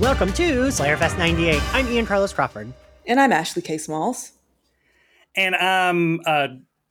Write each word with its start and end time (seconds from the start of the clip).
Welcome 0.00 0.30
to 0.34 0.66
Slayerfest 0.66 1.16
98. 1.16 1.62
I'm 1.74 1.88
Ian 1.88 2.04
Carlos 2.04 2.30
Crawford. 2.30 2.70
And 3.06 3.18
I'm 3.18 3.32
Ashley 3.32 3.62
K. 3.62 3.78
Smalls. 3.78 4.32
And 5.34 5.56
I'm 5.56 6.20
uh, 6.26 6.48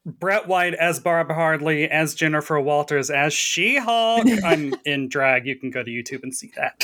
Brett 0.08 0.48
White 0.48 0.74
as 0.74 1.00
Barbara 1.00 1.36
Hardley, 1.36 1.88
as 1.88 2.16
Jennifer 2.16 2.60
Walters, 2.60 3.12
as 3.12 3.32
She 3.32 3.78
Hulk. 3.78 4.26
I'm 4.44 4.74
in 4.86 5.08
drag. 5.08 5.46
You 5.46 5.56
can 5.56 5.70
go 5.70 5.84
to 5.84 5.92
YouTube 5.92 6.24
and 6.24 6.34
see 6.34 6.52
that. 6.56 6.84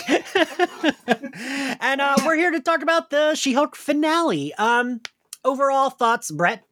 and 1.81 1.99
uh, 1.99 2.15
we're 2.23 2.35
here 2.35 2.51
to 2.51 2.59
talk 2.59 2.83
about 2.83 3.09
the 3.09 3.33
She 3.33 3.53
Hulk 3.53 3.75
finale. 3.75 4.53
Um, 4.55 5.01
overall 5.43 5.89
thoughts, 5.89 6.29
Brett? 6.29 6.63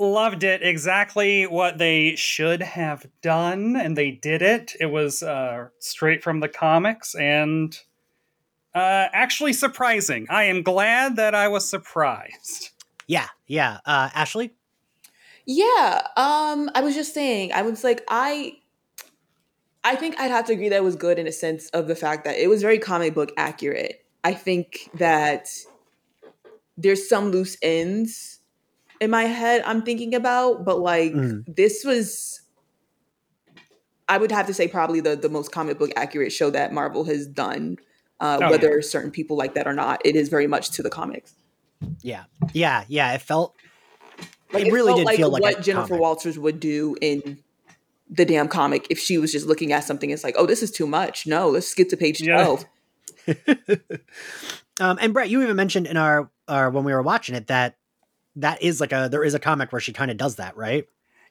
loved 0.00 0.44
it 0.44 0.62
exactly 0.62 1.44
what 1.44 1.78
they 1.78 2.14
should 2.14 2.62
have 2.62 3.04
done 3.20 3.74
and 3.74 3.98
they 3.98 4.12
did 4.12 4.42
it 4.42 4.72
it 4.78 4.86
was 4.86 5.24
uh, 5.24 5.66
straight 5.80 6.22
from 6.22 6.38
the 6.38 6.48
comics 6.48 7.16
and 7.16 7.80
uh, 8.78 9.08
actually 9.12 9.52
surprising. 9.52 10.26
I 10.30 10.44
am 10.44 10.62
glad 10.62 11.16
that 11.16 11.34
i 11.34 11.48
was 11.48 11.68
surprised. 11.68 12.70
Yeah 13.06 13.26
yeah. 13.46 13.78
Uh, 13.84 14.10
ashley? 14.14 14.54
Yeah 15.46 16.02
um 16.16 16.70
i 16.74 16.80
was 16.82 16.94
just 16.94 17.14
saying 17.14 17.52
i 17.52 17.62
was 17.62 17.82
like 17.82 18.04
i 18.08 18.52
i 19.82 19.96
think 19.96 20.18
i'd 20.20 20.30
have 20.30 20.44
to 20.46 20.52
agree 20.52 20.68
that 20.68 20.76
it 20.76 20.84
was 20.84 20.96
good 20.96 21.18
in 21.18 21.26
a 21.26 21.32
sense 21.32 21.68
of 21.70 21.88
the 21.88 21.96
fact 21.96 22.24
that 22.24 22.36
it 22.36 22.48
was 22.48 22.62
very 22.62 22.78
comic 22.78 23.14
book 23.14 23.32
accurate. 23.36 24.04
I 24.24 24.34
think 24.34 24.90
that 24.94 25.48
there's 26.76 27.08
some 27.08 27.30
loose 27.30 27.56
ends 27.62 28.40
in 29.00 29.10
my 29.10 29.24
head 29.24 29.62
I'm 29.64 29.82
thinking 29.82 30.14
about, 30.14 30.64
but 30.64 30.80
like 30.80 31.12
mm. 31.12 31.44
this 31.46 31.84
was 31.84 32.42
I 34.08 34.18
would 34.18 34.32
have 34.32 34.46
to 34.46 34.54
say 34.54 34.68
probably 34.68 35.00
the 35.00 35.16
the 35.16 35.28
most 35.28 35.52
comic 35.52 35.78
book 35.78 35.90
accurate 35.96 36.32
show 36.32 36.50
that 36.50 36.72
Marvel 36.72 37.04
has 37.04 37.26
done. 37.26 37.78
Uh, 38.20 38.38
oh, 38.42 38.50
whether 38.50 38.76
yeah. 38.76 38.80
certain 38.80 39.10
people 39.10 39.36
like 39.36 39.54
that 39.54 39.66
or 39.66 39.72
not, 39.72 40.00
it 40.04 40.16
is 40.16 40.28
very 40.28 40.46
much 40.46 40.70
to 40.72 40.82
the 40.82 40.90
comics. 40.90 41.34
Yeah, 42.02 42.24
yeah, 42.52 42.84
yeah. 42.88 43.12
It 43.12 43.22
felt 43.22 43.54
like 44.52 44.64
it, 44.64 44.68
it 44.68 44.72
really 44.72 44.94
did 44.94 45.04
like 45.04 45.16
feel 45.16 45.30
like 45.30 45.42
what 45.42 45.62
Jennifer 45.62 45.88
comic. 45.88 46.00
Walters 46.00 46.38
would 46.38 46.58
do 46.58 46.96
in 47.00 47.38
the 48.10 48.24
damn 48.24 48.48
comic 48.48 48.86
if 48.90 48.98
she 48.98 49.18
was 49.18 49.30
just 49.30 49.46
looking 49.46 49.72
at 49.72 49.84
something. 49.84 50.10
It's 50.10 50.24
like, 50.24 50.34
oh, 50.38 50.46
this 50.46 50.62
is 50.62 50.70
too 50.70 50.86
much. 50.86 51.26
No, 51.26 51.48
let's 51.48 51.68
skip 51.68 51.88
to 51.90 51.96
page 51.96 52.22
twelve. 52.24 52.64
um, 54.80 54.98
and 55.00 55.12
Brett, 55.12 55.28
you 55.28 55.42
even 55.42 55.56
mentioned 55.56 55.86
in 55.86 55.96
our, 55.96 56.30
our 56.48 56.70
when 56.70 56.84
we 56.84 56.92
were 56.92 57.02
watching 57.02 57.34
it 57.34 57.48
that 57.48 57.76
that 58.36 58.62
is 58.62 58.80
like 58.80 58.92
a 58.92 59.08
there 59.10 59.24
is 59.24 59.34
a 59.34 59.38
comic 59.38 59.72
where 59.72 59.80
she 59.80 59.92
kind 59.92 60.10
of 60.10 60.16
does 60.16 60.36
that, 60.36 60.56
right? 60.56 60.86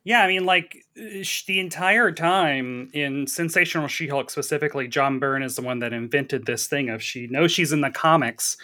Yeah, 0.07 0.21
I 0.21 0.27
mean, 0.27 0.45
like 0.45 0.85
the 0.95 1.59
entire 1.59 2.13
time 2.13 2.89
in 2.93 3.27
Sensational 3.27 3.89
She-Hulk 3.89 4.29
specifically, 4.29 4.87
John 4.87 5.19
Byrne 5.19 5.43
is 5.43 5.57
the 5.57 5.61
one 5.61 5.79
that 5.79 5.91
invented 5.91 6.45
this 6.45 6.65
thing 6.65 6.89
of 6.89 7.03
she 7.03 7.27
knows 7.27 7.51
she's 7.51 7.73
in 7.73 7.81
the 7.81 7.89
comics, 7.89 8.55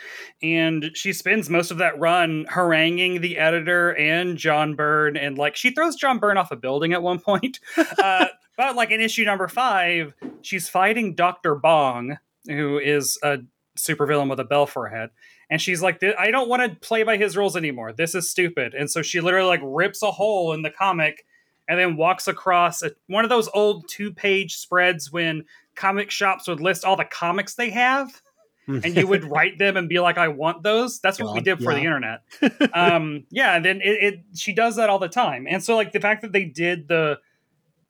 and 0.42 0.92
she 0.94 1.12
spends 1.12 1.50
most 1.50 1.70
of 1.70 1.80
that 1.80 2.00
run 2.00 2.46
haranguing 2.48 3.20
the 3.20 3.38
editor 3.38 3.94
and 3.98 4.38
John 4.38 4.76
Byrne, 4.76 5.18
and 5.18 5.38
like 5.38 5.58
she 5.58 5.72
throws 5.72 5.98
John 5.98 6.18
Byrne 6.18 6.38
off 6.38 6.52
a 6.52 6.56
building 6.56 6.94
at 6.94 7.04
one 7.04 7.20
point. 7.26 7.60
uh, 7.78 8.28
but 8.56 8.78
like 8.78 8.92
in 8.92 9.02
issue 9.02 9.26
number 9.26 9.50
five, 9.50 10.14
she's 10.44 10.70
fighting 10.70 11.14
Doctor 11.14 11.56
Bong, 11.56 12.20
who 12.48 12.80
is 12.80 13.20
a 13.22 13.40
supervillain 13.78 14.30
with 14.30 14.40
a 14.40 14.46
bell 14.46 14.66
for 14.66 14.86
a 14.86 14.96
head 14.96 15.10
and 15.50 15.60
she's 15.60 15.82
like 15.82 16.00
i 16.20 16.30
don't 16.30 16.48
want 16.48 16.62
to 16.62 16.88
play 16.88 17.02
by 17.02 17.18
his 17.18 17.36
rules 17.36 17.58
anymore 17.58 17.92
this 17.92 18.14
is 18.14 18.30
stupid 18.30 18.76
and 18.76 18.92
so 18.92 19.02
she 19.02 19.20
literally 19.20 19.48
like 19.48 19.62
rips 19.64 20.04
a 20.04 20.12
hole 20.12 20.54
in 20.54 20.62
the 20.62 20.70
comic 20.70 21.26
and 21.67 21.80
then 21.80 21.95
walks 21.95 22.28
across 22.28 22.83
a, 22.83 22.92
one 23.08 23.23
of 23.23 23.30
those 23.30 23.50
old 23.53 23.88
two 23.88 24.11
page 24.11 24.58
spreads 24.58 25.11
when 25.11 25.45
comic 25.75 26.11
shops 26.11 26.47
would 26.47 26.59
list 26.59 26.86
all 26.86 26.95
the 26.95 27.06
comics 27.06 27.56
they 27.56 27.69
have 27.69 28.22
and 28.67 28.95
you 28.95 29.08
would 29.08 29.23
write 29.31 29.58
them 29.58 29.75
and 29.75 29.89
be 29.89 30.00
like 30.00 30.17
i 30.17 30.28
want 30.28 30.64
those 30.64 31.00
that's 31.00 31.19
what 31.19 31.28
God, 31.28 31.36
we 31.36 31.41
did 31.41 31.58
for 31.58 31.72
yeah. 31.72 31.80
the 31.80 31.84
internet 31.84 32.73
um, 32.73 33.25
yeah 33.29 33.56
and 33.56 33.66
then 33.66 33.81
it, 33.81 34.03
it 34.03 34.19
she 34.35 34.53
does 34.53 34.75
that 34.75 34.90
all 34.90 35.00
the 35.00 35.09
time 35.09 35.46
and 35.50 35.63
so 35.63 35.75
like 35.75 35.91
the 35.91 36.00
fact 36.00 36.22
that 36.22 36.31
they 36.31 36.46
did 36.46 36.88
the 36.88 37.19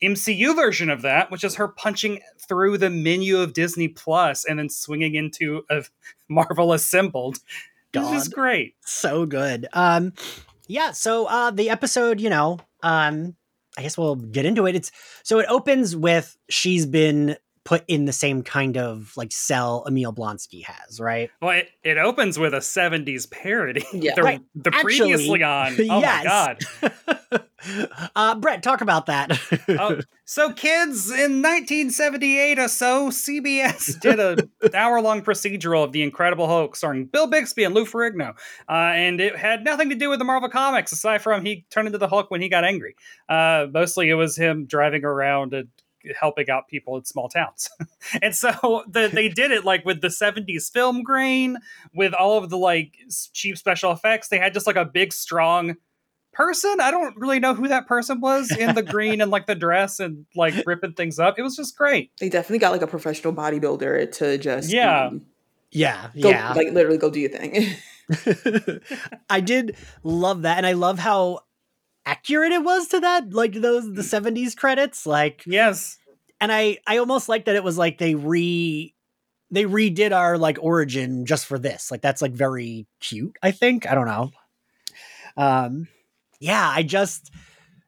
MCU 0.03 0.53
version 0.55 0.89
of 0.89 1.01
that, 1.03 1.31
which 1.31 1.43
is 1.43 1.55
her 1.55 1.67
punching 1.67 2.19
through 2.37 2.77
the 2.77 2.89
menu 2.89 3.37
of 3.37 3.53
Disney 3.53 3.87
Plus 3.87 4.43
and 4.43 4.59
then 4.59 4.69
swinging 4.69 5.15
into 5.15 5.63
a 5.69 5.83
Marvel 6.27 6.73
assembled. 6.73 7.39
God. 7.93 8.13
This 8.13 8.23
is 8.23 8.27
great. 8.27 8.75
So 8.81 9.25
good. 9.25 9.67
Um 9.73 10.13
yeah, 10.67 10.91
so 10.91 11.25
uh 11.25 11.51
the 11.51 11.69
episode, 11.69 12.19
you 12.19 12.29
know, 12.29 12.59
um 12.81 13.35
I 13.77 13.81
guess 13.81 13.97
we'll 13.97 14.15
get 14.15 14.45
into 14.45 14.67
it. 14.67 14.75
It's 14.75 14.91
so 15.23 15.39
it 15.39 15.47
opens 15.49 15.95
with 15.95 16.37
she's 16.49 16.85
been 16.85 17.37
put 17.65 17.83
in 17.87 18.05
the 18.05 18.13
same 18.13 18.43
kind 18.43 18.77
of 18.77 19.13
like 19.15 19.31
cell 19.31 19.83
Emil 19.87 20.13
Blonsky 20.13 20.63
has, 20.63 20.99
right? 20.99 21.29
Well, 21.41 21.51
it, 21.51 21.69
it 21.83 21.97
opens 21.97 22.37
with 22.37 22.53
a 22.53 22.57
70s 22.57 23.29
parody. 23.29 23.83
Yeah. 23.93 24.15
the, 24.15 24.23
right. 24.23 24.41
the 24.55 24.71
previously 24.71 25.43
on. 25.43 25.77
Oh 25.89 25.99
yes. 25.99 26.25
my 26.25 26.89
god. 27.31 27.43
uh, 28.15 28.35
Brett, 28.35 28.63
talk 28.63 28.81
about 28.81 29.05
that. 29.05 29.39
oh, 29.69 29.99
so 30.25 30.51
kids, 30.51 31.09
in 31.09 31.41
1978 31.41 32.59
or 32.59 32.67
so, 32.67 33.09
CBS 33.09 33.99
did 33.99 34.19
a 34.19 34.49
hour-long 34.75 35.21
procedural 35.21 35.83
of 35.83 35.91
The 35.91 36.01
Incredible 36.01 36.47
Hulk 36.47 36.75
starring 36.75 37.05
Bill 37.05 37.27
Bixby 37.27 37.63
and 37.63 37.73
Lou 37.73 37.85
Ferrigno. 37.85 38.33
Uh, 38.67 38.73
and 38.73 39.21
it 39.21 39.37
had 39.37 39.63
nothing 39.63 39.89
to 39.89 39.95
do 39.95 40.09
with 40.09 40.19
the 40.19 40.25
Marvel 40.25 40.49
Comics, 40.49 40.91
aside 40.91 41.21
from 41.21 41.45
he 41.45 41.65
turned 41.69 41.87
into 41.87 41.99
the 41.99 42.07
Hulk 42.07 42.31
when 42.31 42.41
he 42.41 42.49
got 42.49 42.63
angry. 42.63 42.95
Uh, 43.29 43.67
mostly 43.71 44.09
it 44.09 44.15
was 44.15 44.35
him 44.35 44.65
driving 44.65 45.05
around 45.05 45.53
a 45.53 45.63
helping 46.19 46.49
out 46.49 46.67
people 46.67 46.97
in 46.97 47.05
small 47.05 47.29
towns. 47.29 47.69
and 48.21 48.35
so 48.35 48.83
the, 48.87 49.09
they 49.11 49.29
did 49.29 49.51
it 49.51 49.65
like 49.65 49.85
with 49.85 50.01
the 50.01 50.07
70s 50.07 50.71
film 50.71 51.03
grain, 51.03 51.57
with 51.93 52.13
all 52.13 52.37
of 52.37 52.49
the 52.49 52.57
like 52.57 52.97
cheap 53.33 53.57
special 53.57 53.91
effects. 53.91 54.29
They 54.29 54.39
had 54.39 54.53
just 54.53 54.67
like 54.67 54.75
a 54.75 54.85
big, 54.85 55.13
strong 55.13 55.75
person. 56.33 56.79
I 56.81 56.91
don't 56.91 57.15
really 57.15 57.39
know 57.39 57.53
who 57.53 57.67
that 57.67 57.87
person 57.87 58.19
was 58.19 58.51
in 58.51 58.75
the 58.75 58.83
green 58.83 59.21
and 59.21 59.31
like 59.31 59.45
the 59.45 59.55
dress 59.55 59.99
and 59.99 60.25
like 60.35 60.55
ripping 60.65 60.93
things 60.93 61.19
up. 61.19 61.39
It 61.39 61.43
was 61.43 61.55
just 61.55 61.77
great. 61.77 62.11
They 62.19 62.29
definitely 62.29 62.59
got 62.59 62.71
like 62.71 62.81
a 62.81 62.87
professional 62.87 63.33
bodybuilder 63.33 64.11
to 64.13 64.37
just 64.37 64.71
yeah. 64.71 65.05
Um, 65.05 65.27
yeah, 65.71 66.09
go, 66.21 66.29
yeah. 66.29 66.53
Like 66.53 66.71
literally 66.71 66.99
go 66.99 67.09
do 67.09 67.19
your 67.19 67.31
thing. 67.31 67.75
I 69.29 69.39
did 69.39 69.75
love 70.03 70.43
that. 70.43 70.57
And 70.57 70.67
I 70.67 70.73
love 70.73 70.99
how 70.99 71.39
accurate 72.05 72.51
it 72.51 72.63
was 72.63 72.87
to 72.89 72.99
that 72.99 73.33
like 73.33 73.53
those 73.53 73.91
the 73.93 74.01
70s 74.01 74.55
credits 74.57 75.05
like 75.05 75.43
yes. 75.45 75.97
and 76.41 76.51
i 76.51 76.77
i 76.85 76.97
almost 76.97 77.29
like 77.29 77.45
that 77.45 77.55
it 77.55 77.63
was 77.63 77.77
like 77.77 77.97
they 77.97 78.15
re 78.15 78.93
they 79.53 79.65
redid 79.65 80.11
our 80.11 80.37
like 80.37 80.57
origin 80.61 81.27
just 81.27 81.45
for 81.45 81.59
this. 81.59 81.91
Like 81.91 82.01
that's 82.01 82.23
like 82.23 82.33
very 82.33 82.87
cute 82.99 83.37
i 83.43 83.51
think. 83.51 83.87
I 83.89 83.95
don't 83.95 84.07
know. 84.07 84.31
Um 85.37 85.87
yeah 86.39 86.69
i 86.75 86.83
just 86.83 87.31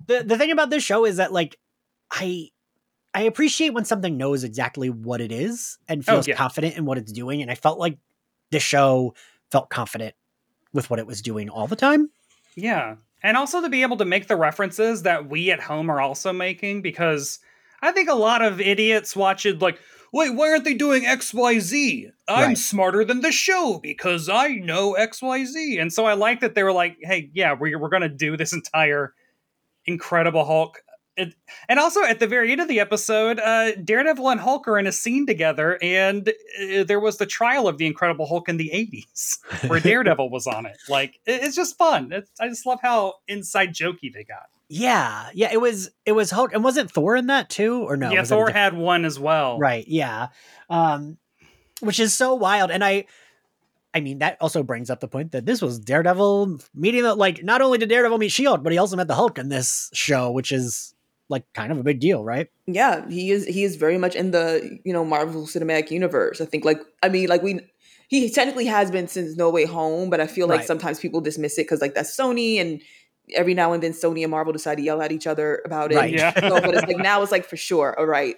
the 0.07 0.23
the 0.23 0.37
thing 0.37 0.51
about 0.51 0.69
this 0.69 0.83
show 0.83 1.03
is 1.05 1.17
that 1.17 1.33
like 1.33 1.57
i 2.09 2.47
i 3.13 3.23
appreciate 3.23 3.73
when 3.73 3.83
something 3.83 4.15
knows 4.15 4.43
exactly 4.45 4.89
what 4.89 5.19
it 5.19 5.31
is 5.31 5.77
and 5.89 6.01
oh, 6.07 6.13
feels 6.13 6.27
oh, 6.27 6.31
yeah. 6.31 6.37
confident 6.37 6.77
in 6.77 6.85
what 6.85 6.97
it's 6.97 7.11
doing 7.11 7.41
and 7.41 7.51
i 7.51 7.55
felt 7.55 7.77
like 7.77 7.97
this 8.51 8.63
show 8.63 9.13
felt 9.51 9.69
confident 9.69 10.15
with 10.71 10.89
what 10.89 10.99
it 10.99 11.07
was 11.07 11.21
doing 11.21 11.49
all 11.49 11.67
the 11.67 11.75
time. 11.75 12.09
Yeah 12.55 12.95
and 13.25 13.35
also 13.35 13.59
to 13.59 13.69
be 13.69 13.81
able 13.81 13.97
to 13.97 14.05
make 14.05 14.27
the 14.27 14.35
references 14.35 15.01
that 15.01 15.27
we 15.27 15.49
at 15.49 15.59
home 15.59 15.89
are 15.89 15.99
also 15.99 16.31
making 16.31 16.83
because 16.83 17.39
I 17.81 17.91
think 17.91 18.07
a 18.07 18.13
lot 18.13 18.43
of 18.43 18.61
idiots 18.61 19.15
watch 19.15 19.47
it 19.47 19.63
like, 19.63 19.79
wait, 20.13 20.29
why 20.29 20.51
aren't 20.51 20.63
they 20.63 20.75
doing 20.75 21.05
XYZ? 21.05 22.11
I'm 22.27 22.49
right. 22.49 22.57
smarter 22.57 23.03
than 23.03 23.21
the 23.21 23.31
show 23.31 23.79
because 23.81 24.29
I 24.29 24.49
know 24.49 24.93
XYZ. 24.93 25.81
And 25.81 25.91
so 25.91 26.05
I 26.05 26.13
like 26.13 26.41
that 26.41 26.53
they 26.53 26.61
were 26.61 26.71
like, 26.71 26.97
hey, 27.01 27.31
yeah, 27.33 27.53
we're, 27.59 27.79
we're 27.79 27.89
going 27.89 28.03
to 28.03 28.09
do 28.09 28.37
this 28.37 28.53
entire 28.53 29.15
Incredible 29.87 30.45
Hulk 30.45 30.83
it, 31.17 31.33
and 31.69 31.79
also 31.79 32.03
at 32.03 32.19
the 32.19 32.27
very 32.27 32.51
end 32.51 32.61
of 32.61 32.67
the 32.67 32.79
episode, 32.79 33.39
uh, 33.39 33.75
Daredevil 33.75 34.29
and 34.29 34.39
Hulk 34.39 34.67
are 34.67 34.77
in 34.77 34.87
a 34.87 34.91
scene 34.91 35.25
together, 35.25 35.77
and 35.81 36.29
uh, 36.29 36.83
there 36.83 36.99
was 36.99 37.17
the 37.17 37.25
trial 37.25 37.67
of 37.67 37.77
the 37.77 37.85
Incredible 37.85 38.25
Hulk 38.25 38.49
in 38.49 38.57
the 38.57 38.69
'80s, 38.73 39.39
where 39.69 39.79
Daredevil 39.79 40.29
was 40.29 40.47
on 40.47 40.65
it. 40.65 40.77
Like, 40.89 41.19
it, 41.25 41.43
it's 41.43 41.55
just 41.55 41.77
fun. 41.77 42.11
It's, 42.11 42.29
I 42.39 42.49
just 42.49 42.65
love 42.65 42.79
how 42.81 43.15
inside 43.27 43.73
jokey 43.73 44.13
they 44.13 44.23
got. 44.23 44.47
Yeah, 44.67 45.29
yeah. 45.33 45.49
It 45.51 45.61
was 45.61 45.91
it 46.05 46.13
was 46.13 46.31
Hulk, 46.31 46.53
and 46.53 46.63
wasn't 46.63 46.91
Thor 46.91 47.15
in 47.15 47.27
that 47.27 47.49
too, 47.49 47.83
or 47.83 47.95
no? 47.95 48.11
Yeah, 48.11 48.23
Thor 48.23 48.49
had 48.49 48.73
one 48.75 49.05
as 49.05 49.19
well. 49.19 49.59
Right. 49.59 49.87
Yeah. 49.87 50.27
Um, 50.69 51.17
which 51.81 51.99
is 51.99 52.13
so 52.13 52.35
wild, 52.35 52.71
and 52.71 52.83
I. 52.83 53.05
I 53.93 54.01
mean, 54.01 54.19
that 54.19 54.35
also 54.41 54.61
brings 54.61 54.89
up 54.89 54.99
the 54.99 55.07
point 55.07 55.31
that 55.31 55.45
this 55.45 55.61
was 55.61 55.79
Daredevil 55.79 56.59
meeting 56.73 57.03
the, 57.03 57.15
like 57.15 57.45
not 57.45 57.61
only 57.61 57.77
did 57.77 57.87
Daredevil 57.87 58.17
meet 58.17 58.27
Shield, 58.27 58.61
but 58.61 58.73
he 58.73 58.77
also 58.77 58.97
met 58.97 59.07
the 59.07 59.15
Hulk 59.15 59.37
in 59.39 59.47
this 59.47 59.89
show, 59.93 60.31
which 60.31 60.51
is 60.51 60.94
like 61.29 61.51
kind 61.53 61.71
of 61.71 61.77
a 61.77 61.83
big 61.83 61.99
deal, 61.99 62.23
right? 62.23 62.49
Yeah, 62.67 63.07
he 63.09 63.31
is 63.31 63.45
he 63.45 63.63
is 63.63 63.75
very 63.75 63.97
much 63.97 64.15
in 64.15 64.31
the, 64.31 64.79
you 64.83 64.93
know, 64.93 65.03
Marvel 65.03 65.45
Cinematic 65.45 65.91
Universe. 65.91 66.41
I 66.41 66.45
think 66.45 66.65
like 66.65 66.79
I 67.01 67.09
mean, 67.09 67.27
like 67.27 67.41
we 67.41 67.59
he 68.07 68.29
technically 68.29 68.65
has 68.65 68.91
been 68.91 69.07
since 69.07 69.35
No 69.35 69.49
Way 69.49 69.65
Home, 69.65 70.09
but 70.09 70.19
I 70.19 70.27
feel 70.27 70.47
like 70.47 70.59
right. 70.59 70.67
sometimes 70.67 70.99
people 70.99 71.21
dismiss 71.21 71.57
it 71.57 71.67
cuz 71.67 71.81
like 71.81 71.95
that's 71.95 72.15
Sony 72.15 72.61
and 72.61 72.81
every 73.33 73.55
now 73.55 73.73
and 73.73 73.81
then 73.81 73.91
Sony 73.91 74.21
and 74.21 74.31
Marvel 74.31 74.53
decide 74.53 74.75
to 74.75 74.83
yell 74.83 75.01
at 75.01 75.11
each 75.11 75.25
other 75.25 75.61
about 75.65 75.91
it. 75.91 75.95
Right. 75.95 76.13
Yeah. 76.13 76.33
so, 76.39 76.61
but 76.61 76.75
it's 76.75 76.87
like 76.87 76.97
now 76.97 77.21
it's 77.23 77.31
like 77.31 77.45
for 77.45 77.57
sure, 77.57 77.97
all 77.99 78.05
right. 78.05 78.35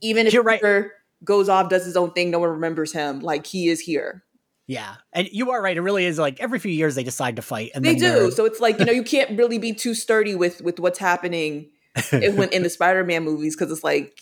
Even 0.00 0.26
if 0.26 0.32
you're 0.32 0.42
right. 0.42 0.90
goes 1.24 1.48
off, 1.48 1.68
does 1.68 1.84
his 1.84 1.96
own 1.96 2.12
thing, 2.12 2.30
no 2.30 2.38
one 2.38 2.50
remembers 2.50 2.92
him. 2.92 3.20
Like 3.20 3.46
he 3.46 3.68
is 3.68 3.80
here. 3.80 4.22
Yeah, 4.66 4.94
and 5.12 5.28
you 5.30 5.50
are 5.50 5.60
right. 5.60 5.76
It 5.76 5.82
really 5.82 6.06
is 6.06 6.18
like 6.18 6.40
every 6.40 6.58
few 6.58 6.72
years 6.72 6.94
they 6.94 7.04
decide 7.04 7.36
to 7.36 7.42
fight, 7.42 7.72
and 7.74 7.84
They 7.84 7.94
then 7.96 8.14
do. 8.14 8.30
So 8.30 8.46
it's 8.46 8.60
like, 8.60 8.78
you 8.78 8.86
know, 8.86 8.92
you 8.92 9.02
can't 9.02 9.36
really 9.38 9.58
be 9.58 9.74
too 9.74 9.92
sturdy 9.92 10.34
with 10.34 10.62
with 10.62 10.80
what's 10.80 10.98
happening 10.98 11.68
in, 12.12 12.36
when, 12.36 12.48
in 12.52 12.62
the 12.62 12.70
Spider-Man 12.70 13.24
movies 13.24 13.56
because 13.56 13.70
it's 13.72 13.84
like 13.84 14.20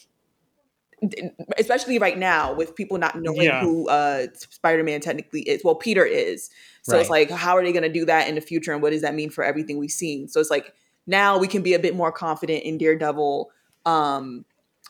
especially 1.59 1.99
right 1.99 2.17
now 2.17 2.55
with 2.55 2.77
people 2.77 2.97
not 2.97 3.21
knowing 3.21 3.43
Yeah. 3.43 3.61
who 3.61 3.89
uh 3.89 4.27
Spider-Man 4.35 5.01
technically 5.01 5.43
is. 5.43 5.63
Well, 5.65 5.75
Peter 5.75 6.05
is. 6.05 6.49
So 6.83 6.99
it's 6.99 7.11
like 7.11 7.31
how 7.31 7.57
are 7.57 7.63
they 7.65 7.73
going 7.73 7.83
to 7.83 7.93
do 7.93 8.05
that 8.07 8.29
in 8.29 8.35
the 8.37 8.41
future 8.41 8.73
and 8.73 8.83
what 8.83 8.91
does 8.91 9.03
that 9.03 9.15
mean 9.15 9.31
for 9.31 9.43
everything 9.45 9.79
we've 9.79 9.91
seen? 9.91 10.29
So 10.29 10.41
it's 10.41 10.51
like 10.51 10.73
now 11.07 11.39
we 11.39 11.49
can 11.49 11.63
be 11.63 11.75
a 11.75 11.79
bit 11.81 11.97
more 11.97 12.13
confident 12.13 12.63
in 12.65 12.79
Daredevil 12.79 13.51
um 13.85 14.45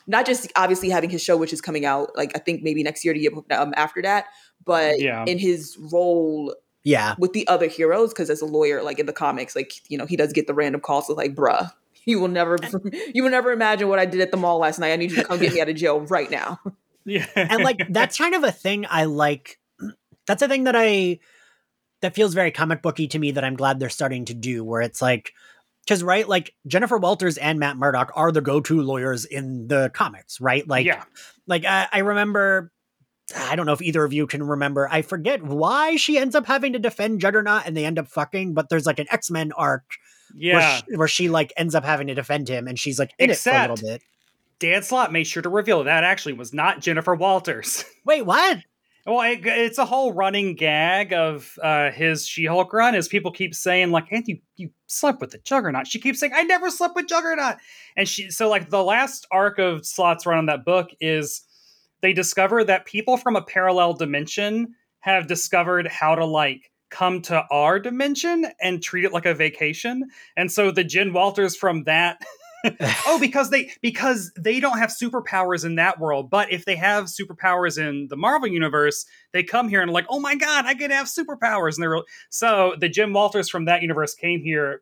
not 0.05 0.25
just 0.25 0.51
obviously 0.55 0.89
having 0.89 1.09
his 1.09 1.23
show 1.23 1.35
which 1.37 1.53
is 1.53 1.61
coming 1.61 1.85
out 1.85 2.11
like 2.15 2.31
I 2.35 2.39
think 2.39 2.61
maybe 2.61 2.83
next 2.83 3.03
year 3.03 3.13
to 3.13 3.19
year 3.19 3.31
um, 3.51 3.73
after 3.75 4.01
that, 4.03 4.25
but 4.65 4.99
Yeah. 4.99 5.25
in 5.25 5.39
his 5.39 5.77
role 5.91 6.55
yeah, 6.85 7.15
with 7.17 7.31
the 7.31 7.47
other 7.47 7.67
heroes 7.67 8.09
because 8.09 8.29
as 8.29 8.41
a 8.41 8.45
lawyer 8.45 8.83
like 8.83 8.99
in 8.99 9.05
the 9.05 9.13
comics 9.13 9.55
like 9.55 9.89
you 9.89 9.97
know 9.97 10.05
he 10.05 10.17
does 10.17 10.33
get 10.33 10.45
the 10.47 10.53
random 10.53 10.81
calls 10.81 11.09
of 11.09 11.15
like 11.15 11.33
bruh 11.33 11.71
you 12.05 12.19
will 12.19 12.27
never 12.27 12.57
you 13.13 13.23
will 13.23 13.31
never 13.31 13.51
imagine 13.51 13.87
what 13.87 13.99
i 13.99 14.05
did 14.05 14.21
at 14.21 14.31
the 14.31 14.37
mall 14.37 14.59
last 14.59 14.79
night 14.79 14.91
i 14.91 14.95
need 14.95 15.11
you 15.11 15.17
to 15.17 15.23
come 15.23 15.39
get 15.39 15.53
me 15.53 15.61
out 15.61 15.69
of 15.69 15.75
jail 15.75 15.99
right 16.01 16.29
now 16.31 16.59
Yeah. 17.05 17.27
and 17.35 17.63
like 17.63 17.81
that's 17.89 18.17
kind 18.17 18.33
of 18.33 18.43
a 18.43 18.51
thing 18.51 18.85
I 18.89 19.05
like. 19.05 19.59
That's 20.25 20.41
a 20.41 20.47
thing 20.47 20.63
that 20.63 20.75
I 20.75 21.19
that 22.01 22.15
feels 22.15 22.33
very 22.33 22.51
comic 22.51 22.81
booky 22.81 23.09
to 23.09 23.19
me 23.19 23.31
that 23.31 23.43
I'm 23.43 23.57
glad 23.57 23.77
they're 23.77 23.89
starting 23.89 24.23
to 24.25 24.33
do, 24.33 24.63
where 24.63 24.81
it's 24.81 25.01
like. 25.01 25.33
Because 25.85 26.01
right, 26.01 26.25
like 26.25 26.55
Jennifer 26.65 26.97
Walters 26.97 27.37
and 27.37 27.59
Matt 27.59 27.75
Murdock 27.75 28.13
are 28.15 28.31
the 28.31 28.39
go-to 28.39 28.81
lawyers 28.81 29.25
in 29.25 29.67
the 29.67 29.91
comics, 29.93 30.39
right? 30.39 30.65
Like, 30.65 30.85
yeah. 30.85 31.03
like 31.45 31.65
I, 31.65 31.89
I 31.91 31.99
remember 31.99 32.71
i 33.35 33.55
don't 33.55 33.65
know 33.65 33.73
if 33.73 33.81
either 33.81 34.03
of 34.03 34.11
you 34.13 34.27
can 34.27 34.43
remember 34.43 34.87
i 34.91 35.01
forget 35.01 35.41
why 35.43 35.95
she 35.95 36.17
ends 36.17 36.35
up 36.35 36.45
having 36.45 36.73
to 36.73 36.79
defend 36.79 37.21
juggernaut 37.21 37.63
and 37.65 37.75
they 37.77 37.85
end 37.85 37.97
up 37.99 38.07
fucking 38.07 38.53
but 38.53 38.69
there's 38.69 38.85
like 38.85 38.99
an 38.99 39.07
x-men 39.09 39.51
arc 39.53 39.83
where, 40.33 40.53
Yeah. 40.59 40.77
she, 40.77 40.95
where 40.97 41.07
she 41.07 41.29
like 41.29 41.53
ends 41.57 41.75
up 41.75 41.83
having 41.85 42.07
to 42.07 42.13
defend 42.15 42.49
him 42.49 42.67
and 42.67 42.77
she's 42.79 42.99
like 42.99 43.11
in 43.19 43.29
it 43.29 43.37
for 43.37 43.49
a 43.49 43.53
Except- 43.53 43.69
little 43.71 43.89
bit 43.89 44.01
Dan 44.59 44.81
Slott 44.83 45.11
made 45.11 45.25
sure 45.25 45.41
to 45.43 45.49
reveal 45.49 45.83
that 45.83 46.03
actually 46.05 46.33
was 46.33 46.53
not 46.53 46.79
Jennifer 46.79 47.15
Walters. 47.15 47.83
wait 48.05 48.21
what 48.25 48.59
Well, 49.05 49.19
it, 49.29 49.41
it's 49.45 49.77
a 49.77 49.83
whole 49.85 50.13
running 50.13 50.55
gag 50.55 51.11
of 51.11 51.57
uh, 51.61 51.91
his 51.91 52.25
She-Hulk 52.25 52.71
run, 52.71 52.95
as 52.95 53.09
people 53.09 53.31
keep 53.31 53.53
saying, 53.53 53.91
like, 53.91 54.05
"And 54.11 54.25
you 54.25 54.37
you 54.55 54.69
slept 54.87 55.19
with 55.19 55.31
the 55.31 55.39
Juggernaut." 55.39 55.87
She 55.87 55.99
keeps 55.99 56.21
saying, 56.21 56.31
"I 56.33 56.43
never 56.43 56.69
slept 56.69 56.95
with 56.95 57.07
Juggernaut," 57.09 57.55
and 57.97 58.07
she 58.07 58.29
so 58.31 58.47
like 58.47 58.69
the 58.69 58.81
last 58.83 59.27
arc 59.31 59.59
of 59.59 59.85
Slott's 59.85 60.25
run 60.25 60.37
on 60.37 60.45
that 60.45 60.63
book 60.63 60.91
is 61.01 61.41
they 62.03 62.13
discover 62.13 62.63
that 62.63 62.85
people 62.85 63.17
from 63.17 63.35
a 63.35 63.41
parallel 63.41 63.93
dimension 63.93 64.75
have 64.99 65.25
discovered 65.25 65.87
how 65.87 66.13
to 66.13 66.25
like 66.25 66.69
come 66.91 67.23
to 67.23 67.43
our 67.49 67.79
dimension 67.79 68.45
and 68.61 68.83
treat 68.83 69.05
it 69.05 69.11
like 69.11 69.25
a 69.25 69.33
vacation, 69.33 70.03
and 70.37 70.51
so 70.51 70.69
the 70.69 70.83
Jen 70.83 71.13
Walters 71.13 71.55
from 71.55 71.85
that 71.85 72.21
oh 73.07 73.19
because 73.19 73.49
they 73.49 73.71
because 73.81 74.31
they 74.39 74.59
don't 74.59 74.77
have 74.77 74.89
superpowers 74.89 75.65
in 75.65 75.75
that 75.75 75.99
world 75.99 76.29
but 76.29 76.51
if 76.51 76.63
they 76.63 76.75
have 76.75 77.05
superpowers 77.05 77.77
in 77.77 78.07
the 78.09 78.15
marvel 78.15 78.47
universe 78.47 79.05
they 79.33 79.43
come 79.43 79.67
here 79.67 79.81
and 79.81 79.91
like 79.91 80.05
oh 80.09 80.19
my 80.19 80.35
god 80.35 80.65
i 80.65 80.73
could 80.73 80.91
have 80.91 81.07
superpowers. 81.07 81.75
And 81.75 81.83
they're 81.83 82.01
so 82.29 82.75
the 82.79 82.87
jen 82.87 83.11
walters 83.11 83.49
from 83.49 83.65
that 83.65 83.81
universe 83.81 84.15
came 84.15 84.41
here 84.41 84.81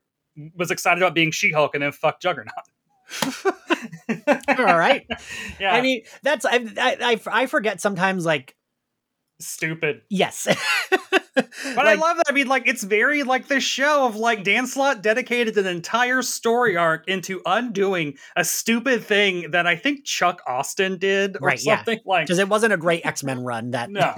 was 0.56 0.70
excited 0.70 1.02
about 1.02 1.16
being 1.16 1.32
she-hulk 1.32 1.74
and 1.74 1.82
then 1.84 1.92
fuck 1.92 2.22
juggernaut 2.22 2.54
all 4.58 4.66
right. 4.78 5.06
Yeah. 5.60 5.74
I 5.74 5.82
mean 5.82 6.04
that's 6.24 6.46
I, 6.46 6.66
I 6.78 7.20
I 7.32 7.46
forget 7.46 7.82
sometimes 7.82 8.26
like 8.26 8.56
stupid. 9.40 10.02
Yes. 10.10 10.48
But 11.34 11.88
i 11.88 11.94
love 11.94 12.18
that. 12.18 12.26
I 12.28 12.34
mean 12.34 12.48
like 12.48 12.68
it's 12.68 12.84
very 12.84 13.24
like 13.24 13.48
this 13.48 13.64
show 13.64 14.06
of 14.06 14.18
like 14.18 14.44
dan 14.44 14.68
slott 14.68 15.02
dedicated 15.02 15.58
an 15.58 15.66
entire 15.66 16.22
story 16.22 16.76
arc 16.76 17.08
into 17.08 17.42
undoing 17.46 18.16
a 18.36 18.44
stupid 18.44 19.02
thing 19.06 19.52
that 19.52 19.66
i 19.66 19.78
think 19.78 20.04
chuck 20.04 20.42
austen 20.46 20.98
did 20.98 21.38
or 21.38 21.48
Right, 21.48 21.64
yeah. 21.64 21.84
like 21.88 22.04
because 22.04 22.38
it 22.38 22.50
wasn't 22.50 22.74
a 22.74 22.78
great 22.78 23.06
x-men 23.06 23.46
run 23.46 23.72
that 23.72 23.90
No. 23.90 24.14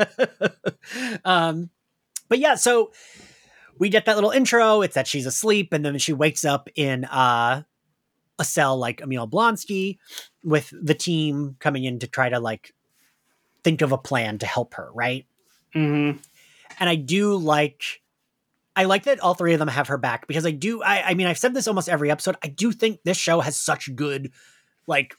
um 1.25 1.69
but 2.29 2.39
yeah 2.39 2.55
so 2.55 2.91
we 3.77 3.89
get 3.89 4.05
that 4.05 4.15
little 4.15 4.31
intro. 4.31 4.81
It's 4.81 4.95
that 4.95 5.07
she's 5.07 5.25
asleep 5.27 5.71
and 5.71 5.85
then 5.85 5.97
she 5.99 6.13
wakes 6.13 6.43
up 6.45 6.67
in 6.75 7.05
uh 7.05 7.61
a 8.39 8.43
cell 8.43 8.77
like 8.77 9.01
emil 9.01 9.27
blonsky 9.27 9.97
with 10.43 10.73
the 10.81 10.93
team 10.95 11.55
coming 11.59 11.83
in 11.83 11.99
to 11.99 12.07
try 12.07 12.29
to 12.29 12.39
like 12.39 12.73
think 13.63 13.81
of 13.81 13.91
a 13.91 13.97
plan 13.97 14.37
to 14.39 14.45
help 14.45 14.73
her 14.73 14.89
right 14.93 15.25
Mhm. 15.75 16.19
and 16.79 16.89
i 16.89 16.95
do 16.95 17.35
like 17.35 18.01
i 18.75 18.85
like 18.85 19.03
that 19.03 19.19
all 19.19 19.33
three 19.35 19.53
of 19.53 19.59
them 19.59 19.67
have 19.67 19.87
her 19.87 19.97
back 19.97 20.27
because 20.27 20.45
i 20.45 20.51
do 20.51 20.81
i 20.83 21.09
i 21.09 21.13
mean 21.13 21.27
i've 21.27 21.37
said 21.37 21.53
this 21.53 21.67
almost 21.67 21.87
every 21.89 22.09
episode 22.11 22.35
i 22.43 22.47
do 22.47 22.71
think 22.71 22.99
this 23.03 23.17
show 23.17 23.39
has 23.39 23.55
such 23.55 23.95
good 23.95 24.31
like 24.87 25.15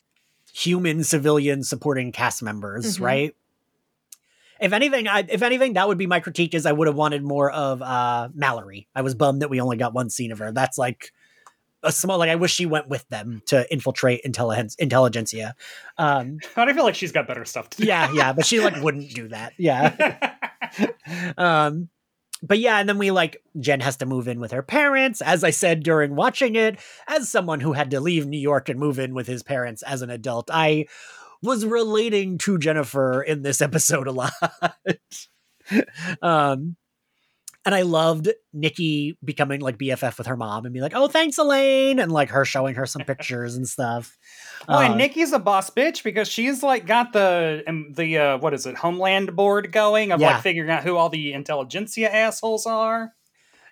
human 0.52 1.02
civilian 1.05 1.62
supporting 1.62 2.12
cast 2.12 2.43
members 2.43 2.99
Mhm. 2.99 3.00
right 3.05 3.37
if 4.60 4.72
anything 4.72 5.08
I, 5.08 5.25
if 5.28 5.43
anything 5.43 5.72
that 5.75 5.88
would 5.88 5.99
be 5.99 6.06
my 6.06 6.20
critique 6.20 6.55
is 6.55 6.67
i 6.67 6.72
would 6.72 6.87
have 6.88 6.96
wanted 6.96 7.22
more 7.25 7.50
of 7.50 7.81
uh 7.82 8.28
mallory 8.34 8.88
i 8.94 9.02
was 9.02 9.14
bummed 9.14 9.43
that 9.43 9.50
we 9.50 9.60
only 9.60 9.76
got 9.76 9.94
one 9.94 10.10
scene 10.10 10.32
of 10.32 10.38
her 10.38 10.52
that's 10.52 10.78
like 10.78 11.12
a 11.84 11.92
small 11.92 12.19
like 12.19 12.31
i 12.31 12.34
wish 12.34 12.52
she 12.52 12.66
went 12.66 12.88
with 12.88 13.06
them 13.08 13.42
to 13.46 13.70
infiltrate 13.72 14.20
intelligence 14.25 14.75
intelligentsia. 14.76 15.54
Um 15.98 16.38
But 16.56 16.69
I 16.69 16.72
feel 16.72 16.84
like 16.84 16.94
she's 16.94 17.12
got 17.12 17.26
better 17.28 17.44
stuff 17.44 17.70
to 17.70 17.82
do. 17.82 17.86
yeah 17.86 18.10
yeah 18.12 18.32
but 18.32 18.46
she 18.46 18.60
like 18.60 18.82
wouldn't 18.82 19.14
do 19.14 19.28
that. 19.28 19.52
Yeah. 19.58 20.36
Um 21.38 21.88
but 22.42 22.58
yeah 22.58 22.78
and 22.78 22.88
then 22.88 22.98
we 22.98 23.10
like 23.10 23.40
jen 23.60 23.81
has 23.81 23.98
to 23.98 24.06
move 24.06 24.26
in 24.28 24.40
with 24.40 24.50
her 24.50 24.62
parents 24.62 25.20
as 25.22 25.44
i 25.44 25.50
said 25.50 25.82
during 25.82 26.16
watching 26.16 26.56
it. 26.56 26.78
As 27.06 27.28
someone 27.28 27.60
who 27.60 27.72
had 27.75 27.90
to 27.92 28.00
leave 28.00 28.26
new 28.26 28.38
york 28.38 28.69
and 28.69 28.81
move 28.81 28.98
in 28.98 29.14
with 29.14 29.26
his 29.26 29.42
parents 29.42 29.82
as 29.82 30.02
an 30.02 30.10
adult 30.10 30.50
i 30.52 30.86
was 31.42 31.64
relating 31.64 32.38
to 32.38 32.58
jennifer 32.58 33.22
in 33.22 33.42
this 33.42 33.60
episode 33.62 34.08
a 34.08 34.12
lot. 34.12 34.32
Um 36.22 36.76
and 37.66 37.75
I 37.75 37.82
loved 37.82 38.28
Nikki 38.52 39.16
becoming 39.25 39.61
like 39.61 39.78
BFF 39.78 40.19
with 40.19 40.26
her 40.26 40.37
mom 40.37 40.64
and 40.64 40.75
be 40.75 40.81
like, 40.81 40.93
"Oh, 40.94 41.08
thanks, 41.08 41.38
Elaine," 41.38 41.99
and 41.99 42.11
like 42.12 42.31
her 42.31 42.44
showing 42.44 42.75
her 42.75 42.87
some 42.87 43.02
pictures 43.06 43.56
and 43.56 43.66
stuff. 43.69 44.16
Well, 44.69 44.81
and 44.81 44.94
Uh, 44.94 44.96
Nikki's 44.96 45.32
a 45.32 45.38
boss 45.38 45.70
bitch 45.70 46.02
because 46.05 46.28
she's 46.28 46.62
like 46.62 46.87
got 46.87 47.12
the 47.12 47.62
um, 47.66 47.93
the 47.94 48.19
uh, 48.19 48.38
what 48.38 48.55
is 48.55 48.66
it 48.66 48.76
Homeland 48.76 49.34
board 49.36 49.72
going 49.72 50.12
of 50.12 50.20
Yeah. 50.20 50.34
like 50.34 50.43
figuring 50.43 50.70
out 50.70 50.82
who 50.82 50.96
all 50.96 51.08
the 51.08 51.32
intelligentsia 51.32 52.10
assholes 52.12 52.67
are. 52.67 53.12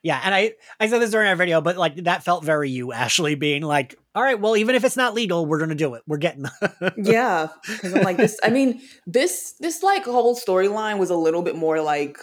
Yeah, 0.05 0.21
and 0.25 0.35
I 0.35 0.55
I 0.81 0.89
said 0.89 0.99
this 1.01 1.13
during 1.13 1.29
our 1.29 1.37
video, 1.37 1.61
but 1.61 1.77
like 1.77 1.95
that 2.05 2.25
felt 2.25 2.45
very 2.45 2.71
you, 2.71 2.93
Ashley, 2.93 3.37
being 3.37 3.63
like, 3.63 3.95
"All 4.17 4.23
right, 4.23 4.39
well, 4.41 4.57
even 4.57 4.75
if 4.75 4.83
it's 4.85 4.97
not 4.97 5.15
legal, 5.15 5.47
we're 5.47 5.61
gonna 5.61 5.77
do 5.77 5.95
it. 5.95 6.03
We're 6.09 6.17
getting." 6.17 6.45
yeah 6.97 7.49
because 7.69 7.95
i'm 7.95 8.03
like 8.03 8.17
this 8.17 8.37
i 8.43 8.51
mean 8.51 8.81
this 9.07 9.53
this 9.61 9.83
like 9.85 10.05
whole 10.05 10.35
storyline 10.35 10.99
was 10.99 11.11
a 11.11 11.15
little 11.17 11.43
bit 11.43 11.55
more 11.55 11.81
like 11.81 12.19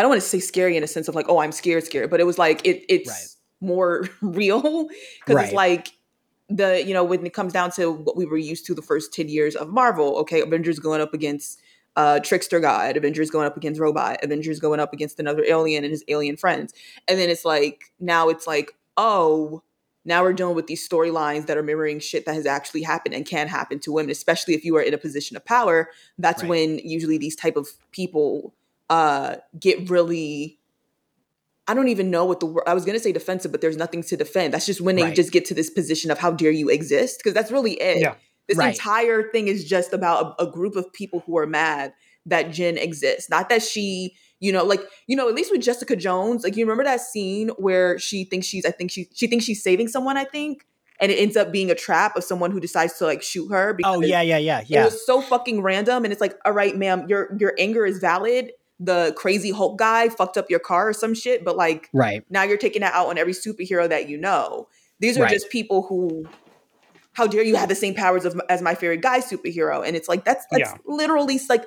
i 0.00 0.02
don't 0.02 0.08
want 0.10 0.20
to 0.20 0.26
say 0.28 0.40
scary 0.40 0.76
in 0.76 0.82
a 0.82 0.86
sense 0.86 1.06
of 1.08 1.14
like 1.14 1.26
oh 1.28 1.38
i'm 1.38 1.52
scared 1.52 1.84
scared 1.84 2.10
but 2.10 2.18
it 2.20 2.24
was 2.24 2.38
like 2.38 2.60
it 2.66 2.84
it's 2.88 3.08
Right. 3.08 3.26
more 3.68 4.08
real 4.22 4.88
because 5.20 5.36
Right. 5.36 5.44
it's 5.44 5.52
like 5.54 5.88
the 6.48 6.82
you 6.84 6.92
know 6.94 7.04
when 7.04 7.24
it 7.24 7.32
comes 7.32 7.52
down 7.52 7.70
to 7.72 7.92
what 7.92 8.16
we 8.16 8.24
were 8.26 8.36
used 8.38 8.66
to 8.66 8.74
the 8.74 8.82
first 8.82 9.12
10 9.14 9.28
years 9.28 9.54
of 9.54 9.68
marvel 9.68 10.16
okay 10.18 10.40
avengers 10.40 10.78
going 10.80 11.00
up 11.00 11.14
against 11.14 11.60
uh 11.96 12.18
trickster 12.20 12.58
god 12.60 12.96
avengers 12.96 13.30
going 13.30 13.46
up 13.46 13.56
against 13.56 13.80
robot 13.80 14.18
avengers 14.24 14.58
going 14.58 14.80
up 14.80 14.92
against 14.92 15.20
another 15.20 15.44
alien 15.46 15.84
and 15.84 15.92
his 15.92 16.02
alien 16.08 16.36
friends 16.36 16.72
and 17.06 17.18
then 17.20 17.28
it's 17.30 17.44
like 17.44 17.92
now 18.00 18.28
it's 18.28 18.46
like 18.48 18.72
oh 18.96 19.62
now 20.04 20.22
we're 20.22 20.32
dealing 20.32 20.56
with 20.56 20.66
these 20.66 20.88
storylines 20.88 21.46
that 21.46 21.56
are 21.58 21.62
mirroring 21.62 22.00
shit 22.00 22.24
that 22.26 22.34
has 22.34 22.46
actually 22.46 22.82
happened 22.82 23.14
and 23.14 23.26
can 23.26 23.46
happen 23.46 23.78
to 23.78 23.92
women 23.92 24.10
especially 24.10 24.54
if 24.54 24.64
you 24.64 24.74
are 24.76 24.82
in 24.82 24.94
a 24.94 24.98
position 24.98 25.36
of 25.36 25.44
power 25.44 25.90
that's 26.18 26.42
Right. 26.42 26.48
when 26.48 26.78
usually 26.78 27.18
these 27.18 27.36
type 27.36 27.56
of 27.56 27.68
people 27.92 28.54
uh 28.90 29.36
get 29.58 29.88
really 29.88 30.58
I 31.66 31.74
don't 31.74 31.88
even 31.88 32.10
know 32.10 32.24
what 32.24 32.40
the 32.40 32.46
word 32.46 32.64
I 32.66 32.74
was 32.74 32.84
gonna 32.84 32.98
say 32.98 33.12
defensive, 33.12 33.52
but 33.52 33.60
there's 33.60 33.76
nothing 33.76 34.02
to 34.02 34.16
defend. 34.16 34.52
That's 34.52 34.66
just 34.66 34.80
when 34.80 34.96
they 34.96 35.04
Right. 35.04 35.14
just 35.14 35.30
get 35.32 35.44
to 35.46 35.54
this 35.54 35.70
position 35.70 36.10
of 36.10 36.18
how 36.18 36.32
dare 36.32 36.50
you 36.50 36.68
exist? 36.68 37.18
Because 37.18 37.32
that's 37.32 37.52
really 37.52 37.74
it. 37.80 38.00
Yeah. 38.00 38.14
This 38.48 38.58
Right. 38.58 38.74
entire 38.74 39.30
thing 39.30 39.46
is 39.46 39.64
just 39.64 39.92
about 39.92 40.34
a, 40.40 40.46
a 40.48 40.50
group 40.50 40.74
of 40.74 40.92
people 40.92 41.22
who 41.24 41.38
are 41.38 41.46
mad 41.46 41.92
that 42.26 42.50
Jen 42.50 42.76
exists. 42.76 43.30
Not 43.30 43.48
that 43.50 43.62
she, 43.62 44.14
you 44.40 44.50
know, 44.52 44.64
like, 44.64 44.80
you 45.06 45.14
know, 45.16 45.28
at 45.28 45.34
least 45.34 45.52
with 45.52 45.60
Jessica 45.60 45.94
Jones, 45.94 46.42
like 46.42 46.56
you 46.56 46.64
remember 46.64 46.82
that 46.84 47.00
scene 47.00 47.50
where 47.50 47.98
she 48.00 48.24
thinks 48.24 48.46
she's, 48.48 48.66
I 48.66 48.72
think 48.72 48.90
she 48.90 49.08
she 49.14 49.28
thinks 49.28 49.44
she's 49.44 49.62
saving 49.62 49.86
someone, 49.88 50.16
I 50.16 50.24
think, 50.24 50.66
and 51.00 51.12
it 51.12 51.16
ends 51.16 51.36
up 51.36 51.52
being 51.52 51.70
a 51.70 51.74
trap 51.76 52.16
of 52.16 52.24
someone 52.24 52.50
who 52.50 52.58
decides 52.58 52.94
to 52.98 53.04
like 53.04 53.22
shoot 53.22 53.48
her 53.48 53.72
because 53.74 53.98
oh 53.98 54.02
yeah, 54.02 54.20
yeah, 54.22 54.38
yeah, 54.38 54.64
yeah. 54.66 54.80
it 54.80 54.84
was 54.84 55.06
so 55.06 55.20
fucking 55.20 55.62
random, 55.62 56.04
and 56.04 56.12
it's 56.12 56.20
like, 56.20 56.36
all 56.44 56.52
right, 56.52 56.76
ma'am, 56.76 57.06
your 57.08 57.36
your 57.38 57.54
anger 57.58 57.86
is 57.86 57.98
valid. 57.98 58.50
The 58.80 59.14
crazy 59.16 59.50
Hulk 59.50 59.78
guy 59.78 60.08
fucked 60.08 60.36
up 60.38 60.50
your 60.50 60.58
car 60.58 60.88
or 60.88 60.92
some 60.94 61.14
shit, 61.14 61.44
but 61.44 61.56
like 61.56 61.90
Right. 61.92 62.24
now 62.30 62.42
you're 62.44 62.56
taking 62.56 62.80
that 62.80 62.94
out 62.94 63.08
on 63.08 63.18
every 63.18 63.34
superhero 63.34 63.88
that 63.88 64.08
you 64.08 64.16
know. 64.16 64.68
These 65.00 65.16
are 65.18 65.22
Right. 65.22 65.30
just 65.30 65.50
people 65.50 65.82
who 65.82 66.24
how 67.12 67.26
dare 67.26 67.42
you 67.42 67.56
have 67.56 67.68
the 67.68 67.74
same 67.74 67.94
powers 67.94 68.24
of, 68.24 68.40
as 68.48 68.62
my 68.62 68.74
favorite 68.74 69.02
guy 69.02 69.20
superhero? 69.20 69.86
And 69.86 69.96
it's 69.96 70.08
like 70.08 70.24
that's 70.24 70.46
that's 70.50 70.70
Yeah. 70.70 70.78
literally 70.86 71.38
like 71.48 71.66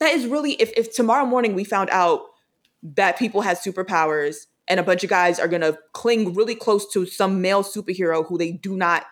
that 0.00 0.14
is 0.14 0.26
really 0.26 0.52
if 0.52 0.72
if 0.76 0.94
tomorrow 0.94 1.26
morning 1.26 1.54
we 1.54 1.64
found 1.64 1.90
out 1.90 2.22
that 2.82 3.18
people 3.18 3.40
had 3.42 3.58
superpowers 3.58 4.46
and 4.68 4.78
a 4.78 4.82
bunch 4.84 5.02
of 5.04 5.10
guys 5.10 5.38
are 5.40 5.48
gonna 5.48 5.76
cling 5.92 6.34
really 6.34 6.54
close 6.54 6.90
to 6.92 7.04
some 7.06 7.40
male 7.42 7.62
superhero 7.64 8.26
who 8.26 8.38
they 8.38 8.52
do 8.52 8.76
not 8.76 9.04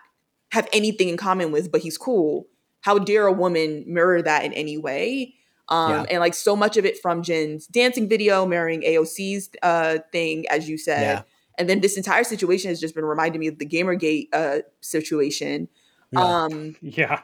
have 0.51 0.67
anything 0.71 1.09
in 1.09 1.17
common 1.17 1.51
with, 1.51 1.71
but 1.71 1.81
he's 1.81 1.97
cool. 1.97 2.47
How 2.81 2.97
dare 2.99 3.27
a 3.27 3.33
woman 3.33 3.83
mirror 3.85 4.21
that 4.21 4.45
in 4.45 4.53
any 4.53 4.77
way? 4.77 5.33
Um, 5.69 5.91
Yeah. 5.91 6.05
And 6.11 6.19
like 6.19 6.33
so 6.33 6.55
much 6.55 6.77
of 6.77 6.85
it 6.85 6.99
from 7.01 7.23
Jen's 7.23 7.67
dancing 7.67 8.07
video, 8.07 8.45
marrying 8.45 8.81
AOC's 8.81 9.49
uh, 9.63 9.97
thing, 10.11 10.45
as 10.49 10.69
you 10.69 10.77
said. 10.77 11.01
Yeah. 11.01 11.21
And 11.59 11.67
then 11.69 11.81
this 11.81 11.97
entire 11.97 12.23
situation 12.23 12.69
has 12.69 12.79
just 12.79 12.93
been 12.95 13.05
reminding 13.05 13.39
me 13.39 13.47
of 13.47 13.57
the 13.57 13.65
Gamergate 13.65 14.27
uh, 14.33 14.59
situation. 14.81 15.67
Yeah. 16.11 16.21
Um, 16.21 16.75
Yeah. 16.81 17.21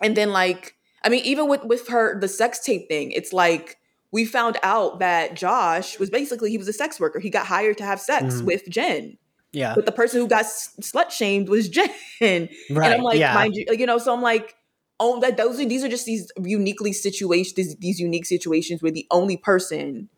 and 0.00 0.16
then 0.16 0.32
like 0.32 0.74
i 1.04 1.08
mean 1.08 1.24
even 1.24 1.46
with 1.48 1.62
with 1.64 1.86
her 1.88 2.18
the 2.18 2.26
sex 2.26 2.58
tape 2.64 2.88
thing 2.88 3.12
it's 3.12 3.32
like 3.32 3.76
we 4.10 4.24
found 4.24 4.56
out 4.64 4.98
that 4.98 5.34
josh 5.36 5.98
was 6.00 6.10
basically 6.10 6.50
he 6.50 6.58
was 6.58 6.66
a 6.66 6.72
sex 6.72 6.98
worker 6.98 7.20
he 7.20 7.30
got 7.30 7.46
hired 7.46 7.78
to 7.78 7.84
have 7.84 8.00
sex 8.00 8.34
Mhm. 8.36 8.44
with 8.44 8.68
jen 8.68 9.16
yeah. 9.52 9.72
but 9.76 9.86
the 9.86 9.92
person 9.92 10.20
who 10.20 10.26
got 10.26 10.40
s- 10.46 10.74
slut 10.80 11.10
shamed 11.12 11.48
was 11.48 11.68
jen 11.76 11.88
Right. 12.20 12.48
and 12.70 12.80
i'm 12.94 13.02
like 13.02 13.18
yeah. 13.20 13.34
mind 13.34 13.54
you 13.54 13.66
you 13.70 13.86
know 13.86 13.98
so 13.98 14.12
i'm 14.12 14.20
like 14.22 14.56
oh 15.00 15.20
that 15.20 15.36
those 15.36 15.58
are 15.60 15.64
these 15.64 15.84
are 15.84 15.88
just 15.88 16.06
these 16.06 16.30
uniquely 16.42 16.92
situations 16.92 17.54
these, 17.54 17.76
these 17.76 17.98
unique 18.00 18.26
situations 18.26 18.82
where 18.82 18.92
the 18.92 19.06
only 19.10 19.36
person 19.36 20.08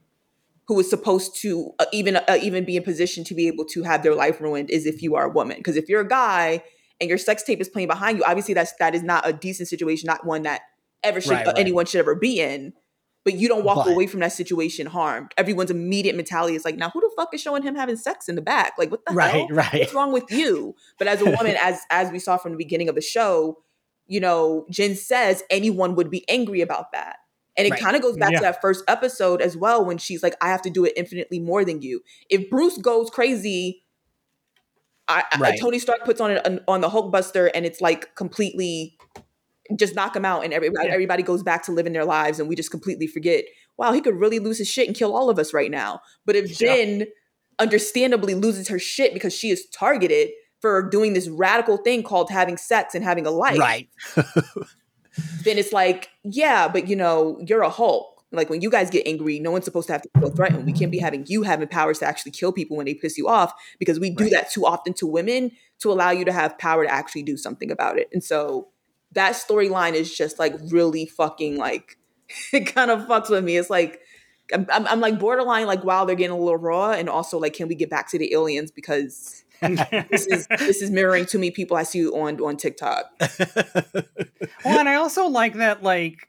who 0.68 0.78
is 0.80 0.90
supposed 0.90 1.36
to 1.40 1.70
uh, 1.78 1.84
even 1.92 2.16
uh, 2.16 2.38
even 2.42 2.64
be 2.64 2.76
in 2.76 2.82
position 2.82 3.24
to 3.24 3.34
be 3.34 3.46
able 3.46 3.64
to 3.64 3.82
have 3.82 4.02
their 4.02 4.14
life 4.14 4.40
ruined 4.40 4.70
is 4.70 4.84
if 4.86 5.00
you 5.02 5.14
are 5.14 5.24
a 5.24 5.30
woman 5.32 5.56
because 5.58 5.76
if 5.76 5.88
you're 5.88 6.00
a 6.02 6.08
guy 6.08 6.62
and 7.00 7.08
your 7.08 7.18
sex 7.18 7.42
tape 7.42 7.60
is 7.60 7.68
playing 7.68 7.88
behind 7.88 8.18
you 8.18 8.24
obviously 8.24 8.54
that's 8.54 8.72
that 8.78 8.94
is 8.94 9.02
not 9.02 9.26
a 9.28 9.32
decent 9.32 9.68
situation 9.68 10.06
not 10.06 10.26
one 10.26 10.42
that 10.42 10.62
ever 11.02 11.20
should 11.20 11.30
Right, 11.32 11.46
uh, 11.46 11.50
right. 11.52 11.58
anyone 11.58 11.86
should 11.86 12.00
ever 12.00 12.14
be 12.14 12.40
in 12.40 12.72
but 13.24 13.34
you 13.34 13.48
don't 13.48 13.64
walk 13.64 13.84
But- 13.86 13.92
away 13.92 14.06
from 14.06 14.20
that 14.20 14.32
situation 14.32 14.86
harmed 14.86 15.32
everyone's 15.36 15.70
immediate 15.70 16.16
mentality 16.16 16.54
is 16.56 16.64
like 16.64 16.76
now 16.76 16.90
who 16.90 17.00
the 17.00 17.10
fuck 17.16 17.32
is 17.34 17.40
showing 17.40 17.62
him 17.62 17.74
having 17.76 17.96
sex 17.96 18.28
in 18.28 18.34
the 18.34 18.42
back 18.42 18.72
like 18.78 18.90
what 18.90 19.04
the 19.06 19.12
hell 19.12 19.46
Right. 19.46 19.50
Right. 19.50 19.80
what's 19.80 19.94
wrong 19.94 20.12
with 20.12 20.30
you 20.30 20.74
but 20.98 21.06
as 21.06 21.20
a 21.20 21.24
woman 21.26 21.56
as 21.62 21.80
as 21.90 22.10
we 22.10 22.18
saw 22.18 22.36
from 22.38 22.52
the 22.52 22.58
beginning 22.58 22.88
of 22.88 22.94
the 22.94 23.00
show 23.02 23.58
you 24.06 24.20
know 24.20 24.66
jen 24.70 24.94
says 24.94 25.42
anyone 25.50 25.94
would 25.94 26.10
be 26.10 26.28
angry 26.28 26.60
about 26.60 26.92
that 26.92 27.16
and 27.58 27.66
it 27.66 27.70
Right. 27.70 27.80
kind 27.80 27.96
of 27.96 28.02
goes 28.02 28.16
back 28.16 28.32
Yeah. 28.32 28.38
to 28.38 28.42
that 28.42 28.60
first 28.60 28.84
episode 28.88 29.40
as 29.40 29.56
well 29.56 29.84
when 29.84 29.98
she's 29.98 30.22
like 30.22 30.34
i 30.40 30.48
have 30.48 30.62
to 30.62 30.70
do 30.70 30.84
it 30.84 30.92
infinitely 30.96 31.40
more 31.40 31.64
than 31.64 31.82
you 31.82 32.02
if 32.30 32.48
bruce 32.50 32.78
goes 32.78 33.10
crazy 33.10 33.82
I, 35.08 35.22
I- 35.32 35.56
tony 35.60 35.78
stark 35.78 36.04
puts 36.04 36.20
on 36.20 36.32
it 36.32 36.62
on 36.66 36.80
the 36.80 36.88
hulkbuster 36.88 37.50
and 37.54 37.64
it's 37.64 37.80
like 37.80 38.14
completely 38.16 38.98
just 39.74 39.96
knock 39.96 40.14
him 40.14 40.24
out 40.24 40.44
and 40.44 40.52
everybody, 40.54 40.86
Yeah. 40.86 40.94
everybody 40.94 41.24
goes 41.24 41.42
back 41.42 41.64
to 41.64 41.72
living 41.72 41.92
their 41.92 42.04
lives 42.04 42.38
and 42.38 42.48
we 42.48 42.54
just 42.54 42.70
completely 42.70 43.06
forget 43.06 43.44
wow 43.76 43.92
he 43.92 44.00
could 44.00 44.14
really 44.16 44.38
lose 44.38 44.58
his 44.58 44.68
shit 44.68 44.86
and 44.88 44.96
kill 44.96 45.14
all 45.14 45.28
of 45.30 45.38
us 45.38 45.52
right 45.54 45.70
now 45.70 46.00
but 46.24 46.36
if 46.36 46.60
Yeah. 46.60 46.74
jen 46.76 47.06
understandably 47.58 48.34
loses 48.34 48.68
her 48.68 48.78
shit 48.78 49.14
because 49.14 49.32
she 49.34 49.50
is 49.50 49.66
targeted 49.70 50.28
for 50.60 50.82
doing 50.88 51.12
this 51.12 51.28
radical 51.28 51.76
thing 51.76 52.02
called 52.02 52.30
having 52.30 52.56
sex 52.56 52.94
and 52.94 53.04
having 53.04 53.26
a 53.26 53.30
life. 53.30 53.58
Right. 53.58 53.88
then 55.44 55.56
it's 55.56 55.72
like 55.72 56.10
yeah 56.24 56.68
but 56.68 56.88
you 56.88 56.96
know 56.96 57.38
you're 57.46 57.62
a 57.62 57.70
hulk. 57.70 58.12
Like 58.32 58.50
when 58.50 58.60
you 58.60 58.70
guys 58.70 58.90
get 58.90 59.06
angry 59.06 59.38
no 59.38 59.50
one's 59.50 59.64
supposed 59.64 59.86
to 59.86 59.92
have 59.92 60.02
to 60.02 60.10
feel 60.18 60.30
threatened. 60.30 60.66
We 60.66 60.72
can't 60.72 60.90
be 60.90 60.98
having 60.98 61.24
you 61.26 61.42
having 61.42 61.68
powers 61.68 62.00
to 62.00 62.06
actually 62.06 62.32
kill 62.32 62.52
people 62.52 62.76
when 62.76 62.86
they 62.86 62.94
piss 62.94 63.16
you 63.16 63.28
off 63.28 63.52
because 63.78 63.98
we 64.00 64.10
do 64.10 64.24
Right. 64.24 64.32
that 64.32 64.50
too 64.50 64.66
often 64.66 64.92
to 64.94 65.06
women 65.06 65.52
to 65.80 65.92
allow 65.92 66.10
you 66.10 66.24
to 66.24 66.32
have 66.32 66.58
power 66.58 66.84
to 66.84 66.92
actually 66.92 67.22
do 67.22 67.36
something 67.36 67.70
about 67.70 67.98
it. 67.98 68.08
And 68.12 68.22
so 68.24 68.68
that 69.12 69.34
storyline 69.34 69.92
is 69.94 70.14
just 70.14 70.38
like 70.38 70.54
really 70.70 71.06
fucking 71.06 71.56
like 71.56 71.96
it 72.52 72.66
kind 72.74 72.90
of 72.90 73.06
fucks 73.06 73.30
with 73.30 73.44
me. 73.44 73.56
It's 73.56 73.70
like 73.70 74.00
I'm, 74.52 74.66
I'm, 74.70 74.86
I'm 74.86 75.00
like 75.00 75.18
borderline 75.18 75.66
like 75.66 75.82
wow 75.82 76.04
they're 76.04 76.14
getting 76.14 76.36
a 76.36 76.38
little 76.38 76.56
raw 76.58 76.90
and 76.92 77.08
also 77.08 77.38
like 77.38 77.54
can 77.54 77.68
we 77.68 77.74
get 77.74 77.90
back 77.90 78.08
to 78.10 78.18
the 78.18 78.32
aliens 78.34 78.70
because 78.70 79.44
this 80.10 80.26
is 80.26 80.46
this 80.48 80.82
is 80.82 80.90
mirroring 80.90 81.24
too 81.24 81.38
many 81.38 81.50
people 81.50 81.76
i 81.76 81.82
see 81.82 82.06
on 82.06 82.40
on 82.40 82.56
tiktok 82.56 83.10
well, 84.64 84.78
and 84.78 84.88
I 84.88 84.94
also 84.94 85.26
like 85.26 85.54
that, 85.54 85.82
like, 85.82 86.28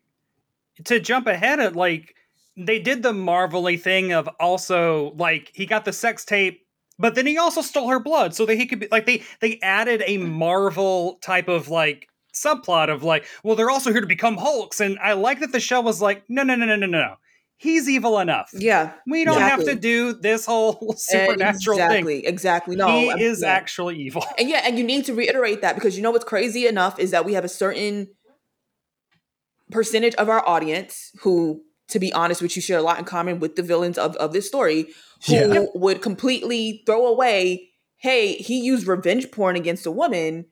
to 0.85 0.99
jump 0.99 1.27
ahead 1.27 1.59
of, 1.59 1.75
like, 1.75 2.15
they 2.55 2.79
did 2.79 3.03
the 3.03 3.13
marvelly 3.13 3.77
thing 3.77 4.13
of 4.13 4.29
also, 4.39 5.13
like, 5.15 5.51
he 5.53 5.65
got 5.65 5.85
the 5.85 5.93
sex 5.93 6.25
tape, 6.25 6.65
but 6.99 7.15
then 7.15 7.27
he 7.27 7.37
also 7.37 7.61
stole 7.61 7.89
her 7.89 7.99
blood 7.99 8.33
so 8.33 8.45
that 8.45 8.55
he 8.55 8.65
could 8.65 8.79
be, 8.79 8.87
like, 8.91 9.05
they, 9.05 9.23
they 9.41 9.59
added 9.61 10.03
a 10.05 10.17
mm. 10.17 10.27
Marvel 10.27 11.15
type 11.21 11.47
of, 11.47 11.69
like, 11.69 12.07
subplot 12.33 12.89
of, 12.89 13.03
like, 13.03 13.25
well, 13.43 13.55
they're 13.55 13.69
also 13.69 13.91
here 13.91 14.01
to 14.01 14.07
become 14.07 14.37
Hulks. 14.37 14.79
And 14.79 14.97
I 14.99 15.13
like 15.13 15.39
that 15.39 15.51
the 15.51 15.59
show 15.59 15.81
was 15.81 16.01
like, 16.01 16.23
no, 16.29 16.43
no, 16.43 16.55
no, 16.55 16.65
no, 16.65 16.75
no, 16.75 16.87
no. 16.87 17.15
He's 17.59 17.89
evil 17.89 18.19
enough. 18.19 18.49
yeah 18.53 18.93
We 19.07 19.25
don't 19.25 19.41
have 19.41 19.63
to 19.65 19.73
do 19.73 20.13
this 20.13 20.45
whole 20.45 20.93
supernatural 20.97 21.77
exactly, 21.77 22.21
thing. 22.21 22.25
Exactly. 22.25 22.27
Exactly. 22.27 22.75
No, 22.75 22.87
he 22.87 23.09
I'm- 23.09 23.19
is 23.19 23.41
yeah. 23.41 23.47
actually 23.49 23.97
evil. 23.97 24.23
And 24.37 24.47
yeah, 24.47 24.61
and 24.63 24.77
you 24.77 24.83
need 24.83 25.05
to 25.05 25.13
reiterate 25.15 25.61
that 25.61 25.73
because 25.75 25.97
you 25.97 26.03
know 26.03 26.11
what's 26.11 26.23
crazy 26.25 26.67
enough 26.67 26.99
is 26.99 27.11
that 27.11 27.25
we 27.25 27.33
have 27.33 27.43
a 27.45 27.49
certain 27.49 28.07
percentage 29.71 30.15
of 30.15 30.29
our 30.29 30.47
audience 30.47 31.11
who, 31.21 31.61
to 31.89 31.99
be 31.99 32.13
honest 32.13 32.41
with 32.41 32.55
you, 32.55 32.61
share 32.61 32.79
a 32.79 32.81
lot 32.83 32.99
in 32.99 33.05
common 33.05 33.39
with 33.39 33.55
the 33.55 33.63
villains 33.63 33.97
of, 33.97 34.15
of 34.17 34.33
this 34.33 34.47
story, 34.47 34.87
who 35.27 35.33
Yeah. 35.33 35.65
would 35.73 36.01
completely 36.01 36.83
throw 36.85 37.07
away, 37.07 37.69
hey, 37.97 38.33
he 38.35 38.59
used 38.61 38.87
revenge 38.87 39.31
porn 39.31 39.55
against 39.55 39.85
a 39.85 39.91
woman 39.91 40.45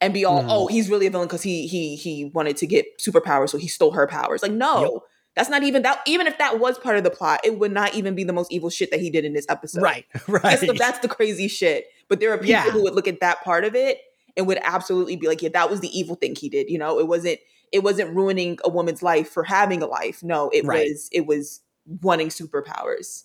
and 0.00 0.12
be 0.14 0.24
all, 0.24 0.42
Mhm. 0.42 0.46
oh, 0.48 0.66
he's 0.66 0.90
really 0.90 1.06
a 1.06 1.10
villain 1.10 1.26
because 1.28 1.42
he 1.42 1.66
he 1.66 1.96
he 1.96 2.26
wanted 2.34 2.56
to 2.58 2.66
get 2.66 2.86
superpowers, 3.00 3.50
so 3.50 3.58
he 3.58 3.68
stole 3.68 3.92
her 3.92 4.06
powers. 4.06 4.42
Like, 4.42 4.52
no. 4.52 4.82
Yep. 4.82 4.92
That's 5.38 5.48
not 5.48 5.62
even 5.62 5.82
that. 5.82 6.00
Even 6.06 6.26
if 6.26 6.36
that 6.38 6.58
was 6.58 6.78
part 6.78 6.96
of 6.98 7.04
the 7.04 7.10
plot, 7.10 7.40
it 7.44 7.58
would 7.58 7.72
not 7.72 7.94
even 7.94 8.14
be 8.14 8.24
the 8.24 8.32
most 8.32 8.52
evil 8.52 8.68
shit 8.70 8.90
that 8.90 9.00
he 9.00 9.08
did 9.08 9.24
in 9.24 9.32
this 9.32 9.46
episode. 9.48 9.80
right. 9.82 10.04
Right. 10.26 10.42
That's 10.42 10.60
the, 10.60 10.72
that's 10.74 10.98
the 10.98 11.08
crazy 11.08 11.46
shit. 11.48 11.86
But 12.08 12.18
there 12.20 12.32
are 12.32 12.38
people 12.38 12.50
Yeah. 12.50 12.70
who 12.70 12.82
would 12.82 12.94
look 12.94 13.06
at 13.08 13.20
that 13.20 13.42
part 13.44 13.64
of 13.64 13.74
it 13.76 14.00
and 14.36 14.46
would 14.48 14.58
absolutely 14.62 15.14
be 15.16 15.26
like, 15.28 15.40
yeah, 15.40 15.50
that 15.54 15.70
was 15.70 15.80
the 15.80 15.96
evil 15.98 16.16
thing 16.16 16.34
he 16.34 16.48
did. 16.48 16.68
You 16.68 16.78
know, 16.78 16.98
it 16.98 17.06
wasn't 17.06 17.38
it 17.70 17.82
wasn't 17.84 18.14
ruining 18.16 18.58
a 18.64 18.68
woman's 18.68 19.02
life 19.02 19.28
for 19.30 19.44
having 19.44 19.82
a 19.82 19.86
life. 19.86 20.22
No, 20.22 20.48
it 20.52 20.64
Right. 20.64 20.88
was 20.90 21.08
it 21.12 21.26
was 21.26 21.60
wanting 22.02 22.28
superpowers. 22.28 23.24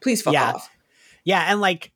Please 0.00 0.22
fuck 0.22 0.34
Yeah. 0.34 0.52
off. 0.52 0.70
yeah. 1.24 1.46
And 1.50 1.60
like, 1.60 1.90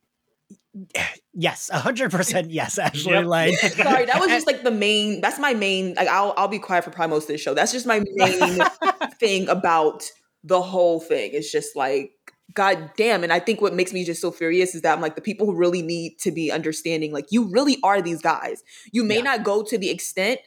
yes, 1.33 1.69
a 1.73 1.77
hundred 1.79 2.11
percent. 2.11 2.51
Yes. 2.51 2.77
Actually, 2.77 3.15
Yep. 3.15 3.25
like, 3.25 3.53
Sorry, 3.59 4.05
that 4.05 4.19
was 4.19 4.27
just 4.29 4.47
like 4.47 4.63
the 4.63 4.71
main. 4.71 5.21
That's 5.21 5.39
my 5.39 5.53
main. 5.53 5.93
Like, 5.95 6.07
I'll 6.07 6.33
I'll 6.37 6.47
be 6.47 6.59
quiet 6.59 6.83
for 6.83 6.91
probably 6.91 7.15
most 7.15 7.23
of 7.23 7.29
the 7.29 7.37
show. 7.37 7.53
That's 7.53 7.71
just 7.71 7.85
my 7.85 8.01
main 8.13 8.59
thing 9.19 9.47
about 9.49 10.09
the 10.43 10.61
whole 10.61 10.99
thing. 10.99 11.31
It's 11.33 11.51
just 11.51 11.75
like, 11.75 12.11
god 12.53 12.91
damn. 12.97 13.23
And 13.23 13.33
I 13.33 13.39
think 13.39 13.61
what 13.61 13.73
makes 13.73 13.93
me 13.93 14.03
just 14.03 14.21
so 14.21 14.31
furious 14.31 14.75
is 14.75 14.81
that 14.81 14.93
I'm 14.95 15.01
like 15.01 15.15
the 15.15 15.21
people 15.21 15.45
who 15.45 15.55
really 15.55 15.81
need 15.81 16.19
to 16.19 16.31
be 16.31 16.51
understanding. 16.51 17.11
Like, 17.11 17.27
you 17.31 17.49
really 17.51 17.77
are 17.83 18.01
these 18.01 18.21
guys. 18.21 18.63
You 18.91 19.03
may 19.03 19.17
Yeah. 19.17 19.21
not 19.23 19.43
go 19.43 19.63
to 19.63 19.77
the 19.77 19.89
extent. 19.89 20.39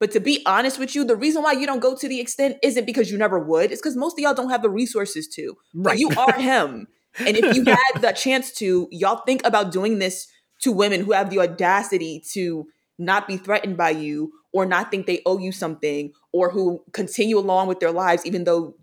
But 0.00 0.10
to 0.12 0.20
be 0.20 0.42
honest 0.46 0.80
with 0.80 0.96
you, 0.96 1.04
the 1.04 1.14
reason 1.14 1.44
why 1.44 1.52
you 1.52 1.64
don't 1.64 1.78
go 1.78 1.94
to 1.94 2.08
the 2.08 2.18
extent 2.18 2.56
isn't 2.64 2.86
because 2.86 3.12
you 3.12 3.16
never 3.18 3.38
would. 3.38 3.70
It's 3.70 3.80
because 3.80 3.96
most 3.96 4.14
of 4.14 4.18
y'all 4.18 4.34
don't 4.34 4.50
have 4.50 4.60
the 4.62 4.68
resources 4.68 5.28
to. 5.28 5.56
But 5.74 5.90
right. 5.90 5.98
you 6.00 6.10
are 6.18 6.32
him. 6.32 6.88
And 7.18 7.36
if 7.36 7.54
you 7.56 7.64
had 7.64 8.00
the 8.00 8.12
chance 8.12 8.52
to, 8.54 8.88
y'all 8.90 9.22
think 9.24 9.46
about 9.46 9.72
doing 9.72 9.98
this 9.98 10.28
to 10.62 10.72
women 10.72 11.04
who 11.04 11.12
have 11.12 11.30
the 11.30 11.40
audacity 11.40 12.22
to 12.32 12.66
not 12.98 13.26
be 13.26 13.36
threatened 13.36 13.76
by 13.76 13.90
you 13.90 14.32
or 14.52 14.64
not 14.64 14.90
think 14.90 15.06
they 15.06 15.22
owe 15.26 15.38
you 15.38 15.52
something 15.52 16.12
or 16.32 16.50
who 16.50 16.82
continue 16.92 17.38
along 17.38 17.68
with 17.68 17.80
their 17.80 17.90
lives 17.90 18.24
even 18.24 18.44
though 18.44 18.74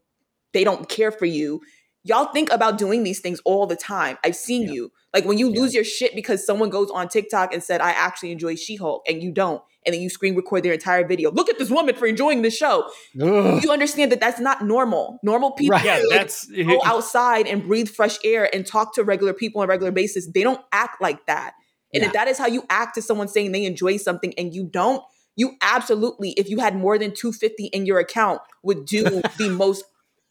they 0.53 0.63
don't 0.63 0.89
care 0.89 1.11
for 1.11 1.25
you. 1.25 1.61
Y'all 2.09 2.31
think 2.33 2.51
about 2.51 2.77
doing 2.77 3.03
these 3.03 3.19
things 3.19 3.39
all 3.45 3.65
the 3.67 3.75
time. 3.75 4.17
I've 4.23 4.35
seen 4.35 4.63
Yeah. 4.63 4.71
you. 4.73 4.91
Like 5.13 5.25
when 5.25 5.37
you 5.37 5.49
Yeah. 5.49 5.61
lose 5.61 5.73
your 5.73 5.83
shit 5.83 6.15
because 6.15 6.45
someone 6.45 6.69
goes 6.69 6.89
on 6.91 7.07
TikTok 7.07 7.53
and 7.53 7.63
said, 7.63 7.81
I 7.81 7.91
actually 7.91 8.31
enjoy 8.31 8.55
She 8.55 8.75
Hulk, 8.75 9.03
and 9.07 9.21
you 9.23 9.31
don't. 9.31 9.61
And 9.85 9.93
then 9.93 10.01
you 10.01 10.09
screen 10.09 10.35
record 10.35 10.63
their 10.63 10.73
entire 10.73 11.07
video. 11.07 11.31
Look 11.31 11.49
at 11.49 11.57
this 11.57 11.69
woman 11.69 11.95
for 11.95 12.05
enjoying 12.05 12.41
the 12.41 12.49
show. 12.49 12.89
Ugh. 13.21 13.63
You 13.63 13.71
understand 13.71 14.11
that 14.11 14.19
that's 14.19 14.39
not 14.39 14.63
normal. 14.65 15.19
Normal 15.23 15.51
people 15.51 15.77
Right. 15.77 15.85
Yeah, 15.85 16.01
that's 16.09 16.45
go 16.47 16.81
outside 16.85 17.47
and 17.47 17.63
breathe 17.63 17.87
fresh 17.89 18.17
air 18.25 18.53
and 18.53 18.65
talk 18.65 18.93
to 18.95 19.03
regular 19.03 19.33
people 19.33 19.61
on 19.61 19.67
a 19.67 19.69
regular 19.69 19.91
basis. 19.91 20.27
They 20.27 20.43
don't 20.43 20.61
act 20.73 21.01
like 21.01 21.25
that. 21.27 21.53
And 21.93 22.01
Yeah. 22.01 22.07
if 22.07 22.13
that 22.13 22.27
is 22.27 22.37
how 22.37 22.47
you 22.47 22.63
act 22.69 22.95
to 22.95 23.01
someone 23.01 23.27
saying 23.27 23.51
they 23.51 23.65
enjoy 23.65 23.97
something 23.97 24.33
and 24.37 24.53
you 24.53 24.65
don't, 24.65 25.01
you 25.35 25.53
absolutely, 25.61 26.31
if 26.31 26.49
you 26.49 26.59
had 26.59 26.75
more 26.75 26.97
than 26.97 27.13
250 27.13 27.67
in 27.67 27.85
your 27.85 27.99
account, 27.99 28.41
would 28.63 28.85
do 28.85 29.03
the 29.37 29.49
most 29.49 29.85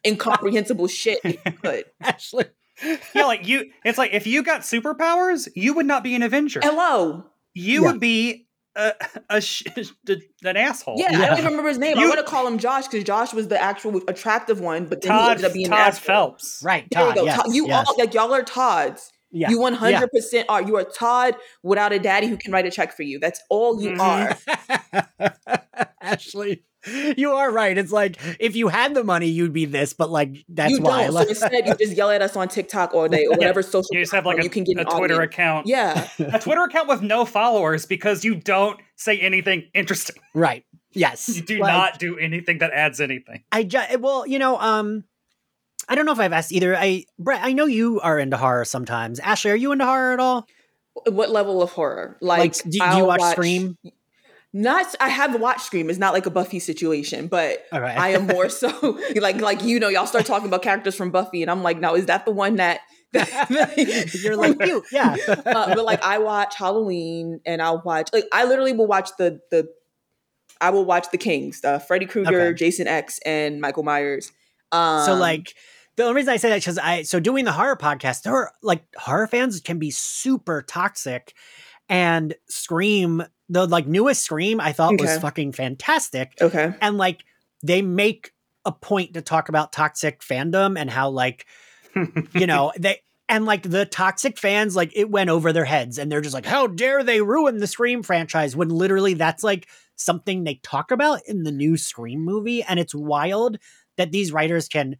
incomprehensible 0.06 0.86
shit 0.88 1.20
if 1.24 1.38
you 1.44 1.52
could. 1.62 1.84
Ashley. 2.00 2.44
yeah, 3.14 3.24
like 3.26 3.46
you. 3.46 3.70
It's 3.84 3.98
like 3.98 4.12
if 4.12 4.26
you 4.26 4.42
got 4.42 4.62
superpowers, 4.62 5.48
you 5.54 5.74
would 5.74 5.86
not 5.86 6.02
be 6.04 6.14
an 6.14 6.22
Avenger. 6.22 6.60
Hello. 6.62 7.24
You 7.54 7.82
Yeah. 7.82 7.90
would 7.92 8.00
be 8.00 8.46
a, 8.76 8.92
a 9.28 9.40
sh- 9.40 9.64
an 10.44 10.56
asshole. 10.56 10.94
Yeah, 10.98 11.08
I 11.08 11.10
don't 11.26 11.38
even 11.38 11.44
remember 11.46 11.68
his 11.68 11.78
name. 11.78 11.98
I 11.98 12.02
You- 12.02 12.08
want 12.08 12.20
to 12.20 12.26
call 12.26 12.46
him 12.46 12.58
Josh 12.58 12.86
because 12.86 13.02
Josh 13.02 13.32
was 13.34 13.48
the 13.48 13.60
actual 13.60 14.00
attractive 14.06 14.60
one, 14.60 14.86
but 14.86 15.00
then 15.02 15.12
he 15.12 15.30
ended 15.30 15.44
up 15.44 15.52
being 15.52 15.66
an 15.66 15.72
Todd. 15.72 15.96
Phelps. 15.96 16.60
Right. 16.64 16.86
There 16.90 17.00
you 17.02 17.06
Todd. 17.08 17.14
go. 17.16 17.24
Yes. 17.24 17.36
Todd- 17.42 17.54
you 17.54 17.66
yes. 17.66 17.86
all 17.88 17.96
like 17.98 18.14
y'all 18.14 18.32
are 18.32 18.42
Todds. 18.44 19.10
Yeah. 19.32 19.50
You 19.50 19.58
100% 19.58 20.44
are. 20.48 20.62
You 20.62 20.76
are 20.76 20.84
Todd 20.84 21.36
without 21.62 21.92
a 21.92 21.98
daddy 21.98 22.28
who 22.28 22.36
can 22.38 22.50
write 22.52 22.64
a 22.66 22.70
check 22.70 22.96
for 22.96 23.02
you. 23.02 23.18
That's 23.18 23.40
all 23.50 23.82
you 23.82 23.90
Mhm. 23.90 24.36
are. 25.20 25.32
Ashley, 26.00 26.62
you 27.16 27.32
are 27.32 27.50
right. 27.50 27.76
It's 27.76 27.92
like 27.92 28.16
if 28.38 28.56
you 28.56 28.68
had 28.68 28.94
the 28.94 29.04
money, 29.04 29.26
you'd 29.28 29.52
be 29.52 29.64
this, 29.64 29.92
but 29.92 30.10
like 30.10 30.44
that's 30.48 30.72
you 30.72 30.80
why. 30.80 31.04
don't. 31.04 31.14
Like, 31.14 31.26
so 31.26 31.30
instead, 31.46 31.66
you 31.66 31.74
just 31.76 31.96
yell 31.96 32.10
at 32.10 32.22
us 32.22 32.36
on 32.36 32.48
TikTok 32.48 32.94
all 32.94 33.08
day 33.08 33.26
or 33.26 33.30
whatever 33.36 33.62
social 33.62 33.88
You 33.92 34.00
just 34.00 34.12
have 34.12 34.26
like 34.26 34.38
a, 34.38 34.42
you 34.44 34.50
can 34.50 34.64
get 34.64 34.78
a 34.78 34.84
Twitter 34.84 35.14
audience. 35.14 35.34
account. 35.34 35.66
Yeah. 35.66 36.08
A 36.18 36.38
Twitter 36.38 36.62
account 36.62 36.88
with 36.88 37.02
no 37.02 37.24
followers 37.24 37.86
because 37.86 38.24
you 38.24 38.34
don't 38.34 38.78
say 38.96 39.18
anything 39.18 39.64
interesting. 39.74 40.16
right. 40.34 40.64
Yes. 40.92 41.28
You 41.28 41.42
do 41.42 41.58
Like, 41.60 41.72
not 41.72 41.98
do 41.98 42.18
anything 42.18 42.58
that 42.58 42.72
adds 42.72 43.00
anything. 43.00 43.44
I 43.52 43.62
just 43.62 44.00
well, 44.00 44.26
you 44.26 44.38
know, 44.38 44.58
um, 44.58 45.04
I 45.88 45.94
don't 45.94 46.06
know 46.06 46.12
if 46.12 46.18
I've 46.18 46.32
asked 46.32 46.50
either. 46.52 46.76
I 46.76 47.04
Brett, 47.18 47.40
I 47.42 47.52
know 47.52 47.66
you 47.66 48.00
are 48.00 48.18
into 48.18 48.36
horror 48.36 48.64
sometimes. 48.64 49.20
Ashley, 49.20 49.50
are 49.50 49.56
you 49.56 49.72
into 49.72 49.84
horror 49.84 50.12
at 50.14 50.20
all? 50.20 50.46
What 51.06 51.30
level 51.30 51.62
of 51.62 51.70
horror? 51.70 52.16
Like, 52.20 52.38
Like, 52.40 52.54
do, 52.64 52.70
do 52.70 52.76
you 52.78 52.82
I'll 52.84 53.06
watch, 53.06 53.20
Scream? 53.32 53.78
Not. 54.52 54.94
I 55.00 55.08
have 55.08 55.38
watched 55.40 55.62
Scream. 55.62 55.90
It's 55.90 55.98
not 55.98 56.14
like 56.14 56.26
a 56.26 56.30
Buffy 56.30 56.58
situation, 56.58 57.26
but 57.28 57.64
right. 57.72 57.98
I 57.98 58.10
am 58.10 58.26
more 58.26 58.48
so 58.48 58.98
like 59.16 59.40
like 59.40 59.62
you 59.62 59.78
know 59.78 59.88
y'all 59.88 60.06
start 60.06 60.26
talking 60.26 60.48
about 60.48 60.62
characters 60.62 60.94
from 60.94 61.10
Buffy, 61.10 61.42
and 61.42 61.50
I'm 61.50 61.62
like, 61.62 61.78
no, 61.78 61.94
is 61.94 62.06
that 62.06 62.24
the 62.24 62.32
one 62.32 62.56
that? 62.56 62.80
You're 64.22 64.36
like 64.36 64.58
yeah. 64.92 65.16
uh, 65.28 65.74
but 65.74 65.84
like 65.84 66.02
I 66.02 66.18
watch 66.18 66.54
Halloween, 66.56 67.40
and 67.46 67.62
I'll 67.62 67.82
watch 67.84 68.10
like 68.12 68.24
I 68.32 68.44
literally 68.44 68.72
will 68.72 68.86
watch 68.86 69.10
the 69.18 69.40
the. 69.50 69.68
I 70.60 70.70
will 70.70 70.84
watch 70.84 71.06
the 71.12 71.18
Kings, 71.18 71.64
uh, 71.64 71.78
Freddy 71.78 72.04
Krueger, 72.04 72.40
Okay. 72.40 72.54
Jason 72.54 72.88
X, 72.88 73.20
and 73.24 73.60
Michael 73.60 73.84
Myers. 73.84 74.32
Um, 74.72 75.04
so 75.04 75.14
like 75.14 75.54
the 75.96 76.04
only 76.04 76.16
reason 76.16 76.32
I 76.32 76.36
say 76.36 76.48
that 76.50 76.60
because 76.60 76.78
I 76.78 77.02
so 77.02 77.20
doing 77.20 77.44
the 77.44 77.52
horror 77.52 77.76
podcast, 77.76 78.22
there 78.22 78.34
are 78.34 78.52
like 78.62 78.84
horror 78.96 79.26
fans 79.26 79.60
can 79.60 79.78
be 79.78 79.90
super 79.90 80.62
toxic, 80.62 81.34
and 81.88 82.34
Scream, 82.48 83.24
the 83.48 83.66
like 83.66 83.86
newest 83.86 84.22
Scream, 84.22 84.60
I 84.60 84.72
thought 84.72 84.98
was 85.00 85.18
fucking 85.18 85.52
fantastic, 85.52 86.32
okay, 86.40 86.74
and 86.80 86.98
like 86.98 87.24
they 87.62 87.82
make 87.82 88.32
a 88.64 88.72
point 88.72 89.14
to 89.14 89.22
talk 89.22 89.48
about 89.48 89.72
toxic 89.72 90.20
fandom 90.20 90.78
and 90.78 90.90
how 90.90 91.10
like 91.10 91.46
you 92.32 92.46
know 92.46 92.72
they 92.78 93.00
and 93.28 93.44
like 93.44 93.62
the 93.62 93.84
toxic 93.86 94.38
fans 94.38 94.74
like 94.76 94.92
it 94.94 95.10
went 95.10 95.30
over 95.30 95.52
their 95.52 95.64
heads 95.64 95.98
and 95.98 96.10
they're 96.10 96.20
just 96.20 96.34
like 96.34 96.46
how 96.46 96.66
dare 96.66 97.02
they 97.02 97.20
ruin 97.20 97.58
the 97.58 97.66
scream 97.66 98.02
franchise? 98.02 98.54
When 98.56 98.68
literally 98.68 99.14
that's 99.14 99.42
like 99.44 99.68
something 99.96 100.44
they 100.44 100.60
talk 100.62 100.90
about 100.90 101.20
in 101.26 101.42
the 101.42 101.52
new 101.52 101.76
scream 101.76 102.20
movie 102.24 102.62
and 102.62 102.78
it's 102.78 102.94
wild 102.94 103.58
that 103.96 104.12
these 104.12 104.32
writers 104.32 104.68
can 104.68 104.96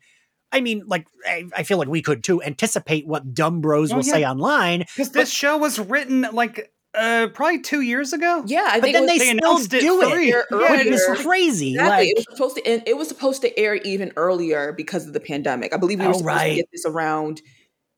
i 0.50 0.61
mean 0.61 0.83
like 0.87 1.07
i, 1.25 1.45
I 1.57 1.62
feel 1.62 1.78
like 1.78 1.87
we 1.87 2.02
could 2.02 2.25
too 2.25 2.43
anticipate 2.43 3.07
what 3.07 3.33
dumb 3.33 3.61
bros 3.61 3.93
Oh, 3.93 3.97
will 3.97 4.02
yeah. 4.02 4.12
say 4.12 4.25
online 4.26 4.81
Because 4.81 5.11
this 5.12 5.31
show 5.31 5.57
was 5.57 5.78
written 5.78 6.26
like 6.33 6.73
uh 6.95 7.28
probably 7.35 7.61
two 7.61 7.80
years 7.83 8.12
ago. 8.12 8.42
yeah, 8.47 8.66
I 8.71 8.80
but 8.80 8.92
then 8.92 9.02
it 9.04 9.07
was, 9.07 9.11
they, 9.11 9.18
they 9.18 9.25
still 9.25 9.38
announced 9.50 9.75
it 9.75 9.80
do 9.80 10.02
it 10.02 10.11
three. 10.11 10.28
yeah, 10.30 10.42
it's 10.50 11.09
earlier. 11.09 11.23
crazy 11.23 11.71
Exactly. 11.73 11.90
like 11.90 12.09
it 12.09 12.16
was 12.16 12.26
supposed 12.37 12.57
to 12.57 12.66
end, 12.66 12.83
it 12.87 12.97
was 12.97 13.09
supposed 13.09 13.42
to 13.42 13.59
air 13.59 13.75
even 13.76 14.12
earlier 14.16 14.73
because 14.73 15.07
of 15.07 15.12
the 15.12 15.21
pandemic. 15.21 15.75
I 15.75 15.76
believe 15.76 15.99
we 16.00 16.07
were 16.07 16.11
Oh, 16.11 16.18
supposed 16.18 16.26
right. 16.26 16.49
to 16.50 16.54
get 16.57 16.68
this 16.73 16.87
around 16.87 17.42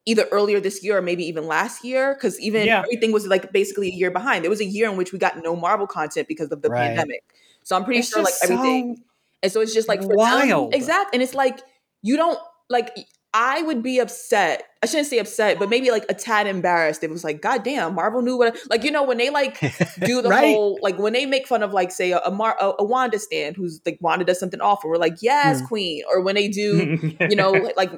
either 0.06 0.26
earlier 0.32 0.59
this 0.61 0.82
year 0.82 0.99
or 0.99 1.02
maybe 1.02 1.25
even 1.26 1.47
last 1.47 1.85
year 1.85 2.14
because 2.14 2.40
even 2.40 2.66
Yeah. 2.66 2.80
everything 2.80 3.12
was 3.12 3.26
like 3.26 3.52
basically 3.52 3.88
a 3.88 3.92
year 3.94 4.11
behind. 4.11 4.42
There 4.44 4.50
was 4.50 4.61
a 4.61 4.64
year 4.64 4.90
in 4.90 4.97
which 4.97 5.12
we 5.12 5.18
got 5.18 5.40
no 5.42 5.54
Marvel 5.54 5.87
content 5.87 6.26
because 6.26 6.50
of 6.50 6.62
the 6.62 6.68
Right. 6.68 6.88
pandemic. 6.88 7.23
So 7.62 7.76
I'm 7.76 7.85
pretty 7.85 8.00
It's 8.00 8.09
sure 8.09 8.23
like 8.23 8.32
just 8.32 8.47
so 8.49 8.54
everything. 8.54 9.02
And 9.42 9.52
so 9.52 9.61
it's 9.61 9.73
just 9.75 9.88
like 9.88 10.00
for 10.02 10.09
them- 10.09 10.16
wild. 10.16 10.75
exact. 10.75 11.14
And 11.14 11.23
it's 11.23 11.35
like 11.35 11.61
you 12.02 12.16
don't 12.16 12.38
like. 12.68 12.90
I 13.32 13.62
would 13.62 13.82
be 13.82 14.00
upset. 14.00 14.64
I 14.82 14.87
shouldn't 14.87 15.06
say 15.06 15.18
upset, 15.18 15.58
but 15.58 15.68
maybe 15.68 15.90
like 15.92 16.04
a 16.08 16.14
tad 16.14 16.46
embarrassed. 16.49 17.04
It 17.04 17.10
was 17.10 17.22
like, 17.22 17.40
God 17.40 17.62
damn, 17.62 17.94
Marvel 17.94 18.22
knew 18.22 18.37
what. 18.37 18.58
Like 18.68 18.82
you 18.82 18.90
know 18.90 19.04
when 19.04 19.18
they 19.18 19.30
like 19.30 19.60
do 20.04 20.20
the 20.20 20.30
Right. 20.30 20.40
whole 20.54 20.78
like 20.82 20.99
when 20.99 21.12
they 21.12 21.26
make 21.26 21.46
fun 21.46 21.62
of 21.62 21.72
like 21.72 21.92
say 21.92 22.10
a 22.12 22.18
a, 22.20 22.30
Mar- 22.30 22.56
a, 22.60 22.72
a 22.80 22.84
Wanda 22.84 23.18
stand 23.18 23.56
who's 23.56 23.80
like 23.87 23.99
Wanda 24.00 24.25
does 24.25 24.40
something 24.40 24.60
awful. 24.60 24.90
We're 24.90 24.96
like, 24.96 25.18
yes, 25.22 25.60
Hmm. 25.60 25.66
queen. 25.66 26.02
Or 26.10 26.20
when 26.22 26.34
they 26.34 26.49
do, 26.49 26.99
you 27.28 27.37
know, 27.37 27.52
like, 27.52 27.76
like 27.76 27.92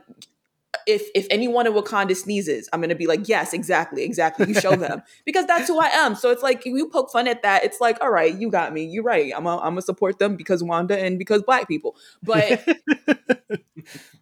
if 0.86 1.02
if 1.14 1.26
anyone 1.30 1.66
in 1.66 1.72
Wakanda 1.74 2.16
sneezes, 2.16 2.68
I'm 2.72 2.80
gonna 2.80 2.94
be 2.94 3.06
like, 3.06 3.28
yes, 3.28 3.52
exactly, 3.54 4.02
exactly. 4.02 4.48
You 4.48 4.54
show 4.54 4.74
them 4.76 5.02
because 5.24 5.46
that's 5.46 5.68
who 5.68 5.78
I 5.78 5.86
am. 5.86 6.14
So 6.14 6.30
it's 6.30 6.42
like 6.42 6.66
you 6.66 6.88
poke 6.88 7.10
fun 7.12 7.26
at 7.28 7.42
that. 7.42 7.64
It's 7.64 7.80
like, 7.80 7.98
all 8.02 8.10
right, 8.10 8.34
you 8.34 8.50
got 8.50 8.72
me. 8.72 8.84
You're 8.84 9.04
right. 9.04 9.32
I'm 9.34 9.46
a, 9.46 9.56
I'm 9.58 9.72
gonna 9.72 9.82
support 9.82 10.18
them 10.18 10.36
because 10.36 10.62
Wanda 10.62 10.98
and 10.98 11.18
because 11.18 11.42
black 11.42 11.68
people. 11.68 11.96
But 12.22 12.66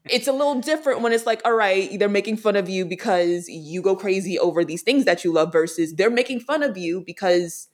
it's 0.09 0.27
a 0.27 0.33
little 0.33 0.61
different 0.61 1.03
when 1.03 1.13
it's 1.13 1.27
like, 1.27 1.43
all 1.45 1.53
right, 1.55 1.99
they're 1.99 2.09
making 2.09 2.39
fun 2.39 2.57
of 2.57 2.69
you 2.69 2.85
because 2.85 3.49
you 3.49 3.83
go 3.83 3.95
crazy 3.95 4.39
over 4.39 4.65
these 4.65 4.83
things 4.83 5.05
that 5.05 5.25
you 5.25 5.33
love 5.33 5.53
versus 5.53 5.95
they're 5.95 6.11
making 6.11 6.41
fun 6.41 6.63
of 6.63 6.77
you 6.77 7.03
because 7.07 7.69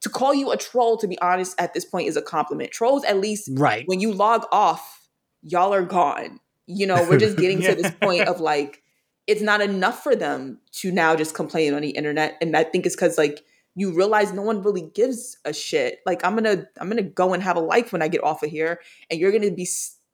to 0.00 0.08
call 0.08 0.34
you 0.34 0.50
a 0.52 0.56
troll, 0.56 0.96
to 0.98 1.06
be 1.08 1.18
honest, 1.20 1.60
at 1.60 1.74
this 1.74 1.84
point 1.84 2.08
is 2.08 2.16
a 2.16 2.22
compliment. 2.22 2.70
Trolls, 2.70 3.04
at 3.04 3.18
least 3.18 3.50
right 3.52 3.84
when 3.86 4.00
you 4.00 4.12
log 4.12 4.44
off, 4.52 5.08
y'all 5.42 5.74
are 5.74 5.84
gone. 5.84 6.40
You 6.66 6.86
know, 6.86 7.02
we're 7.02 7.18
just 7.18 7.38
getting 7.38 7.60
Yeah. 7.60 7.70
to 7.70 7.82
this 7.82 7.92
point 8.00 8.26
of 8.26 8.40
like, 8.40 8.82
it's 9.26 9.42
not 9.42 9.60
enough 9.60 10.02
for 10.02 10.14
them 10.14 10.60
to 10.72 10.92
now 10.92 11.16
just 11.16 11.34
complain 11.34 11.74
on 11.74 11.82
the 11.82 11.90
internet. 11.90 12.36
And 12.40 12.56
I 12.56 12.64
think 12.64 12.86
it's 12.86 12.94
because 12.96 13.18
like 13.18 13.44
you 13.74 13.92
realize 13.92 14.32
no 14.32 14.42
one 14.42 14.62
really 14.62 14.90
gives 14.94 15.36
a 15.44 15.52
shit. 15.52 16.00
Like 16.06 16.24
I'm 16.24 16.34
gonna 16.34 16.66
I'm 16.80 16.88
gonna 16.88 17.02
go 17.02 17.34
and 17.34 17.42
have 17.42 17.56
a 17.56 17.60
life 17.60 17.92
when 17.92 18.02
I 18.02 18.08
get 18.08 18.22
off 18.24 18.42
of 18.42 18.50
here, 18.50 18.80
and 19.10 19.20
you're 19.20 19.32
gonna 19.32 19.50
be 19.50 19.66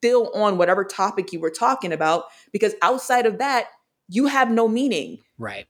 still 0.03 0.31
on 0.35 0.59
whatever 0.59 0.85
topic 0.85 1.33
you 1.33 1.39
were 1.41 1.51
talking 1.51 1.93
about 1.93 2.25
because 2.53 2.75
outside 2.83 3.25
of 3.25 3.39
that, 3.39 3.67
you 4.09 4.27
have 4.27 4.51
no 4.51 4.67
meaning. 4.69 5.19
right 5.39 5.67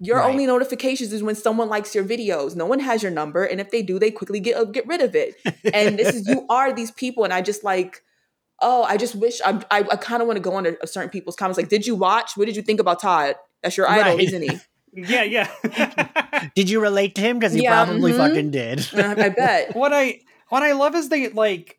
Your 0.00 0.18
Right. 0.18 0.30
only 0.30 0.46
notifications 0.46 1.12
is 1.12 1.22
when 1.22 1.34
someone 1.34 1.68
likes 1.68 1.94
your 1.94 2.04
videos. 2.04 2.54
No 2.56 2.66
one 2.66 2.80
has 2.80 3.02
your 3.02 3.10
number, 3.12 3.44
and 3.44 3.60
if 3.60 3.70
they 3.70 3.82
do, 3.82 3.98
they 3.98 4.10
quickly 4.10 4.40
get 4.40 4.56
uh, 4.56 4.64
get 4.64 4.86
rid 4.86 5.00
of 5.00 5.14
it. 5.14 5.34
And 5.74 5.98
this 5.98 6.14
is 6.14 6.26
you 6.28 6.46
are 6.48 6.72
these 6.72 6.90
people, 6.90 7.24
and 7.24 7.32
I 7.32 7.40
just 7.42 7.64
like, 7.64 8.02
oh, 8.60 8.82
I 8.82 8.96
just 8.96 9.14
wish 9.14 9.40
I 9.44 9.62
I, 9.70 9.78
I 9.92 9.96
kind 9.96 10.20
of 10.22 10.26
want 10.28 10.36
to 10.36 10.42
go 10.42 10.56
into 10.58 10.76
certain 10.86 11.10
people's 11.10 11.36
comments. 11.36 11.58
Like, 11.58 11.68
did 11.68 11.86
you 11.86 11.96
watch? 11.96 12.36
What 12.36 12.46
did 12.46 12.56
you 12.56 12.62
think 12.62 12.80
about 12.80 13.00
Todd? 13.00 13.36
That's 13.62 13.76
your 13.76 13.88
idol, 13.88 14.16
Right. 14.16 14.20
isn't 14.26 14.42
he? 14.42 14.60
yeah, 14.92 15.22
yeah. 15.22 15.48
did 16.54 16.68
you 16.70 16.80
relate 16.80 17.14
to 17.16 17.20
him 17.20 17.38
because 17.38 17.54
you 17.56 17.62
Yeah, 17.62 17.84
probably 17.84 18.12
mhm. 18.12 18.16
fucking 18.16 18.50
did 18.50 18.88
Uh, 18.94 19.14
I 19.18 19.28
bet. 19.30 19.74
what 19.74 19.92
I 19.92 20.20
what 20.48 20.62
I 20.62 20.72
love 20.72 20.94
is 20.94 21.08
they 21.08 21.28
like 21.28 21.78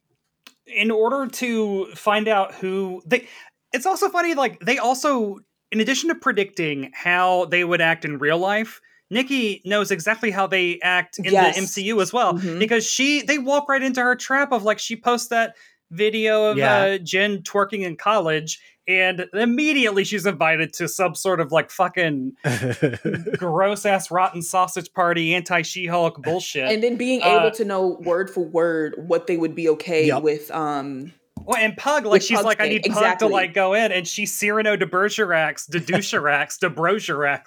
in 0.68 0.92
order 0.92 1.28
to 1.28 1.88
find 1.96 2.28
out 2.28 2.54
who 2.56 3.02
they 3.06 3.28
it's 3.74 3.86
also 3.86 4.10
funny 4.10 4.34
like 4.36 4.60
they 4.60 4.78
also 4.78 5.40
in 5.72 5.80
addition 5.80 6.10
to 6.10 6.16
predicting 6.16 6.92
how 6.94 7.46
they 7.46 7.64
would 7.64 7.82
act 7.82 8.06
in 8.06 8.18
real 8.18 8.38
life 8.38 8.80
Nikki 9.10 9.62
knows 9.66 9.92
exactly 9.92 10.32
how 10.32 10.48
they 10.48 10.80
act 10.82 11.20
in 11.20 11.26
Yes. 11.34 11.56
the 11.56 11.62
MCU 11.84 12.00
as 12.02 12.14
well 12.14 12.36
Mhm. 12.36 12.60
because 12.60 12.86
she 12.86 13.22
they 13.22 13.38
walk 13.40 13.68
right 13.68 13.82
into 13.84 14.02
her 14.02 14.16
trap 14.16 14.52
of 14.52 14.64
like 14.64 14.80
she 14.80 14.96
posts 14.96 15.28
that 15.30 15.56
video 15.92 16.46
of 16.52 16.58
Yeah. 16.58 16.82
uh, 16.82 16.98
Jen 16.98 17.44
twerking 17.44 17.82
in 17.86 17.96
college 17.98 18.60
and 18.88 19.26
immediately 19.34 20.04
she's 20.04 20.26
invited 20.26 20.74
to 20.74 20.88
some 20.88 21.14
sort 21.14 21.40
of 21.40 21.52
like 21.52 21.70
fucking 21.70 22.34
gross 23.38 23.86
ass 23.86 24.10
rotten 24.12 24.42
sausage 24.42 24.92
party 24.94 25.34
anti 25.36 25.62
She-Hulk 25.62 26.22
bullshit. 26.24 26.70
And 26.72 26.82
then 26.82 26.96
being 26.96 27.22
Uh, 27.22 27.40
able 27.40 27.52
to 27.52 27.66
know 27.66 28.00
word 28.02 28.30
for 28.30 28.42
word 28.42 28.96
what 28.98 29.28
they 29.28 29.38
would 29.38 29.56
be 29.56 29.70
okay 29.70 30.08
Yep. 30.08 30.24
with. 30.24 30.52
Um, 30.52 31.14
Well, 31.46 31.58
and 31.58 31.76
Pug, 31.78 32.06
like 32.06 32.22
she's 32.22 32.38
Pug's 32.38 32.44
like, 32.46 32.62
I 32.62 32.68
need 32.70 32.84
Pug 32.84 32.92
exactly. 32.92 33.28
to 33.28 33.34
like 33.34 33.54
go 33.54 33.74
in, 33.74 33.92
and 33.92 34.08
she's 34.08 34.34
Cyrano 34.34 34.76
de 34.76 34.86
Bergerac, 34.86 35.66
de 35.70 35.80
Doucherac, 35.80 36.60
de 36.60 36.70
Brogerac. 36.70 37.46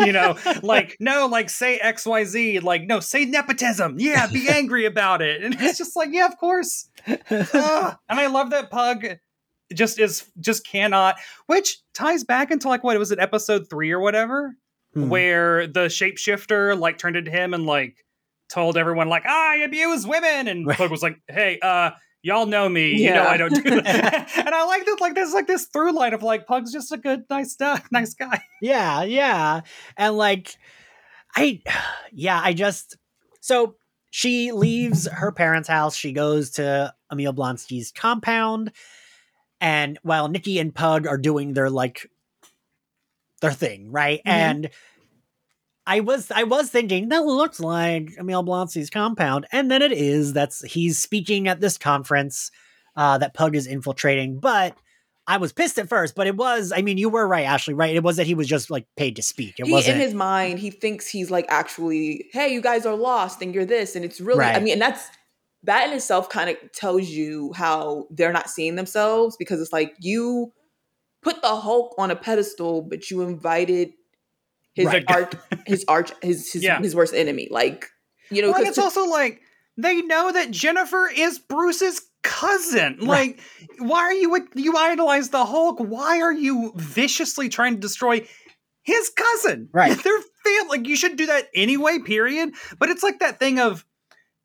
You 0.00 0.12
know, 0.12 0.36
like 0.62 0.96
no, 1.00 1.26
like 1.26 1.50
say 1.50 1.78
X 1.78 2.06
Y 2.06 2.24
Z, 2.24 2.60
like 2.60 2.82
no, 2.86 3.00
say 3.00 3.24
nepotism. 3.24 3.96
Yeah, 3.98 4.26
be 4.26 4.48
angry 4.50 4.84
about 4.86 5.22
it, 5.22 5.42
and 5.42 5.54
it's 5.60 5.78
just 5.78 5.96
like, 5.96 6.10
yeah, 6.12 6.26
of 6.26 6.36
course. 6.38 6.88
Ugh. 7.06 7.18
and 7.30 8.20
I 8.20 8.26
love 8.26 8.50
that 8.50 8.70
Pug 8.70 9.06
just 9.72 9.98
is 9.98 10.24
just 10.40 10.66
cannot, 10.66 11.16
which 11.46 11.78
ties 11.94 12.24
back 12.24 12.50
into 12.50 12.68
like 12.68 12.84
what 12.84 12.96
it 12.96 12.98
was 12.98 13.10
it, 13.12 13.18
episode 13.18 13.68
three 13.70 13.90
or 13.90 14.00
whatever, 14.00 14.54
Hmm. 14.94 15.08
where 15.08 15.66
the 15.66 15.86
shapeshifter 15.86 16.78
like 16.78 16.98
turned 16.98 17.16
into 17.16 17.30
him 17.30 17.52
and 17.52 17.66
like 17.66 17.96
told 18.48 18.76
everyone 18.76 19.08
like 19.08 19.26
I 19.26 19.56
abuse 19.56 20.06
women, 20.06 20.46
and 20.48 20.66
Right. 20.66 20.76
Pug 20.78 20.90
was 20.90 21.02
like, 21.02 21.18
hey, 21.28 21.58
uh. 21.60 21.90
Y'all 22.24 22.46
know 22.46 22.70
me, 22.70 23.02
you 23.02 23.10
know 23.10 23.16
Yeah. 23.22 23.28
I 23.28 23.36
don't 23.36 23.52
do 23.54 23.82
that, 23.82 24.30
and 24.38 24.48
I 24.54 24.64
like 24.64 24.86
this. 24.86 24.98
Like 24.98 25.14
there's 25.14 25.34
like 25.34 25.46
this 25.46 25.66
through 25.66 25.92
line 25.92 26.14
of 26.14 26.22
like 26.22 26.46
Pug's 26.46 26.72
just 26.72 26.90
a 26.90 26.96
good, 26.96 27.24
nice, 27.28 27.54
guy, 27.54 27.82
nice 27.90 28.14
guy. 28.14 28.42
Yeah, 28.62 29.02
yeah. 29.02 29.60
And 29.98 30.16
like 30.16 30.56
I 31.36 31.60
yeah, 32.12 32.40
I 32.42 32.54
just 32.54 32.96
so 33.40 33.76
she 34.10 34.52
leaves 34.52 35.06
her 35.06 35.32
parents' 35.32 35.68
house, 35.68 35.94
she 35.94 36.12
goes 36.12 36.52
to 36.52 36.94
Emil 37.12 37.34
Blonsky's 37.34 37.92
compound, 37.92 38.72
and 39.60 39.98
while 40.02 40.28
Nikki 40.28 40.58
and 40.58 40.74
Pug 40.74 41.06
are 41.06 41.18
doing 41.18 41.52
their 41.52 41.68
like 41.68 42.10
their 43.42 43.52
thing, 43.52 43.92
right? 43.92 44.20
Mhm. 44.20 44.30
And 44.30 44.70
I 45.86 46.00
was 46.00 46.30
I 46.30 46.44
was 46.44 46.70
thinking 46.70 47.08
that 47.10 47.24
looks 47.24 47.60
like 47.60 48.12
Emil 48.18 48.44
Blonsky's 48.44 48.90
compound, 48.90 49.46
and 49.52 49.70
then 49.70 49.82
it 49.82 49.92
is. 49.92 50.32
That's 50.32 50.62
he's 50.62 50.98
speaking 50.98 51.46
at 51.46 51.60
this 51.60 51.76
conference 51.76 52.50
uh, 52.96 53.18
that 53.18 53.34
Pug 53.34 53.54
is 53.54 53.66
infiltrating, 53.66 54.40
but 54.40 54.76
I 55.26 55.38
was 55.38 55.52
pissed 55.52 55.78
at 55.78 55.88
first, 55.88 56.14
but 56.14 56.26
it 56.26 56.36
was. 56.36 56.72
I 56.74 56.82
mean, 56.82 56.96
you 56.96 57.08
were 57.08 57.26
right, 57.26 57.44
Ashley. 57.44 57.74
Right? 57.74 57.94
It 57.94 58.02
was 58.02 58.16
that 58.16 58.26
he 58.26 58.34
was 58.34 58.46
just 58.46 58.70
like 58.70 58.86
paid 58.96 59.16
to 59.16 59.22
speak. 59.22 59.58
It 59.58 59.66
he, 59.66 59.72
wasn't 59.72 59.96
in 59.96 60.00
his 60.00 60.14
mind, 60.14 60.58
he 60.58 60.70
thinks 60.70 61.06
he's 61.06 61.30
like 61.30 61.46
actually, 61.48 62.26
hey, 62.32 62.52
you 62.52 62.62
guys 62.62 62.86
are 62.86 62.96
lost 62.96 63.42
and 63.42 63.54
you're 63.54 63.66
this, 63.66 63.94
and 63.94 64.04
it's 64.04 64.20
really. 64.20 64.44
I 64.44 64.60
mean, 64.60 64.74
and 64.74 64.82
that's 64.82 65.08
that 65.64 65.88
in 65.88 65.94
itself 65.94 66.28
kind 66.28 66.50
of 66.50 66.56
tells 66.72 67.08
you 67.08 67.52
how 67.54 68.06
they're 68.10 68.32
not 68.32 68.50
seeing 68.50 68.76
themselves 68.76 69.36
because 69.36 69.60
it's 69.60 69.72
like 69.72 69.94
you 70.00 70.52
put 71.22 71.40
the 71.42 71.56
Hulk 71.56 71.94
on 71.98 72.10
a 72.10 72.16
pedestal, 72.16 72.82
but 72.82 73.10
you 73.10 73.22
invited 73.22 73.92
his 74.74 74.86
Right. 74.86 75.04
arch, 75.08 75.32
his 75.66 75.84
arch, 75.88 76.12
his 76.22 76.52
his, 76.52 76.62
Yeah. 76.62 76.78
his 76.80 76.94
worst 76.94 77.14
enemy. 77.14 77.48
Like 77.50 77.88
you 78.30 78.42
know, 78.42 78.50
Well, 78.52 78.62
it's 78.62 78.76
to- 78.76 78.82
also 78.82 79.04
like 79.06 79.40
they 79.76 80.02
know 80.02 80.30
that 80.32 80.50
Jennifer 80.50 81.10
is 81.14 81.38
Bruce's 81.38 82.00
cousin. 82.22 82.98
Like, 83.00 83.38
why 83.78 83.98
are 84.00 84.12
you 84.12 84.48
you 84.54 84.76
idolize 84.76 85.30
the 85.30 85.44
Hulk? 85.44 85.78
Why 85.78 86.20
are 86.20 86.32
you 86.32 86.72
viciously 86.76 87.48
trying 87.48 87.74
to 87.74 87.80
destroy 87.80 88.26
his 88.82 89.10
cousin? 89.10 89.68
Right. 89.72 89.96
They're 90.04 90.20
fam- 90.44 90.68
like 90.68 90.86
you 90.86 90.96
should 90.96 91.16
do 91.16 91.26
that 91.26 91.48
anyway. 91.54 91.98
Period. 91.98 92.50
But 92.78 92.90
it's 92.90 93.02
like 93.02 93.18
that 93.20 93.38
thing 93.38 93.58
of 93.58 93.84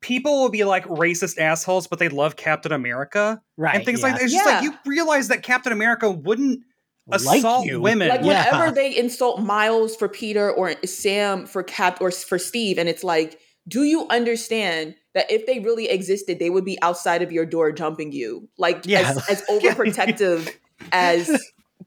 people 0.02 0.40
will 0.40 0.48
be 0.50 0.64
like 0.64 0.84
racist 0.86 1.38
assholes, 1.38 1.86
but 1.86 1.98
they 1.98 2.08
love 2.08 2.36
Captain 2.36 2.72
America 2.72 3.40
right 3.56 3.74
and 3.76 3.84
things 3.84 4.00
yeah. 4.00 4.06
like 4.06 4.14
that. 4.16 4.24
It's 4.24 4.32
just 4.32 4.46
like 4.46 4.62
you 4.62 4.74
realize 4.86 5.28
that 5.28 5.42
Captain 5.42 5.72
America 5.72 6.10
wouldn't 6.10 6.60
Like 6.60 6.64
assault 7.12 7.66
you. 7.66 7.80
women. 7.80 8.08
like 8.08 8.20
Yeah. 8.22 8.50
whenever 8.56 8.74
they 8.74 8.96
insult 8.96 9.40
Miles 9.40 9.96
for 9.96 10.08
Peter 10.08 10.50
or 10.50 10.74
Sam 10.84 11.46
for 11.46 11.62
Cap 11.62 12.00
or 12.00 12.10
for 12.10 12.38
Steve, 12.38 12.78
and 12.78 12.88
it's 12.88 13.04
like, 13.04 13.38
do 13.68 13.82
you 13.84 14.06
understand 14.08 14.94
that 15.14 15.30
if 15.30 15.46
they 15.46 15.58
really 15.60 15.88
existed, 15.88 16.38
they 16.38 16.50
would 16.50 16.64
be 16.64 16.80
outside 16.82 17.22
of 17.22 17.30
your 17.32 17.44
door 17.44 17.72
jumping 17.72 18.12
you, 18.12 18.48
like 18.58 18.82
Yeah. 18.84 19.00
as, 19.10 19.28
as 19.28 19.42
overprotective 19.50 20.48
as 20.92 21.30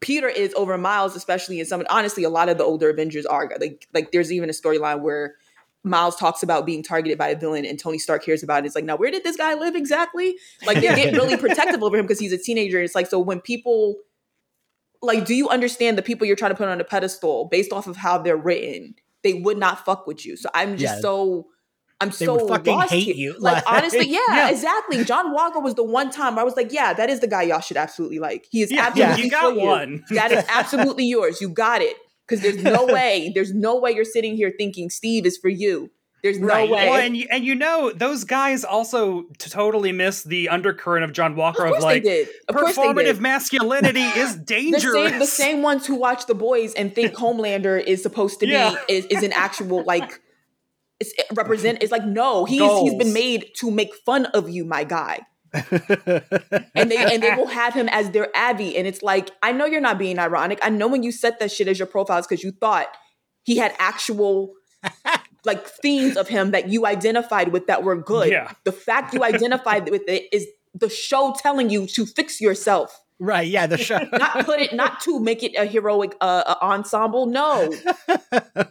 Peter 0.01 0.27
is 0.27 0.53
over 0.55 0.77
Miles, 0.77 1.15
especially 1.15 1.59
in 1.59 1.65
some. 1.65 1.83
Honestly, 1.89 2.23
a 2.23 2.29
lot 2.29 2.49
of 2.49 2.57
the 2.57 2.63
older 2.63 2.89
Avengers 2.89 3.25
are 3.25 3.49
like 3.59 3.87
like. 3.93 4.11
There's 4.11 4.31
even 4.31 4.49
a 4.49 4.53
storyline 4.53 5.01
where. 5.01 5.35
Miles 5.85 6.15
talks 6.15 6.41
about 6.43 6.65
being 6.65 6.81
targeted 6.81 7.17
by 7.17 7.27
a 7.27 7.37
villain, 7.37 7.65
and 7.65 7.77
Tony 7.77 7.97
Stark 7.97 8.23
hears 8.23 8.41
about 8.41 8.63
it. 8.63 8.67
It's 8.67 8.73
like, 8.73 8.85
now 8.85 8.95
where 8.95 9.11
did 9.11 9.25
this 9.25 9.35
guy 9.35 9.53
live 9.55 9.75
exactly? 9.75 10.37
Like, 10.65 10.77
they 10.77 10.87
get 10.87 11.13
really 11.13 11.35
protective 11.35 11.83
over 11.83 11.97
him 11.97 12.05
because 12.05 12.19
he's 12.19 12.31
a 12.31 12.37
teenager. 12.37 12.81
It's 12.81 12.95
like, 12.95 13.05
so 13.07 13.19
when 13.19 13.41
people 13.41 13.97
like 15.03 15.25
do 15.25 15.33
you 15.35 15.49
understand 15.49 15.97
the 15.97 16.01
people 16.01 16.25
you're 16.25 16.35
trying 16.35 16.51
to 16.51 16.55
put 16.57 16.67
on 16.67 16.79
a 16.81 16.83
pedestal 16.83 17.47
based 17.51 17.71
off 17.71 17.87
of 17.87 17.97
how 17.97 18.17
they're 18.17 18.37
written 18.37 18.95
they 19.23 19.33
would 19.33 19.57
not 19.57 19.85
fuck 19.85 20.07
with 20.07 20.25
you 20.25 20.35
so 20.35 20.49
i'm 20.55 20.77
just 20.77 20.95
Yeah. 20.95 20.99
so 21.01 21.47
i'm 22.01 22.09
They 22.09 22.25
so 22.25 22.47
fucking 22.47 22.75
lost 22.75 22.91
hate 22.91 23.03
here. 23.03 23.15
you. 23.15 23.35
like 23.39 23.65
Like- 23.65 23.77
honestly 23.77 24.07
yeah, 24.09 24.19
Yeah. 24.29 24.49
exactly 24.49 25.03
john 25.03 25.31
walker 25.33 25.59
was 25.59 25.75
the 25.75 25.83
one 25.83 26.09
time 26.09 26.39
i 26.39 26.43
was 26.43 26.55
like 26.55 26.71
yeah 26.73 26.93
that 26.93 27.09
is 27.09 27.19
the 27.19 27.27
guy 27.27 27.43
y'all 27.43 27.59
should 27.61 27.77
absolutely 27.77 28.19
like 28.19 28.47
he 28.49 28.61
is 28.61 28.71
yeah, 28.71 28.87
absolutely 28.87 29.23
you 29.25 29.29
got 29.29 29.53
for 29.53 29.59
you. 29.59 29.65
one. 29.67 30.03
that 30.11 30.31
is 30.31 30.43
absolutely 30.49 31.05
yours 31.05 31.39
you 31.41 31.49
got 31.49 31.81
it 31.81 31.95
because 32.27 32.41
there's 32.41 32.61
no 32.63 32.85
way 32.97 33.31
there's 33.35 33.53
no 33.53 33.77
way 33.79 33.91
you're 33.91 34.05
sitting 34.05 34.35
here 34.35 34.53
thinking 34.57 34.89
steve 34.89 35.25
is 35.25 35.37
for 35.37 35.49
you 35.49 35.89
there's 36.23 36.39
no 36.39 36.47
Right. 36.47 36.69
way 36.69 36.89
Well, 36.89 36.99
and 37.01 37.15
you, 37.17 37.27
and 37.29 37.43
you 37.45 37.53
know 37.53 37.91
those 37.91 38.23
guys 38.23 38.63
also 38.63 39.23
totally 39.37 39.91
miss 39.91 40.23
the 40.23 40.49
undercurrent 40.49 41.03
of 41.03 41.11
John 41.13 41.35
Walker 41.35 41.65
of, 41.65 41.71
course 41.71 41.83
like 41.83 42.05
of 42.05 42.55
performative 42.55 43.19
masculinity 43.19 44.01
is 44.15 44.37
the 44.37 44.43
dangerous. 44.43 45.09
same, 45.11 45.19
the 45.19 45.25
same 45.27 45.61
ones 45.61 45.85
who 45.85 45.95
watch 45.95 46.25
the 46.25 46.35
boys 46.35 46.73
and 46.73 46.95
think 46.95 47.13
Homelander 47.15 47.83
is 47.83 48.01
supposed 48.01 48.39
to 48.39 48.47
Yeah. 48.47 48.75
be 48.87 48.93
is, 48.93 49.05
is 49.07 49.21
an 49.23 49.33
actual 49.33 49.83
like 49.83 50.19
it's 50.99 51.11
it 51.17 51.25
eh, 51.29 51.33
represent 51.35 51.83
it's 51.83 51.91
like 51.91 52.05
no 52.05 52.45
he's 52.45 52.79
he's 52.79 52.95
been 52.95 53.13
made 53.13 53.47
to 53.57 53.69
make 53.69 53.93
fun 54.05 54.25
of 54.27 54.49
you 54.49 54.63
my 54.63 54.83
guy 54.85 55.19
and 55.53 56.89
they 56.91 56.97
and 56.97 57.21
they 57.21 57.31
will 57.35 57.47
have 57.61 57.73
him 57.73 57.89
as 57.89 58.11
their 58.11 58.29
Abby 58.35 58.77
and 58.77 58.87
it's 58.87 59.01
like 59.03 59.29
I 59.41 59.51
know 59.51 59.65
you're 59.65 59.81
not 59.81 59.97
being 59.99 60.19
ironic 60.19 60.59
I 60.61 60.69
know 60.69 60.87
when 60.87 61.03
you 61.03 61.11
set 61.11 61.39
that 61.39 61.51
shit 61.51 61.67
as 61.67 61.79
your 61.79 61.87
profiles 61.87 62.25
because 62.27 62.43
you 62.43 62.51
thought 62.51 62.87
he 63.43 63.57
had 63.57 63.73
actual 63.79 64.53
like 65.45 65.67
themes 65.67 66.15
of 66.17 66.27
him 66.27 66.51
that 66.51 66.69
you 66.69 66.85
identified 66.85 67.49
with 67.51 67.67
that 67.67 67.83
were 67.83 67.95
good 67.95 68.29
Yeah. 68.29 68.51
the 68.63 68.71
fact 68.71 69.13
you 69.13 69.23
identified 69.23 69.89
with 69.89 70.03
it 70.07 70.27
is 70.31 70.47
the 70.73 70.89
show 70.89 71.35
telling 71.37 71.69
you 71.69 71.85
to 71.87 72.05
fix 72.05 72.39
yourself 72.41 72.99
right. 73.19 73.47
Yeah. 73.47 73.67
The 73.67 73.77
show. 73.77 73.99
not 74.13 74.45
put 74.45 74.59
it 74.59 74.73
not 74.73 74.99
to 75.01 75.19
make 75.19 75.43
it 75.43 75.53
a 75.57 75.65
heroic 75.65 76.15
uh, 76.19 76.43
uh, 76.45 76.55
ensemble 76.61 77.25
no 77.27 77.71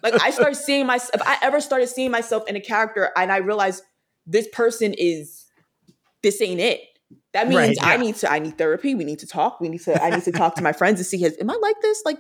like 0.02 0.14
i 0.22 0.30
start 0.30 0.56
seeing 0.56 0.86
myself 0.86 1.10
if 1.14 1.22
i 1.26 1.36
ever 1.42 1.60
started 1.60 1.88
seeing 1.88 2.10
myself 2.10 2.42
in 2.48 2.56
a 2.56 2.60
character 2.60 3.10
and 3.16 3.30
i 3.32 3.36
realize 3.38 3.82
this 4.26 4.48
person 4.52 4.94
is 4.98 5.46
this 6.22 6.40
ain't 6.42 6.60
it 6.60 6.80
that 7.32 7.48
means 7.48 7.60
Right, 7.60 7.76
i 7.82 7.96
need 7.96 8.16
to 8.16 8.30
i 8.30 8.38
need 8.38 8.58
therapy 8.58 8.94
we 8.94 9.04
need 9.04 9.18
to 9.20 9.26
talk 9.26 9.60
we 9.60 9.68
need 9.68 9.80
to 9.82 10.02
i 10.02 10.10
need 10.10 10.22
to 10.24 10.32
talk 10.32 10.54
to 10.56 10.62
my 10.62 10.72
friends 10.72 10.98
and 11.00 11.06
see 11.06 11.18
his 11.18 11.36
am 11.40 11.50
i 11.50 11.58
like 11.62 11.80
this 11.80 12.02
like 12.04 12.18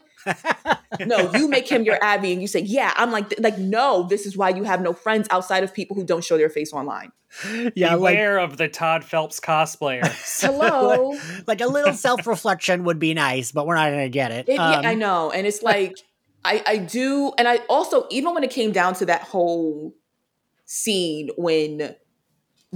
no 1.06 1.30
you 1.34 1.48
make 1.48 1.68
him 1.68 1.82
your 1.82 1.98
abby 2.02 2.32
and 2.32 2.40
you 2.40 2.48
say 2.48 2.60
yeah 2.60 2.92
i'm 2.96 3.10
like 3.10 3.28
th- 3.28 3.40
like 3.40 3.58
no 3.58 4.04
this 4.08 4.26
is 4.26 4.36
why 4.36 4.48
you 4.48 4.62
have 4.62 4.80
no 4.80 4.92
friends 4.92 5.26
outside 5.30 5.62
of 5.64 5.72
people 5.72 5.96
who 5.96 6.04
don't 6.04 6.24
show 6.24 6.36
their 6.36 6.50
face 6.50 6.72
online 6.72 7.10
yeah. 7.74 7.94
Like 7.94 8.12
Beware 8.12 8.38
of 8.38 8.56
the 8.56 8.68
Todd 8.68 9.04
Phelps 9.04 9.40
cosplayer. 9.40 10.04
hello 10.40 11.16
like 11.46 11.60
a 11.60 11.66
little 11.66 11.94
self 11.94 12.26
reflection 12.26 12.84
would 12.84 12.98
be 12.98 13.14
nice, 13.14 13.52
but 13.52 13.66
we're 13.66 13.76
not 13.76 13.90
gonna 13.90 14.08
get 14.08 14.30
it. 14.32 14.48
It, 14.48 14.54
yeah, 14.54 14.78
Um, 14.78 14.86
I 14.86 14.94
know, 14.94 15.30
and 15.30 15.46
it's 15.46 15.62
like 15.62 15.94
I 16.44 16.62
I 16.66 16.76
do, 16.78 17.32
and 17.38 17.48
I 17.48 17.58
also 17.68 18.06
even 18.10 18.34
when 18.34 18.44
it 18.44 18.50
came 18.50 18.72
down 18.72 18.94
to 18.96 19.06
that 19.06 19.22
whole 19.22 19.94
scene 20.66 21.30
when 21.36 21.94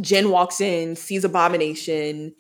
Jen 0.01 0.31
walks 0.31 0.61
in, 0.61 0.97
sees 0.97 1.25
Abomination. 1.25 2.35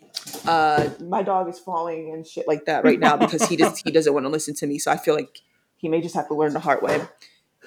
Uh, 0.46 0.90
my 1.01 1.22
dog 1.22 1.49
is 1.49 1.59
falling 1.59 2.12
and 2.12 2.27
shit 2.27 2.46
like 2.49 2.64
that 2.66 2.85
right 2.85 2.99
now 2.99 3.16
because 3.16 3.49
he 3.49 3.57
just 3.57 3.83
he 3.85 3.90
doesn't 3.90 4.12
want 4.12 4.25
to 4.25 4.31
listen 4.31 4.55
to 4.55 4.66
me. 4.66 4.79
So 4.79 4.90
I 4.90 4.96
feel 4.96 5.14
like 5.14 5.40
he 5.77 5.88
may 5.88 6.01
just 6.01 6.14
have 6.14 6.29
to 6.29 6.35
learn 6.35 6.53
the 6.53 6.61
hard 6.61 6.83
way. 6.83 7.01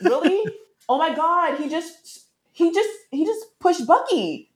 Really? 0.02 0.44
oh 0.88 0.98
my 0.98 1.14
god! 1.16 1.58
He 1.58 1.70
just 1.70 2.26
he 2.52 2.74
just 2.74 2.90
he 3.12 3.26
just 3.26 3.60
pushed 3.60 3.86
Bucky. 3.86 4.52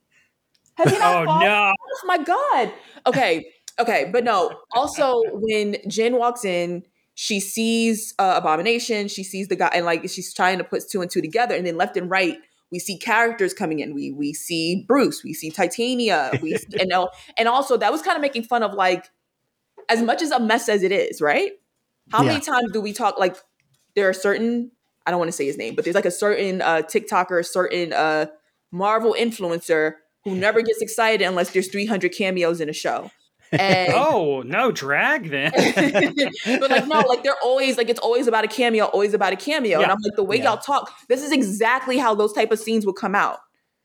Has 0.74 0.92
he 0.92 0.98
not 0.98 1.22
oh 1.22 1.24
fallen? 1.24 1.46
no! 1.46 1.72
Oh 1.78 2.06
my 2.06 2.18
god. 2.18 2.72
Okay. 3.06 3.46
Okay, 3.78 4.08
but 4.12 4.22
no. 4.22 4.56
Also, 4.72 5.20
when 5.32 5.76
Jen 5.88 6.16
walks 6.16 6.44
in, 6.44 6.84
she 7.14 7.40
sees 7.40 8.14
uh, 8.18 8.34
Abomination. 8.36 9.08
She 9.08 9.24
sees 9.24 9.48
the 9.48 9.56
guy, 9.56 9.70
and 9.74 9.84
like 9.84 10.08
she's 10.08 10.32
trying 10.32 10.58
to 10.58 10.64
put 10.64 10.88
two 10.88 11.02
and 11.02 11.10
two 11.10 11.20
together. 11.20 11.54
And 11.54 11.66
then 11.66 11.76
left 11.76 11.96
and 11.96 12.08
right, 12.10 12.38
we 12.70 12.78
see 12.78 12.98
characters 12.98 13.54
coming 13.54 13.80
in. 13.80 13.94
We 13.94 14.10
we 14.10 14.32
see 14.32 14.84
Bruce. 14.86 15.22
We 15.22 15.32
see 15.32 15.50
Titania. 15.50 16.32
We 16.42 16.56
see, 16.56 16.66
and 16.80 16.92
and 17.38 17.48
also 17.48 17.76
that 17.76 17.92
was 17.92 18.02
kind 18.02 18.16
of 18.16 18.22
making 18.22 18.44
fun 18.44 18.62
of 18.62 18.74
like 18.74 19.10
as 19.88 20.02
much 20.02 20.22
as 20.22 20.30
a 20.30 20.40
mess 20.40 20.68
as 20.68 20.82
it 20.82 20.92
is, 20.92 21.20
right? 21.20 21.52
How 22.10 22.22
many 22.22 22.40
times 22.40 22.70
do 22.72 22.80
we 22.80 22.92
talk 22.92 23.18
like 23.18 23.36
there 23.94 24.08
are 24.08 24.12
certain 24.12 24.70
I 25.06 25.10
don't 25.10 25.18
want 25.18 25.28
to 25.28 25.32
say 25.36 25.46
his 25.46 25.58
name, 25.58 25.74
but 25.74 25.84
there's 25.84 25.94
like 25.94 26.04
a 26.04 26.10
certain 26.10 26.62
uh 26.62 26.82
TikToker, 26.82 27.40
a 27.40 27.44
certain 27.44 27.92
uh 27.92 28.26
Marvel 28.72 29.14
influencer 29.18 29.94
who 30.24 30.34
never 30.34 30.62
gets 30.62 30.80
excited 30.82 31.24
unless 31.24 31.50
there's 31.50 31.68
300 31.68 32.12
cameos 32.12 32.60
in 32.60 32.68
a 32.68 32.72
show. 32.72 33.10
And 33.60 33.92
Oh 33.94 34.42
no, 34.46 34.72
drag 34.72 35.30
then. 35.30 35.52
but 35.54 36.70
like 36.70 36.86
no, 36.86 37.00
like 37.00 37.22
they're 37.22 37.36
always 37.42 37.76
like 37.76 37.88
it's 37.88 38.00
always 38.00 38.26
about 38.26 38.44
a 38.44 38.48
cameo, 38.48 38.84
always 38.86 39.14
about 39.14 39.32
a 39.32 39.36
cameo. 39.36 39.80
And 39.80 39.90
I'm 39.90 40.00
like 40.02 40.16
the 40.16 40.24
way 40.24 40.36
Yeah. 40.38 40.44
y'all 40.44 40.56
talk, 40.58 40.92
this 41.08 41.22
is 41.22 41.32
exactly 41.32 41.98
how 41.98 42.14
those 42.14 42.32
type 42.32 42.50
of 42.52 42.58
scenes 42.58 42.84
would 42.86 42.96
come 42.96 43.14
out. 43.14 43.38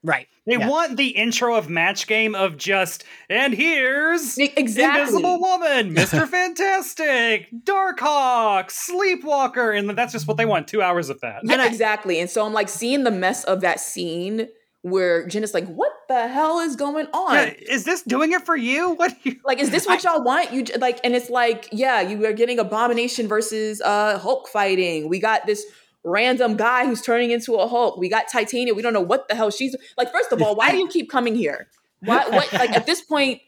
right. 0.03 0.27
They 0.45 0.55
Yeah. 0.57 0.67
want 0.67 0.97
the 0.97 1.09
intro 1.09 1.55
of 1.55 1.69
Match 1.69 2.07
Game 2.07 2.33
of 2.33 2.57
just, 2.57 3.03
and 3.29 3.53
here's 3.53 4.35
Exactly. 4.39 5.01
Invisible 5.01 5.39
Woman, 5.39 5.93
Mr. 5.93 6.27
Fantastic, 6.27 7.47
Darkhawk, 7.65 8.71
Sleepwalker, 8.71 9.77
and 9.77 9.89
that's 9.91 10.11
just 10.13 10.27
what 10.27 10.37
they 10.37 10.45
want. 10.45 10.67
Two 10.67 10.81
hours 10.81 11.09
of 11.09 11.19
that. 11.21 11.41
Yeah, 11.43 11.53
And 11.53 11.61
I- 11.61 11.67
exactly. 11.67 12.19
And 12.19 12.29
so 12.29 12.45
I'm 12.45 12.53
like 12.53 12.69
seeing 12.69 13.03
the 13.03 13.11
mess 13.11 13.43
of 13.43 13.61
that 13.61 13.79
scene 13.79 14.47
where 14.81 15.27
Jen 15.27 15.43
is 15.43 15.53
like, 15.53 15.67
what 15.67 15.91
the 16.07 16.27
hell 16.27 16.59
is 16.59 16.75
going 16.75 17.07
on? 17.13 17.33
Yeah, 17.35 17.53
is 17.69 17.83
this 17.83 18.01
doing 18.03 18.31
it 18.31 18.45
for 18.45 18.55
you? 18.55 18.91
What? 18.95 19.13
do 19.23 19.31
you- 19.31 19.39
Like, 19.43 19.59
is 19.59 19.69
this 19.71 19.85
what 19.85 20.03
y'all 20.03 20.23
want? 20.23 20.53
You 20.53 20.63
like, 20.77 20.99
and 21.03 21.15
it's 21.15 21.29
like, 21.29 21.67
yeah, 21.71 22.01
you 22.01 22.25
are 22.25 22.33
getting 22.33 22.59
Abomination 22.59 23.27
versus 23.27 23.81
uh 23.81 24.17
Hulk 24.17 24.47
fighting. 24.47 25.09
We 25.09 25.19
got 25.19 25.45
this 25.45 25.65
random 26.05 26.55
guy 26.55 26.85
who's 26.85 27.01
turning 27.01 27.31
into 27.31 27.55
a 27.55 27.67
Hulk. 27.67 27.97
We 27.97 28.07
got 28.09 28.27
Titania. 28.29 28.73
We 28.73 28.81
don't 28.81 28.93
know 28.93 29.01
what 29.01 29.27
the 29.27 29.35
hell 29.35 29.51
she's 29.51 29.75
like. 29.97 30.11
First 30.11 30.31
of 30.31 30.41
all, 30.41 30.55
why 30.55 30.71
do 30.71 30.77
you 30.77 30.87
keep 30.87 31.09
coming 31.09 31.35
here? 31.35 31.67
Why? 31.99 32.27
What? 32.29 32.51
Like 32.59 32.71
at 32.71 32.85
this 32.85 33.01
point, 33.01 33.41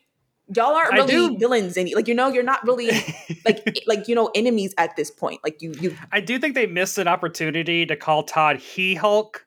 y'all 0.54 0.76
aren't 0.76 0.91
really 0.94 1.38
villains. 1.38 1.78
Any 1.78 1.96
like 1.96 2.10
you 2.10 2.13
know, 2.13 2.28
you're 2.28 2.44
not 2.44 2.62
really 2.67 2.89
like 3.46 3.80
like 3.88 4.10
you 4.10 4.15
know 4.15 4.30
enemies 4.36 4.74
at 4.78 4.98
this 4.98 5.10
point. 5.10 5.39
Like 5.46 5.62
you 5.62 5.74
you 5.80 5.96
I 6.12 6.20
do 6.20 6.38
think 6.39 6.56
they 6.56 6.67
missed 6.67 6.98
an 6.98 7.08
opportunity 7.08 7.86
to 7.86 7.96
call 7.96 8.24
Todd 8.24 8.58
He 8.58 8.96
Hulk. 8.96 9.46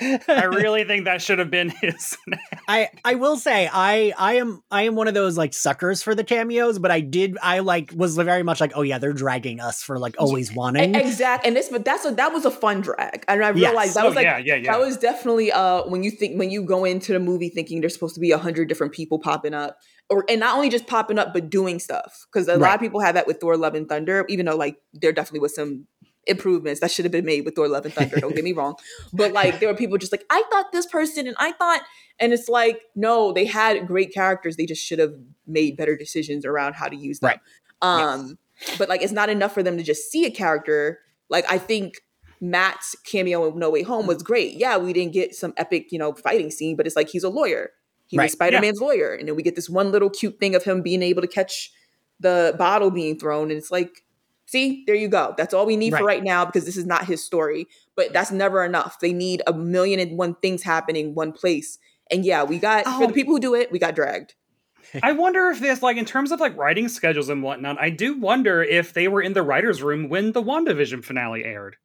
I 0.00 0.44
really 0.44 0.84
think 0.84 1.04
that 1.06 1.20
should 1.22 1.38
have 1.38 1.50
been 1.50 1.70
his. 1.70 2.16
I 2.68 2.88
I 3.04 3.14
will 3.16 3.36
say 3.36 3.68
I 3.72 4.12
I 4.16 4.34
am 4.34 4.62
I 4.70 4.82
am 4.82 4.94
one 4.94 5.08
of 5.08 5.14
those 5.14 5.36
like 5.38 5.52
suckers 5.54 6.02
for 6.02 6.14
the 6.14 6.24
cameos, 6.24 6.78
but 6.78 6.90
I 6.90 7.00
did 7.00 7.36
I 7.42 7.60
like 7.60 7.92
was 7.94 8.16
very 8.16 8.42
much 8.42 8.60
like 8.60 8.72
oh 8.74 8.82
yeah 8.82 8.98
they're 8.98 9.12
dragging 9.12 9.60
us 9.60 9.82
for 9.82 9.98
like 9.98 10.14
always 10.18 10.54
wanting 10.54 10.94
exact 10.94 11.46
and 11.46 11.56
this 11.56 11.68
but 11.68 11.84
that's 11.84 12.04
a 12.04 12.10
that 12.12 12.32
was 12.32 12.44
a 12.44 12.50
fun 12.50 12.80
drag 12.80 13.24
and 13.28 13.44
I 13.44 13.48
Yes. 13.50 13.54
realized 13.70 13.94
that 13.96 14.04
Oh, 14.04 14.08
was 14.08 14.16
like 14.16 14.24
yeah, 14.24 14.38
yeah, 14.38 14.54
yeah. 14.56 14.72
that 14.72 14.80
was 14.80 14.96
definitely 14.96 15.50
uh 15.52 15.82
when 15.84 16.02
you 16.02 16.10
think 16.10 16.38
when 16.38 16.50
you 16.50 16.62
go 16.62 16.84
into 16.84 17.12
the 17.12 17.18
movie 17.20 17.48
thinking 17.48 17.80
there's 17.80 17.94
supposed 17.94 18.14
to 18.14 18.20
be 18.20 18.30
a 18.30 18.38
hundred 18.38 18.68
different 18.68 18.92
people 18.92 19.18
popping 19.18 19.54
up 19.54 19.78
or 20.10 20.24
and 20.28 20.40
not 20.40 20.54
only 20.56 20.68
just 20.68 20.86
popping 20.86 21.18
up 21.18 21.32
but 21.32 21.50
doing 21.50 21.78
stuff 21.78 22.26
because 22.32 22.46
a 22.48 22.56
lot 22.56 22.74
of 22.74 22.80
people 22.80 23.00
have 23.00 23.14
that 23.14 23.26
with 23.26 23.40
Thor: 23.40 23.56
Love 23.56 23.74
and 23.74 23.88
Thunder 23.88 24.24
even 24.28 24.46
though 24.46 24.56
like 24.56 24.76
there 24.92 25.12
definitely 25.12 25.40
was 25.40 25.54
some 25.54 25.86
improvements 26.28 26.80
that 26.80 26.90
should 26.90 27.04
have 27.04 27.12
been 27.12 27.24
made 27.24 27.44
with 27.44 27.54
Thor: 27.54 27.68
Love 27.68 27.84
and 27.84 27.94
Thunder 27.94 28.20
don't 28.20 28.34
get 28.34 28.44
me 28.44 28.52
wrong 28.52 28.74
but 29.12 29.32
like 29.32 29.60
there 29.60 29.68
were 29.68 29.74
people 29.76 29.98
just 29.98 30.12
like 30.12 30.24
I 30.30 30.42
thought 30.50 30.72
this 30.72 30.86
person 30.86 31.26
and 31.26 31.36
I 31.38 31.52
thought 31.52 31.82
and 32.20 32.32
it's 32.32 32.48
like 32.48 32.80
no 32.94 33.32
they 33.32 33.44
had 33.44 33.86
great 33.86 34.12
characters 34.12 34.56
they 34.56 34.66
just 34.66 34.84
should 34.84 34.98
have 34.98 35.14
made 35.46 35.76
better 35.76 35.96
decisions 35.96 36.44
around 36.44 36.74
how 36.74 36.88
to 36.88 36.96
use 36.96 37.20
them 37.20 37.30
Right. 37.30 37.40
um 37.82 38.38
but 38.78 38.88
like 38.88 39.02
it's 39.02 39.12
not 39.12 39.28
enough 39.28 39.52
for 39.54 39.62
them 39.62 39.76
to 39.76 39.82
just 39.82 40.10
see 40.10 40.24
a 40.26 40.30
character 40.30 40.98
like 41.30 41.44
I 41.50 41.58
think 41.58 42.00
Matt's 42.40 42.94
cameo 43.04 43.48
in 43.50 43.58
No 43.58 43.68
Way 43.68 43.82
Home 43.82 44.06
was 44.06 44.22
great. 44.22 44.54
Yeah, 44.54 44.76
we 44.76 44.92
didn't 44.92 45.12
get 45.12 45.34
some 45.34 45.52
epic, 45.56 45.90
you 45.90 45.98
know, 45.98 46.12
fighting 46.12 46.52
scene, 46.52 46.76
but 46.76 46.86
it's 46.86 46.94
like 46.94 47.08
he's 47.08 47.24
a 47.24 47.28
lawyer. 47.28 47.70
He 48.06 48.16
Right. 48.16 48.26
was 48.26 48.32
Spider 48.32 48.60
Man's 48.60 48.80
lawyer. 48.80 49.12
And 49.12 49.26
then 49.26 49.34
we 49.34 49.42
get 49.42 49.56
this 49.56 49.68
one 49.68 49.90
little 49.90 50.08
cute 50.08 50.38
thing 50.38 50.54
of 50.54 50.62
him 50.62 50.80
being 50.80 51.02
able 51.02 51.20
to 51.20 51.26
catch 51.26 51.72
the 52.20 52.54
bottle 52.56 52.92
being 52.92 53.18
thrown. 53.18 53.50
And 53.50 53.58
it's 53.58 53.72
like, 53.72 54.04
see, 54.48 54.82
there 54.86 54.96
you 54.96 55.08
go. 55.08 55.34
That's 55.36 55.54
all 55.54 55.66
we 55.66 55.76
need 55.76 55.90
for 55.90 55.98
Right. 55.98 56.16
right 56.16 56.24
now 56.24 56.44
because 56.44 56.64
this 56.64 56.76
is 56.76 56.86
not 56.86 57.04
his 57.06 57.22
story. 57.24 57.68
But 57.94 58.12
that's 58.12 58.32
never 58.32 58.64
enough. 58.64 58.98
They 59.00 59.12
need 59.12 59.42
a 59.46 59.52
million 59.52 60.00
and 60.00 60.18
one 60.18 60.34
things 60.36 60.62
happening 60.62 61.14
one 61.14 61.32
place. 61.32 61.78
And 62.10 62.24
yeah, 62.24 62.42
we 62.44 62.58
got, 62.58 62.84
for 62.84 63.04
Oh. 63.04 63.06
the 63.06 63.12
people 63.12 63.34
who 63.34 63.40
do 63.40 63.54
it, 63.54 63.70
we 63.70 63.78
got 63.78 63.94
dragged. 63.94 64.34
I 65.02 65.12
wonder 65.12 65.50
if 65.50 65.60
this, 65.60 65.82
like, 65.82 65.98
in 65.98 66.06
terms 66.06 66.32
of 66.32 66.40
like 66.40 66.56
writing 66.56 66.88
schedules 66.88 67.28
and 67.28 67.42
whatnot, 67.42 67.78
I 67.78 67.90
do 67.90 68.18
wonder 68.18 68.62
if 68.62 68.94
they 68.94 69.06
were 69.08 69.20
in 69.20 69.34
the 69.34 69.42
writers' 69.42 69.82
room 69.82 70.08
when 70.08 70.32
the 70.32 70.42
WandaVision 70.42 71.04
finale 71.04 71.44
aired. 71.44 71.76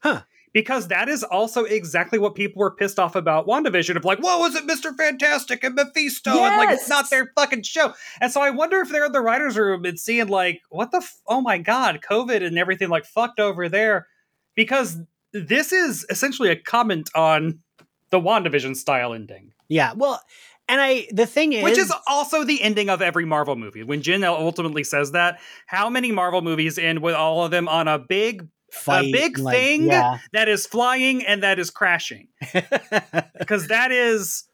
Huh. 0.00 0.22
Because 0.52 0.88
that 0.88 1.08
is 1.08 1.22
also 1.22 1.64
exactly 1.64 2.18
what 2.18 2.34
people 2.34 2.60
were 2.60 2.70
pissed 2.70 2.98
off 2.98 3.16
about 3.16 3.46
WandaVision 3.46 3.96
of 3.96 4.04
like, 4.04 4.18
whoa, 4.18 4.38
was 4.38 4.54
it 4.54 4.66
Mr. 4.66 4.94
Fantastic 4.94 5.64
and 5.64 5.74
Mephisto? 5.74 6.30
And 6.30 6.56
like, 6.58 6.70
it's 6.70 6.88
not 6.88 7.08
their 7.08 7.32
fucking 7.34 7.62
show. 7.62 7.94
And 8.20 8.30
so 8.30 8.42
I 8.42 8.50
wonder 8.50 8.80
if 8.80 8.90
they're 8.90 9.06
in 9.06 9.12
the 9.12 9.22
writers' 9.22 9.56
room 9.56 9.84
and 9.84 9.98
seeing 9.98 10.28
like, 10.28 10.60
what 10.68 10.90
the, 10.90 10.98
f- 10.98 11.20
oh 11.26 11.40
my 11.40 11.56
God, 11.58 12.00
COVID 12.06 12.44
and 12.44 12.58
everything 12.58 12.90
like 12.90 13.06
fucked 13.06 13.40
over 13.40 13.68
there. 13.68 14.08
Because 14.54 14.98
this 15.32 15.72
is 15.72 16.04
essentially 16.10 16.50
a 16.50 16.56
comment 16.56 17.08
on 17.14 17.60
the 18.10 18.20
WandaVision 18.20 18.76
style 18.76 19.14
ending. 19.14 19.52
yeah 19.68 19.94
well 19.96 20.20
and 20.68 20.80
I 20.80 21.08
the 21.10 21.26
thing 21.26 21.52
is 21.52 21.64
Which 21.64 21.78
is 21.78 21.92
also 22.06 22.44
the 22.44 22.62
ending 22.62 22.88
of 22.88 23.02
every 23.02 23.24
Marvel 23.24 23.56
movie. 23.56 23.82
When 23.82 24.00
Jen 24.00 24.22
ultimately 24.24 24.84
says 24.84 25.12
that, 25.12 25.40
how 25.66 25.90
many 25.90 26.12
Marvel 26.12 26.40
movies 26.40 26.78
end 26.78 27.00
with 27.02 27.14
all 27.14 27.44
of 27.44 27.50
them 27.50 27.68
on 27.68 27.88
a 27.88 27.98
big 27.98 28.48
fight 28.72 29.12
big 29.12 29.38
like, 29.38 29.56
thing? 29.56 29.86
yeah 29.86 30.18
that 30.32 30.48
is 30.48 30.66
flying 30.66 31.24
and 31.24 31.42
that 31.42 31.58
is 31.58 31.70
crashing? 31.70 32.28
Because 33.38 33.68
that 33.68 33.92
is 33.92 34.44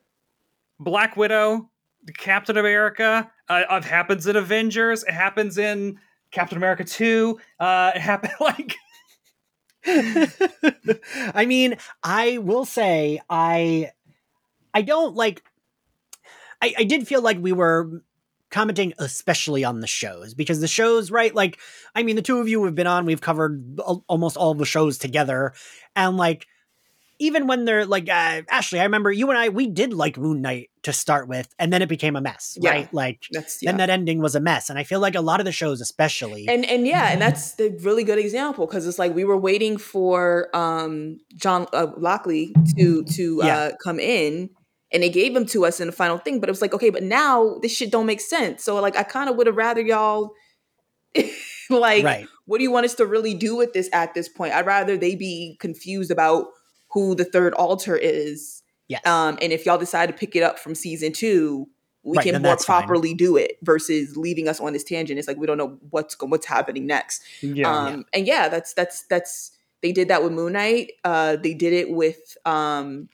Black 0.80 1.16
Widow, 1.16 1.70
Captain 2.16 2.56
America. 2.56 3.30
Uh, 3.48 3.64
it 3.70 3.84
happens 3.84 4.26
in 4.26 4.36
Avengers. 4.36 5.04
It 5.04 5.12
happens 5.12 5.58
in 5.58 5.98
Captain 6.30 6.56
America 6.56 6.84
Two. 6.84 7.38
Uh, 7.60 7.92
it 7.94 8.00
happened 8.00 8.32
like 8.40 8.76
I 11.34 11.46
mean, 11.46 11.76
I 12.02 12.38
will 12.38 12.64
say 12.64 13.20
I 13.28 13.92
I 14.74 14.82
don't 14.82 15.14
like 15.14 15.42
I, 16.60 16.74
I 16.78 16.84
did 16.84 17.06
feel 17.06 17.22
like 17.22 17.38
we 17.40 17.52
were 17.52 18.02
commenting 18.50 18.94
especially 18.98 19.64
on 19.64 19.80
the 19.80 19.86
shows 19.86 20.34
because 20.34 20.60
the 20.60 20.68
shows, 20.68 21.10
right? 21.10 21.34
Like, 21.34 21.58
I 21.94 22.02
mean, 22.02 22.16
the 22.16 22.22
two 22.22 22.38
of 22.40 22.48
you 22.48 22.64
have 22.64 22.74
been 22.74 22.86
on, 22.86 23.04
we've 23.06 23.20
covered 23.20 23.78
al- 23.80 24.04
almost 24.08 24.36
all 24.36 24.54
the 24.54 24.64
shows 24.64 24.98
together. 24.98 25.52
And 25.94 26.16
like, 26.16 26.46
even 27.20 27.48
when 27.48 27.64
they're 27.64 27.84
like, 27.84 28.08
uh, 28.08 28.42
Ashley, 28.48 28.78
I 28.78 28.84
remember 28.84 29.10
you 29.10 29.28
and 29.28 29.36
I, 29.36 29.48
we 29.48 29.66
did 29.66 29.92
like 29.92 30.16
Moon 30.16 30.40
Knight 30.40 30.70
to 30.84 30.92
start 30.92 31.26
with, 31.26 31.52
and 31.58 31.72
then 31.72 31.82
it 31.82 31.88
became 31.88 32.14
a 32.14 32.20
mess, 32.20 32.56
Yeah. 32.60 32.70
right? 32.70 32.94
Like, 32.94 33.24
That's 33.32 33.60
yeah. 33.60 33.72
then 33.72 33.78
that 33.78 33.90
ending 33.90 34.20
was 34.22 34.36
a 34.36 34.40
mess. 34.40 34.70
And 34.70 34.78
I 34.78 34.84
feel 34.84 35.00
like 35.00 35.16
a 35.16 35.20
lot 35.20 35.40
of 35.40 35.44
the 35.44 35.50
shows, 35.50 35.80
especially, 35.80 36.46
and 36.48 36.64
and 36.64 36.86
yeah, 36.86 37.10
and 37.10 37.20
that's 37.20 37.54
the 37.54 37.76
really 37.82 38.04
good 38.04 38.18
example 38.20 38.66
because 38.66 38.86
it's 38.86 39.00
like 39.00 39.16
we 39.16 39.24
were 39.24 39.36
waiting 39.36 39.78
for 39.78 40.48
um 40.56 41.18
John 41.34 41.66
uh, 41.72 41.88
Lockley 41.96 42.54
to 42.78 43.02
to 43.02 43.40
Yeah. 43.42 43.56
uh, 43.58 43.70
come 43.82 43.98
in, 43.98 44.50
and 44.92 45.02
they 45.02 45.10
gave 45.10 45.34
them 45.34 45.44
to 45.46 45.64
us 45.66 45.80
in 45.80 45.86
the 45.86 45.92
final 45.92 46.18
thing. 46.18 46.40
But 46.40 46.48
it 46.48 46.52
was 46.52 46.62
like, 46.62 46.74
okay, 46.74 46.90
but 46.90 47.02
now 47.02 47.58
this 47.62 47.72
shit 47.76 47.90
don't 47.90 48.06
make 48.06 48.20
sense. 48.20 48.62
So 48.64 48.80
like, 48.80 48.96
I 48.96 49.02
kind 49.02 49.28
of 49.28 49.36
would 49.36 49.46
have 49.46 49.56
rather 49.56 49.80
y'all 49.82 50.32
like, 51.70 52.04
right. 52.04 52.26
what 52.46 52.58
do 52.58 52.64
you 52.64 52.70
want 52.70 52.84
us 52.86 52.94
to 52.94 53.06
really 53.06 53.34
do 53.34 53.56
with 53.56 53.72
this 53.72 53.88
at 53.92 54.14
this 54.14 54.28
point? 54.28 54.54
I'd 54.54 54.66
rather 54.66 54.96
they 54.96 55.14
be 55.14 55.56
confused 55.60 56.10
about 56.10 56.46
who 56.90 57.14
the 57.14 57.24
third 57.24 57.54
altar 57.54 57.96
is, 57.96 58.62
Yes. 58.88 59.04
um, 59.06 59.36
and 59.42 59.52
if 59.52 59.66
y'all 59.66 59.76
decide 59.76 60.06
to 60.06 60.14
pick 60.14 60.34
it 60.34 60.42
up 60.42 60.58
from 60.58 60.74
season 60.74 61.12
two. 61.12 61.68
We 62.04 62.16
Right, 62.16 62.24
can 62.24 62.34
more 62.40 62.52
that's 62.52 62.64
fine. 62.64 62.84
properly 62.84 63.12
do 63.12 63.36
it 63.36 63.58
versus 63.60 64.16
leaving 64.16 64.48
us 64.48 64.60
on 64.60 64.72
this 64.72 64.84
tangent. 64.84 65.18
It's 65.18 65.28
like 65.28 65.36
we 65.36 65.46
don't 65.46 65.58
know 65.58 65.76
what's 65.90 66.16
what's 66.22 66.46
happening 66.46 66.86
next 66.86 67.22
yeah. 67.42 67.68
um 67.70 68.06
and 68.14 68.26
yeah 68.26 68.48
that's 68.48 68.72
that's 68.72 69.02
that's 69.10 69.50
they 69.82 69.92
did 69.92 70.08
that 70.08 70.22
with 70.22 70.32
moon 70.32 70.54
knight 70.54 70.92
uh 71.04 71.36
they 71.36 71.52
did 71.52 71.74
it 71.74 71.90
with 71.90 72.38
um 72.46 73.10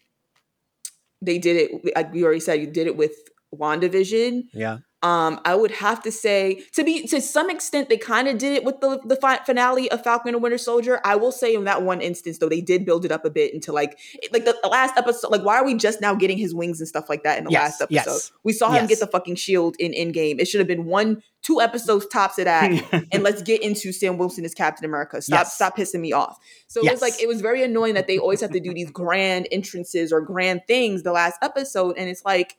they 1.24 1.38
did 1.38 1.56
it 1.56 1.96
like 1.96 2.12
we 2.12 2.24
already 2.24 2.40
said 2.40 2.60
you 2.60 2.66
did 2.66 2.86
it 2.86 2.96
with 2.96 3.14
wandavision 3.54 4.42
yeah. 4.52 4.78
Um 5.04 5.40
i 5.44 5.54
would 5.54 5.70
have 5.70 6.02
to 6.02 6.10
say 6.10 6.62
to 6.72 6.82
be 6.82 7.06
to 7.06 7.20
some 7.20 7.48
extent 7.50 7.88
they 7.88 7.96
kind 7.96 8.26
of 8.26 8.38
did 8.38 8.52
it 8.52 8.64
with 8.64 8.80
the 8.80 8.98
the 9.04 9.16
fi- 9.16 9.38
finale 9.44 9.90
of 9.90 10.02
falcon 10.02 10.34
and 10.34 10.42
winter 10.42 10.58
soldier 10.58 11.00
i 11.04 11.14
will 11.14 11.30
say 11.30 11.54
in 11.54 11.64
that 11.64 11.82
one 11.82 12.00
instance 12.00 12.38
though 12.38 12.48
they 12.48 12.60
did 12.60 12.84
build 12.84 13.04
it 13.04 13.12
up 13.12 13.24
a 13.24 13.30
bit 13.30 13.54
into 13.54 13.70
like 13.72 13.98
like 14.32 14.44
the, 14.44 14.56
the 14.62 14.68
last 14.68 14.96
episode 14.96 15.30
like 15.30 15.42
why 15.42 15.56
are 15.56 15.64
we 15.64 15.74
just 15.74 16.00
now 16.00 16.14
getting 16.14 16.38
his 16.38 16.54
wings 16.54 16.80
and 16.80 16.88
stuff 16.88 17.08
like 17.08 17.22
that 17.22 17.38
in 17.38 17.44
the 17.44 17.50
Yes, 17.50 17.62
last 17.62 17.82
episode 17.82 18.10
yes, 18.10 18.32
we 18.42 18.52
saw 18.52 18.68
him 18.68 18.84
yes. 18.84 18.88
get 18.88 19.00
the 19.00 19.06
fucking 19.06 19.36
shield 19.36 19.76
in 19.78 19.92
in 19.92 20.10
game 20.10 20.40
it 20.40 20.48
should 20.48 20.58
have 20.58 20.66
been 20.68 20.86
one 20.86 21.22
two 21.44 21.60
episodes 21.60 22.06
tops 22.06 22.38
of 22.38 22.46
that 22.46 22.70
and 23.12 23.22
let's 23.22 23.42
get 23.42 23.62
into 23.62 23.92
Sam 23.92 24.16
Wilson 24.18 24.44
as 24.44 24.54
Captain 24.54 24.84
America. 24.84 25.20
Stop, 25.22 25.46
stop 25.46 25.76
pissing 25.76 26.00
me 26.00 26.12
off. 26.12 26.38
So 26.66 26.84
it 26.84 26.90
was 26.90 27.02
like 27.02 27.20
it 27.22 27.28
was 27.28 27.40
very 27.40 27.62
annoying 27.62 27.94
that 27.94 28.06
they 28.06 28.18
always 28.18 28.40
have 28.40 28.50
to 28.52 28.60
do 28.60 28.72
these 28.72 28.90
grand 28.90 29.46
entrances 29.52 30.12
or 30.12 30.20
grand 30.20 30.62
things 30.66 31.02
the 31.02 31.12
last 31.12 31.38
episode, 31.42 31.96
and 31.98 32.08
it's 32.08 32.24
like 32.24 32.56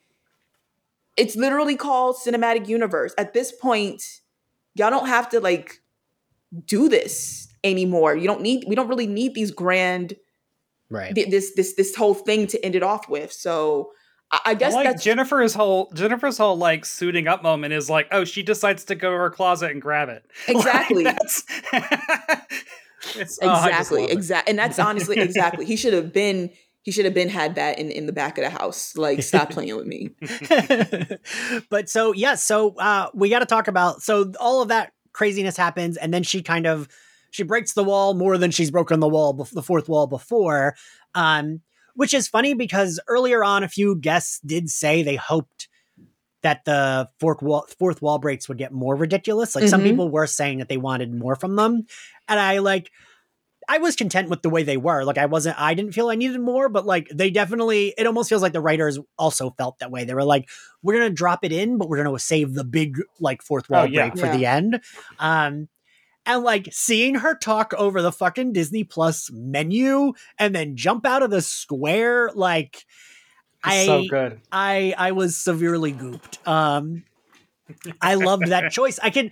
it's 1.18 1.36
literally 1.36 1.76
called 1.76 2.18
cinematic 2.18 2.68
universe. 2.68 3.14
At 3.18 3.34
this 3.34 3.52
point, 3.52 4.04
y'all 4.76 4.90
don't 4.90 5.08
have 5.08 5.30
to 5.30 5.40
like 5.40 5.82
do 6.66 6.90
this 6.90 7.48
anymore. 7.64 8.16
You 8.16 8.28
don't 8.28 8.42
need. 8.42 8.66
We 8.68 8.76
don't 8.76 8.88
really 8.88 9.08
need 9.08 9.34
these 9.34 9.52
grand 9.52 10.16
Right. 10.90 11.16
th- 11.16 11.30
this 11.30 11.54
this 11.56 11.74
this 11.74 11.96
whole 11.96 12.14
thing 12.14 12.46
to 12.48 12.64
end 12.64 12.76
it 12.76 12.84
off 12.84 13.10
with. 13.10 13.34
So 13.34 13.92
I, 14.32 14.40
I 14.46 14.54
guess 14.54 14.74
like 14.76 14.86
that's 14.86 15.04
Jennifer's 15.04 15.56
whole 15.56 15.92
Jennifer's 15.96 16.38
whole 16.38 16.56
like 16.58 16.86
suiting 16.86 17.28
up 17.28 17.42
moment 17.42 17.74
is 17.74 17.90
like, 17.90 18.08
oh, 18.12 18.24
she 18.24 18.44
decides 18.44 18.84
to 18.86 18.96
go 18.96 19.10
to 19.12 19.18
her 19.18 19.32
closet 19.32 19.72
and 19.72 19.82
grab 19.82 20.10
it. 20.10 20.24
Like, 20.48 20.58
Exactly. 20.58 21.04
that's 21.04 21.44
it's, 23.16 23.40
oh, 23.42 23.52
exactly 23.52 24.02
love 24.04 24.12
exactly 24.12 24.50
and 24.52 24.60
that's 24.60 24.80
honestly 24.80 25.18
exactly 25.20 25.66
he 25.66 25.76
should 25.76 25.94
have 25.94 26.12
been 26.14 26.50
he 26.86 26.92
should 26.92 27.04
have 27.06 27.14
been 27.14 27.30
had 27.30 27.56
that 27.56 27.78
in 27.80 27.90
in 27.92 28.06
the 28.06 28.14
back 28.14 28.38
of 28.38 28.44
the 28.46 28.50
house. 28.50 28.96
Like 28.96 29.22
stop 29.22 29.50
playing 29.56 29.76
with 29.76 29.88
me. 29.88 30.12
But 31.70 31.90
so 31.90 32.14
yes, 32.14 32.44
so 32.44 32.76
uh 32.78 33.10
we 33.14 33.30
got 33.30 33.40
to 33.40 33.46
talk 33.46 33.68
about 33.68 34.02
so 34.02 34.32
all 34.40 34.62
of 34.62 34.70
that 34.70 34.94
craziness 35.14 35.58
happens 35.58 35.98
and 35.98 36.14
then 36.14 36.24
she 36.24 36.42
kind 36.42 36.66
of 36.68 36.88
she 37.32 37.44
breaks 37.44 37.74
the 37.74 37.84
wall 37.84 38.14
more 38.14 38.38
than 38.38 38.52
she's 38.52 38.72
broken 38.72 39.00
the 39.00 39.08
wall 39.08 39.34
the 39.34 39.62
fourth 39.64 39.88
wall 39.90 40.08
before 40.08 40.76
um 41.16 41.62
which 41.96 42.14
is 42.14 42.28
funny 42.28 42.54
because 42.54 43.00
earlier 43.08 43.44
on 43.44 43.64
a 43.64 43.70
few 43.70 43.96
guests 43.96 44.40
did 44.46 44.70
say 44.70 45.02
they 45.04 45.16
hoped 45.16 45.70
that 46.44 46.66
the 46.66 47.10
fourth 47.20 47.42
wall 47.42 47.66
fourth 47.80 48.02
wall 48.02 48.20
breaks 48.20 48.48
would 48.50 48.58
get 48.58 48.72
more 48.74 48.96
ridiculous. 48.96 49.56
Like 49.56 49.68
some 49.68 49.82
Mhm. 49.82 49.86
people 49.86 50.10
were 50.10 50.28
saying 50.28 50.60
that 50.60 50.68
they 50.70 50.78
wanted 50.78 51.14
more 51.14 51.36
from 51.36 51.56
them 51.56 51.86
and 52.28 52.40
i 52.40 52.60
like 52.60 52.92
I 53.68 53.78
was 53.80 53.96
content 53.96 54.30
with 54.30 54.42
the 54.42 54.50
way 54.50 54.64
they 54.64 54.78
were. 54.78 55.04
Like 55.04 55.18
I 55.18 55.26
wasn't 55.26 55.60
I 55.60 55.74
didn't 55.74 55.94
feel 55.94 56.10
I 56.10 56.16
needed 56.16 56.40
more, 56.40 56.70
but 56.70 56.86
like 56.86 57.08
they 57.14 57.30
definitely 57.30 57.94
it 57.98 58.08
almost 58.08 58.30
feels 58.30 58.42
like 58.42 58.54
the 58.54 58.62
writers 58.62 59.00
also 59.18 59.52
felt 59.52 59.80
that 59.80 59.92
way. 59.92 60.04
They 60.06 60.14
were 60.14 60.24
like, 60.24 60.50
we're 60.82 60.94
gonna 60.94 61.10
drop 61.10 61.44
it 61.44 61.52
in, 61.52 61.78
but 61.78 61.90
we're 61.90 62.04
gonna 62.04 62.18
save 62.20 62.54
the 62.54 62.64
big 62.64 63.00
like 63.20 63.42
fourth 63.42 63.70
wall 63.70 63.84
Oh, 63.84 63.86
yeah. 63.86 64.06
break 64.08 64.18
for 64.20 64.26
Yeah. 64.28 64.38
the 64.38 64.46
end. 64.46 64.82
Um 65.20 65.68
and 66.26 66.44
like 66.44 66.70
seeing 66.72 67.16
her 67.16 67.36
talk 67.36 67.74
over 67.78 68.02
the 68.02 68.12
fucking 68.12 68.54
Disney 68.54 68.84
Plus 68.84 69.30
menu 69.32 70.14
and 70.40 70.56
then 70.56 70.76
jump 70.76 71.06
out 71.06 71.24
of 71.24 71.30
the 71.30 71.42
square, 71.42 72.32
like 72.34 72.86
I 73.64 73.76
It's 73.78 73.86
so 73.86 74.04
good. 74.10 74.42
I 74.52 74.94
I 74.98 75.12
was 75.12 75.38
severely 75.38 75.94
gooped. 75.94 76.48
Um 76.48 77.04
I 78.02 78.16
loved 78.16 78.48
that 78.48 78.70
choice. 78.72 79.00
I 79.02 79.10
can 79.10 79.32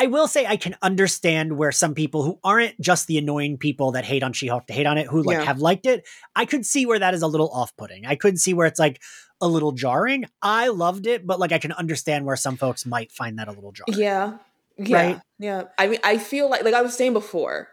I 0.00 0.06
will 0.06 0.28
say 0.28 0.46
I 0.46 0.56
can 0.56 0.76
understand 0.80 1.58
where 1.58 1.72
some 1.72 1.92
people 1.94 2.22
who 2.22 2.38
aren't 2.44 2.80
just 2.80 3.08
the 3.08 3.18
annoying 3.18 3.58
people 3.58 3.92
that 3.92 4.04
hate 4.04 4.22
on 4.22 4.32
She-Hulk 4.32 4.68
to 4.68 4.72
hate 4.72 4.86
on 4.86 4.96
it, 4.96 5.08
who 5.08 5.22
like 5.22 5.38
Yeah. 5.38 5.44
have 5.44 5.58
liked 5.60 5.86
it. 5.86 6.06
I 6.36 6.44
could 6.44 6.64
see 6.64 6.86
where 6.86 7.00
that 7.00 7.14
is 7.14 7.22
a 7.22 7.26
little 7.26 7.50
off-putting. 7.50 8.06
I 8.06 8.14
could 8.14 8.38
see 8.38 8.54
where 8.54 8.68
it's 8.68 8.78
like 8.78 9.02
a 9.40 9.48
little 9.48 9.72
jarring. 9.72 10.26
I 10.40 10.68
loved 10.68 11.06
it, 11.08 11.26
but 11.26 11.40
like 11.40 11.50
I 11.50 11.58
can 11.58 11.72
understand 11.72 12.24
where 12.26 12.36
some 12.36 12.56
folks 12.56 12.86
might 12.86 13.10
find 13.10 13.38
that 13.40 13.48
a 13.48 13.52
little 13.52 13.72
jarring. 13.72 13.98
Yeah. 13.98 14.38
Yeah. 14.76 14.96
Right? 14.96 15.20
Yeah. 15.40 15.62
I 15.76 15.88
mean, 15.88 15.98
I 16.04 16.18
feel 16.18 16.48
like 16.48 16.62
like 16.62 16.74
I 16.74 16.82
was 16.82 16.94
saying 16.96 17.12
before, 17.12 17.68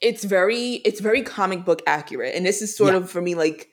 it's 0.00 0.24
very 0.24 0.74
it's 0.86 1.00
very 1.00 1.20
comic 1.20 1.66
book 1.66 1.82
accurate. 1.86 2.34
And 2.34 2.46
this 2.46 2.62
is 2.62 2.74
sort 2.74 2.92
Yeah. 2.94 3.00
of 3.00 3.10
for 3.10 3.20
me 3.20 3.34
like 3.34 3.68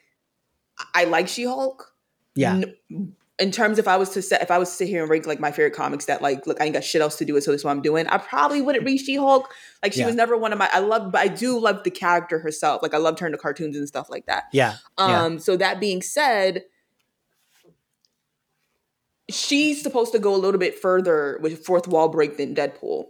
I 0.93 1.05
like 1.05 1.29
She-Hulk. 1.29 1.93
Yeah. 2.35 2.61
N- 2.91 3.15
in 3.39 3.49
terms 3.51 3.79
if 3.79 3.87
I 3.87 3.97
was 3.97 4.09
to 4.11 4.21
set 4.21 4.41
if 4.43 4.51
I 4.51 4.57
was 4.59 4.69
to 4.69 4.75
sit 4.75 4.87
here 4.87 5.01
and 5.01 5.09
rank 5.09 5.25
like 5.25 5.39
my 5.39 5.51
favorite 5.51 5.73
comics 5.73 6.05
that 6.05 6.21
like 6.21 6.45
look 6.45 6.61
I 6.61 6.65
ain't 6.65 6.73
got 6.73 6.83
shit 6.83 7.01
else 7.01 7.17
to 7.17 7.25
do 7.25 7.39
so 7.41 7.51
this 7.51 7.61
is 7.61 7.65
what 7.65 7.71
I'm 7.71 7.81
doing 7.81 8.05
I 8.07 8.17
probably 8.19 8.61
wouldn't 8.61 8.85
read 8.85 8.99
She-Hulk 8.99 9.51
like 9.81 9.93
she 9.93 10.01
Yeah. 10.01 10.05
was 10.05 10.15
never 10.15 10.37
one 10.37 10.53
of 10.53 10.59
my 10.59 10.69
I 10.71 10.79
love 10.79 11.11
but 11.11 11.19
I 11.21 11.27
do 11.29 11.57
love 11.59 11.83
the 11.83 11.89
character 11.89 12.37
herself 12.39 12.83
like 12.83 12.93
I 12.93 12.97
loved 12.97 13.19
her 13.19 13.25
in 13.25 13.31
the 13.31 13.37
cartoons 13.39 13.75
and 13.75 13.87
stuff 13.87 14.07
like 14.09 14.27
that 14.27 14.43
Yeah. 14.51 14.75
Yeah. 14.99 15.23
um 15.23 15.39
so 15.39 15.57
that 15.57 15.79
being 15.79 16.01
said 16.03 16.63
she's 19.29 19.81
supposed 19.81 20.11
to 20.11 20.19
go 20.19 20.35
a 20.35 20.37
little 20.37 20.59
bit 20.59 20.77
further 20.77 21.39
with 21.41 21.65
fourth 21.65 21.87
wall 21.87 22.09
break 22.09 22.37
than 22.37 22.53
Deadpool 22.53 23.05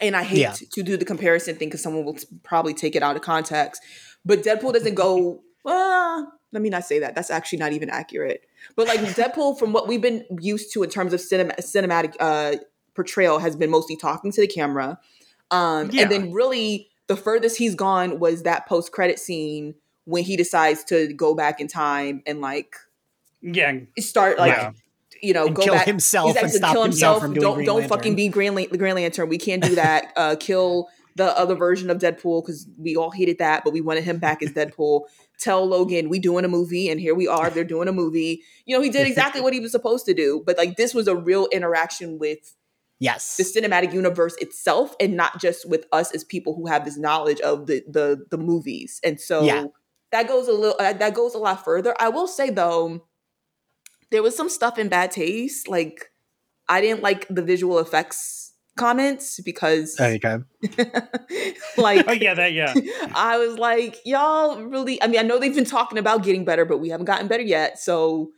and 0.00 0.16
I 0.16 0.24
hate 0.24 0.38
Yeah. 0.38 0.52
to, 0.52 0.66
to 0.66 0.82
do 0.82 0.96
the 0.96 1.04
comparison 1.04 1.56
thing 1.56 1.68
because 1.68 1.82
someone 1.82 2.04
will 2.04 2.14
t- 2.14 2.26
probably 2.42 2.74
take 2.74 2.96
it 2.96 3.02
out 3.02 3.14
of 3.16 3.22
context 3.22 3.82
but 4.24 4.42
Deadpool 4.42 4.72
doesn't 4.72 4.94
go 4.94 5.42
well 5.64 6.32
let 6.52 6.62
me 6.62 6.68
not 6.70 6.84
say 6.84 6.98
that 6.98 7.14
that's 7.14 7.30
actually 7.30 7.58
not 7.58 7.72
even 7.72 7.90
accurate 7.90 8.44
but 8.76 8.86
like 8.86 9.00
Deadpool, 9.16 9.58
from 9.58 9.72
what 9.72 9.88
we've 9.88 10.00
been 10.00 10.24
used 10.40 10.72
to 10.74 10.82
in 10.84 10.90
terms 10.90 11.12
of 11.12 11.20
cinema, 11.20 11.54
cinematic 11.54 12.14
uh, 12.20 12.56
portrayal, 12.94 13.38
has 13.40 13.56
been 13.56 13.70
mostly 13.70 13.96
talking 13.96 14.30
to 14.30 14.40
the 14.40 14.46
camera. 14.46 14.98
Um, 15.50 15.90
Yeah. 15.90 16.02
And 16.02 16.10
then 16.12 16.32
really, 16.32 16.88
the 17.08 17.16
furthest 17.16 17.56
he's 17.58 17.74
gone 17.74 18.20
was 18.20 18.44
that 18.44 18.66
post 18.68 18.92
credit 18.92 19.18
scene 19.18 19.74
when 20.04 20.22
he 20.22 20.36
decides 20.36 20.84
to 20.84 21.12
go 21.14 21.34
back 21.34 21.60
in 21.60 21.66
time 21.68 22.22
and 22.26 22.40
like 22.40 22.76
Yeah, 23.40 23.78
start 23.98 24.38
like 24.38 24.52
Yeah. 24.56 24.70
you 25.20 25.32
know 25.34 25.46
And 25.46 25.56
go 25.56 25.62
kill 25.62 25.74
back 25.74 25.86
himself 25.86 26.34
He's 26.34 26.42
and 26.42 26.52
stop 26.52 26.72
kill 26.72 26.82
himself 26.84 27.14
himself. 27.16 27.22
from 27.22 27.34
doing 27.34 27.42
don't 27.42 27.54
Green 27.56 27.66
don't 27.66 27.76
Lantern. 27.80 27.88
fucking 27.98 28.14
be 28.14 28.28
Green, 28.28 28.54
Lan- 28.54 28.68
Green 28.68 28.94
Lantern. 28.94 29.28
We 29.28 29.38
can't 29.38 29.62
do 29.62 29.74
that. 29.74 30.12
uh, 30.16 30.36
kill 30.38 30.88
the 31.16 31.36
other 31.38 31.54
version 31.54 31.90
of 31.90 31.98
Deadpool 31.98 32.42
because 32.42 32.66
we 32.78 32.96
all 32.96 33.10
hated 33.10 33.38
that, 33.38 33.64
but 33.64 33.72
we 33.72 33.80
wanted 33.80 34.04
him 34.04 34.18
back 34.18 34.42
as 34.42 34.50
Deadpool. 34.50 35.02
Tell 35.38 35.66
Logan 35.66 36.08
we 36.08 36.18
doing 36.18 36.44
a 36.44 36.48
movie, 36.48 36.88
and 36.88 37.00
here 37.00 37.14
we 37.14 37.28
are. 37.28 37.50
They're 37.50 37.64
doing 37.64 37.88
a 37.88 37.92
movie. 37.92 38.42
You 38.64 38.76
know, 38.76 38.82
he 38.82 38.90
did 38.90 39.06
exactly 39.06 39.40
what 39.40 39.52
he 39.52 39.60
was 39.60 39.72
supposed 39.72 40.06
to 40.06 40.14
do. 40.14 40.42
But 40.46 40.56
like 40.56 40.76
this 40.76 40.94
was 40.94 41.08
a 41.08 41.16
real 41.16 41.48
interaction 41.52 42.18
with 42.18 42.54
Yes. 42.98 43.36
the 43.36 43.42
cinematic 43.42 43.92
universe 43.92 44.36
itself, 44.36 44.94
and 45.00 45.16
not 45.16 45.40
just 45.40 45.68
with 45.68 45.86
us 45.92 46.14
as 46.14 46.22
people 46.22 46.54
who 46.54 46.66
have 46.66 46.84
this 46.84 46.96
knowledge 46.96 47.40
of 47.40 47.66
the 47.66 47.82
the 47.88 48.24
the 48.30 48.38
movies. 48.38 49.00
And 49.02 49.20
so 49.20 49.44
Yeah. 49.44 49.64
that 50.12 50.28
goes 50.28 50.48
a 50.48 50.52
little 50.52 50.76
uh, 50.78 50.92
that 50.92 51.14
goes 51.14 51.34
a 51.34 51.38
lot 51.38 51.64
further. 51.64 51.94
I 51.98 52.08
will 52.08 52.28
say 52.28 52.50
though, 52.50 53.04
there 54.10 54.22
was 54.22 54.36
some 54.36 54.48
stuff 54.48 54.78
in 54.78 54.88
bad 54.88 55.10
taste. 55.10 55.68
Like 55.68 56.12
I 56.68 56.80
didn't 56.80 57.02
like 57.02 57.26
the 57.28 57.42
visual 57.42 57.78
effects 57.78 58.41
comments 58.76 59.40
because 59.40 59.98
okay. 60.00 60.38
like 61.76 62.04
oh 62.08 62.12
yeah, 62.12 62.34
that 62.34 62.52
yeah. 62.52 62.74
I 63.14 63.38
was 63.38 63.58
like, 63.58 63.98
y'all 64.04 64.62
really 64.62 65.02
I 65.02 65.06
mean, 65.06 65.20
I 65.20 65.22
know 65.22 65.38
they've 65.38 65.54
been 65.54 65.64
talking 65.64 65.98
about 65.98 66.22
getting 66.22 66.44
better, 66.44 66.64
but 66.64 66.78
we 66.78 66.88
haven't 66.88 67.06
gotten 67.06 67.28
better 67.28 67.42
yet. 67.42 67.78
So 67.78 68.30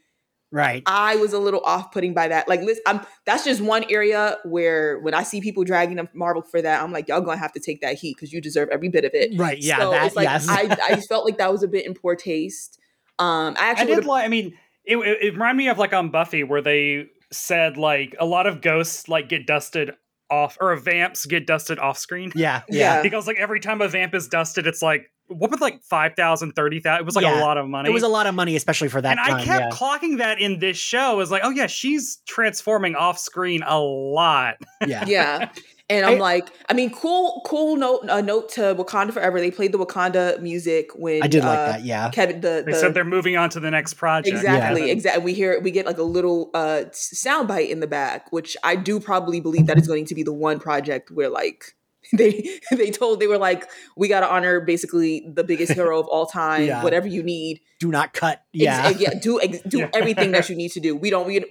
Right. 0.54 0.84
I 0.86 1.16
was 1.16 1.32
a 1.32 1.40
little 1.40 1.62
off-putting 1.64 2.14
by 2.14 2.28
that. 2.28 2.46
Like, 2.46 2.60
listen, 2.60 2.84
I'm 2.86 3.00
that's 3.26 3.44
just 3.44 3.60
one 3.60 3.84
area 3.90 4.38
where 4.44 5.00
when 5.00 5.12
I 5.12 5.24
see 5.24 5.40
people 5.40 5.64
dragging 5.64 5.98
up 5.98 6.14
Marvel 6.14 6.42
for 6.42 6.62
that, 6.62 6.80
I'm 6.80 6.92
like, 6.92 7.08
y'all 7.08 7.22
gonna 7.22 7.38
have 7.38 7.52
to 7.54 7.60
take 7.60 7.80
that 7.80 7.96
heat 7.96 8.14
because 8.16 8.32
you 8.32 8.40
deserve 8.40 8.68
every 8.70 8.88
bit 8.88 9.04
of 9.04 9.10
it. 9.14 9.36
Right. 9.36 9.58
Yeah. 9.58 9.80
so 9.80 9.90
that. 9.90 10.06
it's 10.06 10.14
like 10.14 10.26
yes. 10.26 10.46
I, 10.48 10.76
I 10.90 11.00
felt 11.08 11.24
like 11.24 11.38
that 11.38 11.50
was 11.50 11.64
a 11.64 11.68
bit 11.68 11.86
in 11.86 11.94
poor 11.94 12.14
taste. 12.14 12.78
Um, 13.18 13.56
I 13.58 13.66
I 13.66 13.70
actually 13.70 13.96
did 13.96 14.04
like. 14.04 14.24
I 14.24 14.28
mean, 14.28 14.56
it, 14.84 14.96
it, 14.96 15.18
it 15.22 15.32
reminded 15.32 15.56
me 15.56 15.68
of 15.70 15.78
like 15.78 15.92
on 15.92 16.10
Buffy 16.10 16.44
where 16.44 16.62
they 16.62 17.08
said 17.32 17.76
like 17.76 18.14
a 18.20 18.24
lot 18.24 18.46
of 18.46 18.60
ghosts 18.60 19.08
like 19.08 19.28
get 19.28 19.48
dusted 19.48 19.94
off 20.30 20.56
or 20.60 20.72
a 20.72 20.80
vamps 20.80 21.26
get 21.26 21.46
dusted 21.46 21.78
off 21.78 21.98
screen 21.98 22.32
yeah. 22.34 22.62
Yeah. 22.68 22.96
Yeah. 22.96 23.02
because 23.02 23.26
like 23.26 23.38
every 23.38 23.60
time 23.60 23.80
a 23.80 23.88
vamp 23.88 24.14
is 24.14 24.28
dusted, 24.28 24.66
it's 24.66 24.82
like 24.82 25.10
what 25.28 25.50
was 25.50 25.60
like 25.60 25.82
5,000, 25.82 26.52
30,000? 26.52 27.00
It 27.00 27.04
was 27.06 27.16
like 27.16 27.24
Yeah. 27.24 27.40
a 27.40 27.42
lot 27.42 27.56
of 27.56 27.66
money. 27.66 27.88
It 27.88 27.92
was 27.92 28.02
a 28.02 28.08
lot 28.08 28.26
of 28.26 28.34
money, 28.34 28.56
especially 28.56 28.88
for 28.88 29.00
that 29.00 29.18
and 29.18 29.26
time. 29.26 29.40
I 29.40 29.44
kept 29.44 29.64
yeah. 29.64 29.70
clocking 29.70 30.18
that 30.18 30.38
in 30.38 30.58
this 30.58 30.76
show. 30.76 31.20
Is 31.20 31.30
like, 31.30 31.42
oh 31.44 31.50
yeah, 31.50 31.66
she's 31.66 32.18
transforming 32.26 32.94
off 32.94 33.18
screen 33.18 33.62
a 33.66 33.80
lot. 33.80 34.56
yeah. 34.86 35.04
yeah. 35.06 35.50
And 35.94 36.06
I'm 36.06 36.16
I- 36.16 36.20
like, 36.20 36.48
I 36.68 36.72
mean, 36.74 36.90
cool, 36.90 37.42
cool 37.46 37.76
note, 37.76 38.04
a 38.08 38.20
note 38.22 38.48
to 38.52 38.74
Wakanda 38.74 39.12
Forever. 39.12 39.40
They 39.40 39.50
played 39.50 39.72
the 39.72 39.78
Wakanda 39.78 40.40
music 40.40 40.90
when 40.96 41.22
I 41.22 41.26
did 41.28 41.44
like 41.44 41.58
uh, 41.58 41.66
that. 41.72 41.84
Yeah. 41.84 42.10
Kevin 42.10 42.40
the, 42.40 42.62
They 42.66 42.72
the 42.72 42.78
said 42.78 42.94
they're 42.94 43.04
moving 43.04 43.36
on 43.36 43.50
to 43.50 43.60
the 43.60 43.70
next 43.70 43.94
project. 43.94 44.36
Exactly, 44.36 44.86
Yeah. 44.86 44.92
exactly. 44.92 45.24
We 45.24 45.34
hear 45.34 45.60
we 45.60 45.70
get 45.70 45.86
like 45.86 45.98
a 45.98 46.02
little 46.02 46.50
uh 46.54 46.84
sound 46.92 47.48
bite 47.48 47.70
in 47.70 47.80
the 47.80 47.86
back, 47.86 48.32
which 48.32 48.56
I 48.64 48.76
do 48.76 49.00
probably 49.00 49.40
believe 49.40 49.66
that 49.66 49.78
is 49.78 49.86
going 49.86 50.06
to 50.06 50.14
be 50.14 50.22
the 50.22 50.32
one 50.32 50.58
project 50.58 51.10
where 51.10 51.28
like 51.30 51.64
they 52.12 52.58
they 52.70 52.90
told 52.90 53.18
they 53.20 53.26
were 53.26 53.38
like 53.38 53.66
we 53.96 54.08
got 54.08 54.20
to 54.20 54.30
honor 54.30 54.60
basically 54.60 55.26
the 55.32 55.42
biggest 55.44 55.72
hero 55.78 55.98
of 55.98 56.06
all 56.08 56.26
time, 56.26 56.64
Yeah. 56.66 56.82
whatever 56.82 57.06
you 57.06 57.22
need. 57.22 57.60
Do 57.80 57.90
not 57.90 58.12
cut. 58.12 58.38
Ex- 58.54 58.62
Yeah. 58.62 58.88
yeah, 58.90 59.10
do 59.20 59.40
ex- 59.40 59.60
do 59.66 59.78
Yeah. 59.80 59.88
everything 59.94 60.32
that 60.32 60.48
you 60.50 60.56
need 60.56 60.72
to 60.72 60.80
do. 60.80 60.94
We 60.96 61.08
don't 61.10 61.26
we 61.26 61.42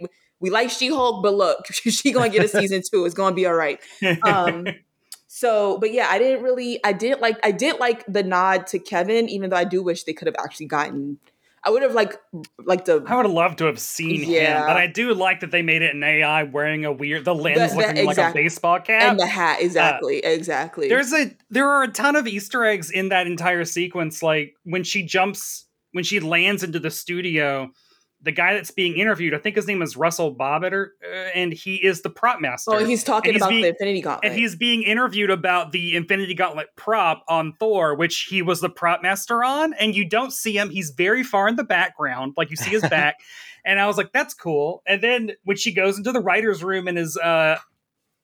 we 0.44 0.50
like 0.50 0.70
She 0.70 0.90
Hulk, 0.90 1.24
but 1.24 1.34
look, 1.34 1.66
she 1.72 2.12
gonna 2.12 2.30
get 2.30 2.44
a 2.44 2.48
season 2.60 2.82
two. 2.88 3.06
It's 3.06 3.16
gonna 3.16 3.34
be 3.34 3.46
all 3.48 3.54
right. 3.56 3.80
Um, 4.24 4.68
so, 5.28 5.78
but 5.80 5.92
yeah, 5.94 6.08
I 6.10 6.20
didn't 6.20 6.44
really, 6.44 6.80
I 6.84 6.94
didn't 6.94 7.22
like, 7.22 7.40
I 7.44 7.52
did 7.52 7.80
like 7.80 8.06
the 8.08 8.22
nod 8.22 8.68
to 8.68 8.78
Kevin, 8.80 9.30
even 9.30 9.50
though 9.50 9.56
I 9.58 9.64
do 9.64 9.82
wish 9.82 10.04
they 10.04 10.14
could 10.14 10.28
have 10.28 10.36
actually 10.38 10.68
gotten. 10.68 11.18
I 11.66 11.70
would 11.70 11.82
have 11.82 11.94
like, 11.94 12.20
like 12.66 12.84
the 12.84 13.02
I 13.08 13.16
would 13.16 13.26
have 13.26 13.34
loved 13.34 13.60
to 13.60 13.66
have 13.66 13.80
seen 13.80 14.22
him, 14.22 14.32
Yeah. 14.32 14.68
but 14.68 14.76
I 14.76 14.88
do 14.88 15.14
like 15.14 15.40
that 15.40 15.52
they 15.52 15.62
made 15.62 15.82
it 15.82 15.96
an 15.96 16.04
AI 16.04 16.44
wearing 16.44 16.84
a 16.84 16.92
weird 16.92 17.24
the 17.24 17.34
lens 17.34 17.72
the- 17.72 17.78
looking 17.78 18.06
like 18.06 18.18
a 18.18 18.32
baseball 18.34 18.82
cap. 18.82 19.12
and 19.12 19.18
the 19.20 19.26
hat 19.26 19.62
exactly, 19.62 20.18
exactly. 20.20 20.90
There's 20.90 21.14
a 21.14 21.32
there 21.50 21.70
are 21.70 21.84
a 21.84 21.88
ton 21.88 22.18
of 22.18 22.28
Easter 22.28 22.66
eggs 22.66 22.92
in 22.92 23.10
that 23.10 23.28
entire 23.28 23.64
sequence. 23.64 24.22
Like 24.22 24.56
when 24.66 24.84
she 24.84 25.04
jumps, 25.04 25.66
when 25.94 26.04
she 26.04 26.20
lands 26.20 26.64
into 26.64 26.80
the 26.80 26.92
studio, 26.92 27.72
the 28.24 28.32
guy 28.32 28.54
that's 28.54 28.72
being 28.72 28.96
interviewed, 28.98 29.34
I 29.34 29.38
think 29.38 29.56
his 29.56 29.68
name 29.68 29.82
is 29.82 29.96
Russell 29.98 30.34
Bobbitter, 30.34 30.88
uh, 31.04 31.16
and 31.36 31.52
he 31.54 31.76
is 31.76 32.02
the 32.02 32.10
prop 32.10 32.40
master. 32.42 32.72
oh, 32.72 32.86
he's 32.86 33.04
talking 33.04 33.34
he's 33.34 33.42
about 33.42 33.50
being- 33.50 33.62
the 33.64 33.68
Infinity 33.70 34.02
Gauntlet. 34.02 34.32
and 34.32 34.40
he's 34.40 34.56
being 34.56 34.84
interviewed 34.84 35.30
about 35.30 35.72
the 35.74 35.96
Infinity 35.96 36.34
Gauntlet 36.34 36.68
prop 36.76 37.24
on 37.28 37.54
Thor, 37.60 37.96
which 37.96 38.28
he 38.30 38.42
was 38.42 38.62
the 38.62 38.70
prop 38.70 39.02
master 39.04 39.44
on, 39.44 39.74
and 39.74 39.96
you 39.96 40.08
don't 40.08 40.32
see 40.32 40.58
him. 40.58 40.70
He's 40.70 40.92
very 40.92 41.24
far 41.24 41.48
in 41.48 41.58
the 41.58 41.64
background, 41.64 42.34
like 42.38 42.50
you 42.50 42.56
see 42.56 42.70
his 42.72 42.82
back. 42.90 43.18
and 43.66 43.80
I 43.80 43.88
was 43.88 43.98
like, 43.98 44.12
"That's 44.14 44.34
cool." 44.34 44.82
And 44.88 45.02
then 45.02 45.32
when 45.44 45.58
she 45.58 45.74
goes 45.74 45.98
into 45.98 46.12
the 46.12 46.20
writers' 46.22 46.64
room 46.64 46.88
and 46.88 46.98
is 46.98 47.18
uh, 47.18 47.58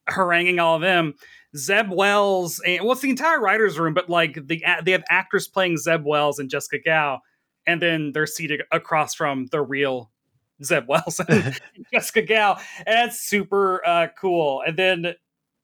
haranguing 0.08 0.58
all 0.58 0.76
of 0.76 0.82
them, 0.82 1.14
Zeb 1.56 1.90
Wells, 1.90 2.60
and 2.66 2.82
well, 2.84 2.92
it's 2.92 3.00
the 3.00 3.10
entire 3.10 3.40
writers' 3.40 3.78
room, 3.78 3.94
but 3.94 4.08
like 4.08 4.34
the 4.46 4.62
they 4.84 4.92
have 4.92 5.04
actors 5.10 5.48
playing 5.48 5.76
Zeb 5.78 6.04
Wells 6.04 6.38
and 6.38 6.48
Jessica 6.50 6.78
Gao, 6.84 7.20
and 7.70 7.80
then 7.80 8.12
they're 8.12 8.26
seated 8.26 8.62
across 8.72 9.14
from 9.14 9.46
the 9.46 9.60
real 9.60 10.10
Zeb 10.62 10.88
Wells 10.88 11.20
and 11.28 11.58
Jessica 11.94 12.22
Gao, 12.22 12.58
and 12.78 12.86
that's 12.86 13.20
super 13.20 13.86
uh, 13.86 14.08
cool. 14.18 14.62
And 14.66 14.76
then, 14.76 15.14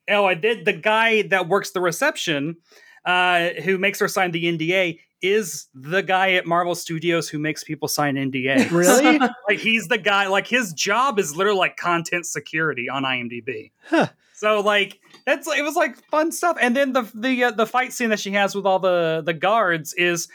oh, 0.09 0.25
I 0.25 0.35
did 0.35 0.65
the 0.65 0.73
guy 0.73 1.23
that 1.23 1.49
works 1.49 1.73
the 1.73 1.81
reception, 1.81 2.57
uh, 3.05 3.49
who 3.65 3.77
makes 3.77 3.99
her 3.99 4.09
sign 4.09 4.31
the 4.31 4.45
NDA, 4.45 5.01
is 5.21 5.67
the 5.75 6.03
guy 6.03 6.33
at 6.33 6.47
Marvel 6.47 6.75
Studios 6.75 7.29
who 7.29 7.39
makes 7.39 7.65
people 7.65 7.89
sign 7.89 8.15
NDA. 8.15 8.71
really? 8.71 9.19
like 9.49 9.59
he's 9.59 9.89
the 9.89 9.99
guy. 9.99 10.29
Like 10.29 10.47
his 10.47 10.73
job 10.73 11.19
is 11.19 11.35
literally 11.35 11.59
like 11.59 11.77
content 11.77 12.27
security 12.27 12.89
on 12.89 13.03
IMDb. 13.03 13.73
Huh. 13.89 14.09
So 14.35 14.61
like 14.61 15.01
that's 15.25 15.49
it 15.49 15.63
was 15.63 15.75
like 15.75 15.97
fun 16.11 16.31
stuff. 16.31 16.57
And 16.61 16.77
then 16.77 16.93
the 16.93 17.11
the 17.15 17.45
uh, 17.45 17.51
the 17.51 17.67
fight 17.67 17.93
scene 17.93 18.11
that 18.11 18.21
she 18.21 18.33
has 18.33 18.55
with 18.55 18.67
all 18.67 18.79
the 18.79 19.23
the 19.25 19.35
guards 19.35 19.95
is 19.95 20.29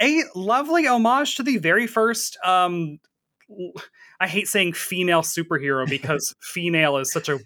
a 0.00 0.22
lovely 0.34 0.86
homage 0.86 1.36
to 1.36 1.42
the 1.42 1.58
very 1.58 1.86
first 1.86 2.38
um 2.44 2.98
I 4.20 4.28
hate 4.28 4.48
saying 4.48 4.72
female 4.72 5.22
superhero 5.22 5.88
because 5.88 6.34
female 6.40 6.96
is 6.96 7.12
such 7.12 7.28
a 7.28 7.38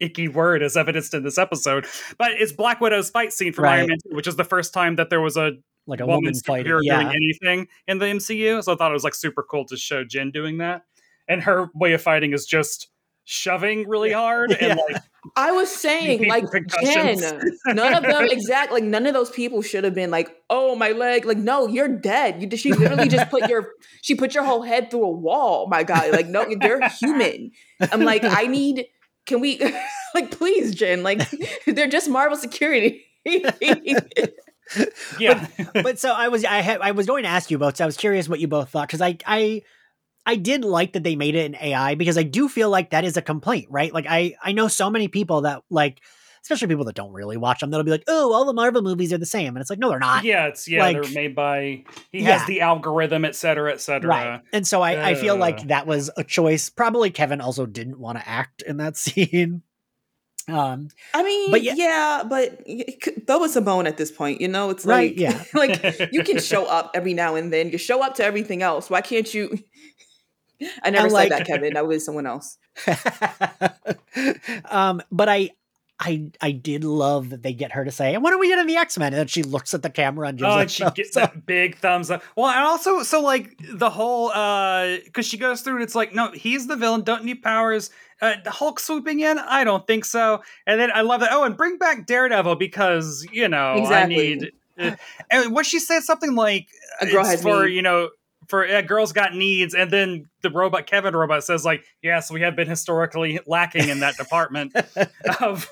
icky 0.00 0.26
word 0.26 0.62
as 0.62 0.76
evidenced 0.76 1.14
in 1.14 1.22
this 1.22 1.38
episode. 1.38 1.86
But 2.18 2.32
it's 2.32 2.50
Black 2.52 2.80
Widow's 2.80 3.10
fight 3.10 3.32
scene 3.32 3.52
from 3.52 3.66
Iron 3.66 3.80
Right. 3.82 3.88
Man 3.90 3.98
2, 4.10 4.16
which 4.16 4.26
is 4.26 4.34
the 4.36 4.42
first 4.44 4.74
time 4.74 4.96
that 4.96 5.10
there 5.10 5.20
was 5.20 5.36
a 5.36 5.52
Like 5.86 6.00
a 6.00 6.06
woman 6.06 6.24
woman 6.24 6.34
fighting. 6.44 6.72
superhero 6.72 6.80
Yeah. 6.82 7.02
doing 7.02 7.14
anything 7.14 7.68
in 7.86 7.98
the 7.98 8.06
MCU. 8.06 8.62
So 8.64 8.72
I 8.72 8.76
thought 8.76 8.90
it 8.90 8.94
was 8.94 9.04
like 9.04 9.14
super 9.14 9.44
cool 9.48 9.64
to 9.66 9.76
show 9.76 10.02
Jen 10.04 10.30
doing 10.32 10.58
that. 10.58 10.82
And 11.28 11.40
her 11.42 11.68
way 11.74 11.92
of 11.92 12.02
fighting 12.02 12.32
is 12.32 12.44
just 12.46 12.88
shoving 13.24 13.88
really 13.88 14.12
hard 14.12 14.52
and 14.52 14.60
Yeah. 14.60 14.74
like 14.92 15.02
I 15.36 15.52
was 15.52 15.70
saying, 15.70 16.26
like 16.28 16.50
concussions. 16.50 17.20
Jen, 17.20 17.76
none 17.76 17.94
of 17.94 18.02
them 18.02 18.24
exact, 18.30 18.72
like 18.72 18.82
none 18.82 19.06
of 19.06 19.14
those 19.14 19.30
people 19.30 19.62
should 19.62 19.84
have 19.84 19.94
been 19.94 20.10
like, 20.10 20.34
"Oh, 20.50 20.74
my 20.74 20.90
leg!" 20.90 21.24
Like, 21.24 21.38
no, 21.38 21.68
you're 21.68 21.86
dead. 21.86 22.42
You 22.42 22.56
she 22.56 22.72
literally 22.72 23.08
just 23.08 23.30
put 23.30 23.48
your 23.48 23.70
she 24.02 24.16
put 24.16 24.34
your 24.34 24.42
whole 24.42 24.62
head 24.62 24.90
through 24.90 25.04
a 25.04 25.10
wall. 25.12 25.68
My 25.68 25.84
God, 25.84 26.10
like 26.10 26.26
no, 26.26 26.44
they're 26.60 26.80
human. 26.88 27.52
I'm 27.80 28.00
like, 28.00 28.24
I 28.24 28.48
need 28.48 28.86
can 29.26 29.40
we 29.40 29.60
like 30.14 30.32
please, 30.32 30.74
Jen? 30.74 31.04
Like 31.04 31.20
they're 31.66 31.86
just 31.86 32.08
Marvel 32.10 32.36
security. 32.36 33.04
Yeah. 35.18 35.46
but 35.74 35.98
so 35.98 36.12
I 36.12 36.28
was 36.28 36.44
I 36.44 36.60
had 36.62 36.80
I 36.80 36.92
was 36.92 37.06
going 37.06 37.22
to 37.24 37.28
ask 37.28 37.50
you 37.50 37.58
both. 37.58 37.76
So 37.76 37.84
I 37.84 37.86
was 37.86 37.96
curious 37.96 38.28
what 38.28 38.40
you 38.40 38.48
both 38.48 38.70
thought 38.70 38.88
because 38.88 39.00
I 39.00 39.18
I 39.26 39.62
I 40.24 40.36
did 40.36 40.64
like 40.64 40.92
that 40.92 41.02
they 41.02 41.16
made 41.16 41.34
it 41.34 41.46
an 41.46 41.56
AI 41.60 41.94
because 41.96 42.16
I 42.16 42.22
do 42.22 42.48
feel 42.48 42.70
like 42.70 42.90
that 42.90 43.04
is 43.04 43.16
a 43.16 43.22
complaint, 43.22 43.66
right? 43.70 43.92
Like 43.92 44.06
I 44.08 44.34
I 44.42 44.52
know 44.52 44.68
so 44.68 44.88
many 44.90 45.08
people 45.08 45.42
that 45.42 45.62
like 45.70 46.00
especially 46.44 46.66
people 46.66 46.84
that 46.84 46.96
don't 46.96 47.12
really 47.12 47.36
watch 47.36 47.60
them 47.60 47.70
that'll 47.70 47.84
be 47.84 47.90
like, 47.92 48.02
"Oh, 48.08 48.32
all 48.32 48.44
the 48.44 48.52
Marvel 48.52 48.82
movies 48.82 49.12
are 49.12 49.18
the 49.18 49.26
same." 49.26 49.48
And 49.54 49.58
it's 49.60 49.70
like, 49.70 49.78
"No, 49.78 49.90
they're 49.90 49.98
not." 50.00 50.24
yeah, 50.24 50.46
it's 50.46 50.66
yeah, 50.68 50.80
Like- 50.80 51.00
they're 51.02 51.12
made 51.12 51.34
by 51.36 51.84
he 52.10 52.20
Yeah. 52.20 52.38
has 52.38 52.46
the 52.48 52.60
algorithm, 52.62 53.24
et 53.24 53.36
cetera, 53.36 53.72
et 53.72 53.80
cetera. 53.80 54.08
Right. 54.08 54.40
And 54.52 54.66
so 54.66 54.80
I, 54.82 55.10
I 55.10 55.14
feel 55.14 55.34
Uh. 55.34 55.38
like 55.38 55.68
that 55.68 55.86
was 55.86 56.10
a 56.16 56.24
choice. 56.24 56.68
Probably 56.68 57.10
Kevin 57.10 57.40
also 57.40 57.64
didn't 57.66 57.98
want 57.98 58.18
to 58.18 58.28
act 58.28 58.62
in 58.62 58.76
that 58.78 58.96
scene. 59.04 59.62
Um 60.48 60.88
I 61.14 61.22
mean, 61.22 61.52
But 61.52 61.62
yeah- 61.62 61.74
yeah, 61.76 62.22
but 62.28 62.58
y- 62.66 62.84
c- 63.00 63.12
throw 63.24 63.44
us 63.44 63.54
a 63.54 63.60
bone 63.60 63.86
at 63.86 63.96
this 63.96 64.10
point. 64.10 64.40
You 64.40 64.48
know, 64.48 64.70
it's 64.70 64.84
Right, 64.84 65.12
like, 65.16 65.20
yeah. 65.20 65.44
like 65.54 66.12
you 66.12 66.24
can 66.24 66.38
show 66.52 66.64
up 66.66 66.90
every 66.94 67.14
now 67.14 67.36
and 67.36 67.52
then. 67.52 67.70
You 67.70 67.78
show 67.78 68.02
up 68.02 68.16
to 68.16 68.24
everything 68.24 68.60
else. 68.62 68.90
Why 68.90 69.00
can't 69.02 69.32
you? 69.32 69.56
I 70.82 70.90
never 70.90 71.04
And, 71.06 71.10
said 71.12 71.16
like- 71.16 71.28
that, 71.30 71.46
Kevin. 71.46 71.74
That 71.74 71.86
was 71.86 72.04
someone 72.04 72.26
else. 72.26 72.58
um, 74.70 75.02
but 75.10 75.28
I, 75.28 75.50
I, 76.00 76.30
I 76.40 76.50
did 76.52 76.82
love 76.84 77.30
that 77.30 77.42
they 77.42 77.52
get 77.52 77.72
her 77.72 77.84
to 77.84 77.92
say, 77.92 78.14
"And 78.14 78.24
"When 78.24 78.32
are 78.32 78.38
we 78.38 78.48
getting 78.48 78.62
in 78.62 78.66
the 78.66 78.76
X 78.76 78.98
Men?" 78.98 79.08
And 79.12 79.20
then 79.20 79.26
she 79.28 79.42
looks 79.42 79.72
at 79.72 79.82
the 79.82 79.90
camera 79.90 80.28
and 80.28 80.38
gives 80.38 80.48
Oh, 80.48 80.58
a 80.58 80.60
and 80.62 80.70
she 80.70 80.82
thumbs 80.82 80.94
gets 80.94 81.16
up. 81.16 81.32
that 81.34 81.46
big 81.46 81.76
thumbs 81.76 82.10
up. 82.10 82.22
Well, 82.36 82.48
and 82.50 82.58
also, 82.64 83.02
so 83.04 83.20
like 83.20 83.54
the 83.72 83.90
whole, 83.90 84.30
uh, 84.30 84.96
because 85.04 85.26
she 85.26 85.36
goes 85.38 85.60
through 85.60 85.74
and 85.74 85.82
it's 85.82 85.94
like, 85.94 86.12
no, 86.14 86.32
he's 86.32 86.66
the 86.66 86.76
villain, 86.76 87.02
don't 87.02 87.24
need 87.24 87.42
powers. 87.42 87.90
Uh, 88.20 88.34
the 88.42 88.50
Hulk 88.50 88.80
swooping 88.80 89.20
in? 89.20 89.38
I 89.38 89.64
don't 89.64 89.86
think 89.86 90.04
so. 90.04 90.42
And 90.66 90.80
then 90.80 90.90
I 90.92 91.02
love 91.02 91.20
that. 91.20 91.30
Oh, 91.32 91.44
and 91.44 91.56
bring 91.56 91.76
back 91.78 92.06
Daredevil 92.06 92.56
because 92.56 93.26
you 93.32 93.48
know 93.48 93.74
Exactly. 93.74 94.14
I 94.32 94.34
need. 94.36 94.52
Uh, 94.78 94.96
and 95.30 95.52
what 95.52 95.66
she 95.66 95.78
said 95.78 96.00
something 96.02 96.34
like, 96.34 96.66
A 97.00 97.06
girl 97.06 97.20
it's 97.20 97.30
has 97.30 97.42
for 97.42 97.64
needs. 97.64 97.74
you 97.76 97.82
know 97.82 98.08
for 98.48 98.66
yeah, 98.66 98.82
girls 98.82 99.12
got 99.12 99.34
needs, 99.34 99.74
and 99.74 99.90
then 99.90 100.28
the 100.42 100.50
robot 100.50 100.86
Kevin 100.86 101.14
robot 101.14 101.44
says 101.44 101.64
like, 101.64 101.84
yes, 102.02 102.30
we 102.30 102.40
have 102.40 102.56
been 102.56 102.68
historically 102.68 103.38
lacking 103.46 103.88
in 103.88 104.00
that 104.00 104.16
department 104.16 104.74
of 105.40 105.70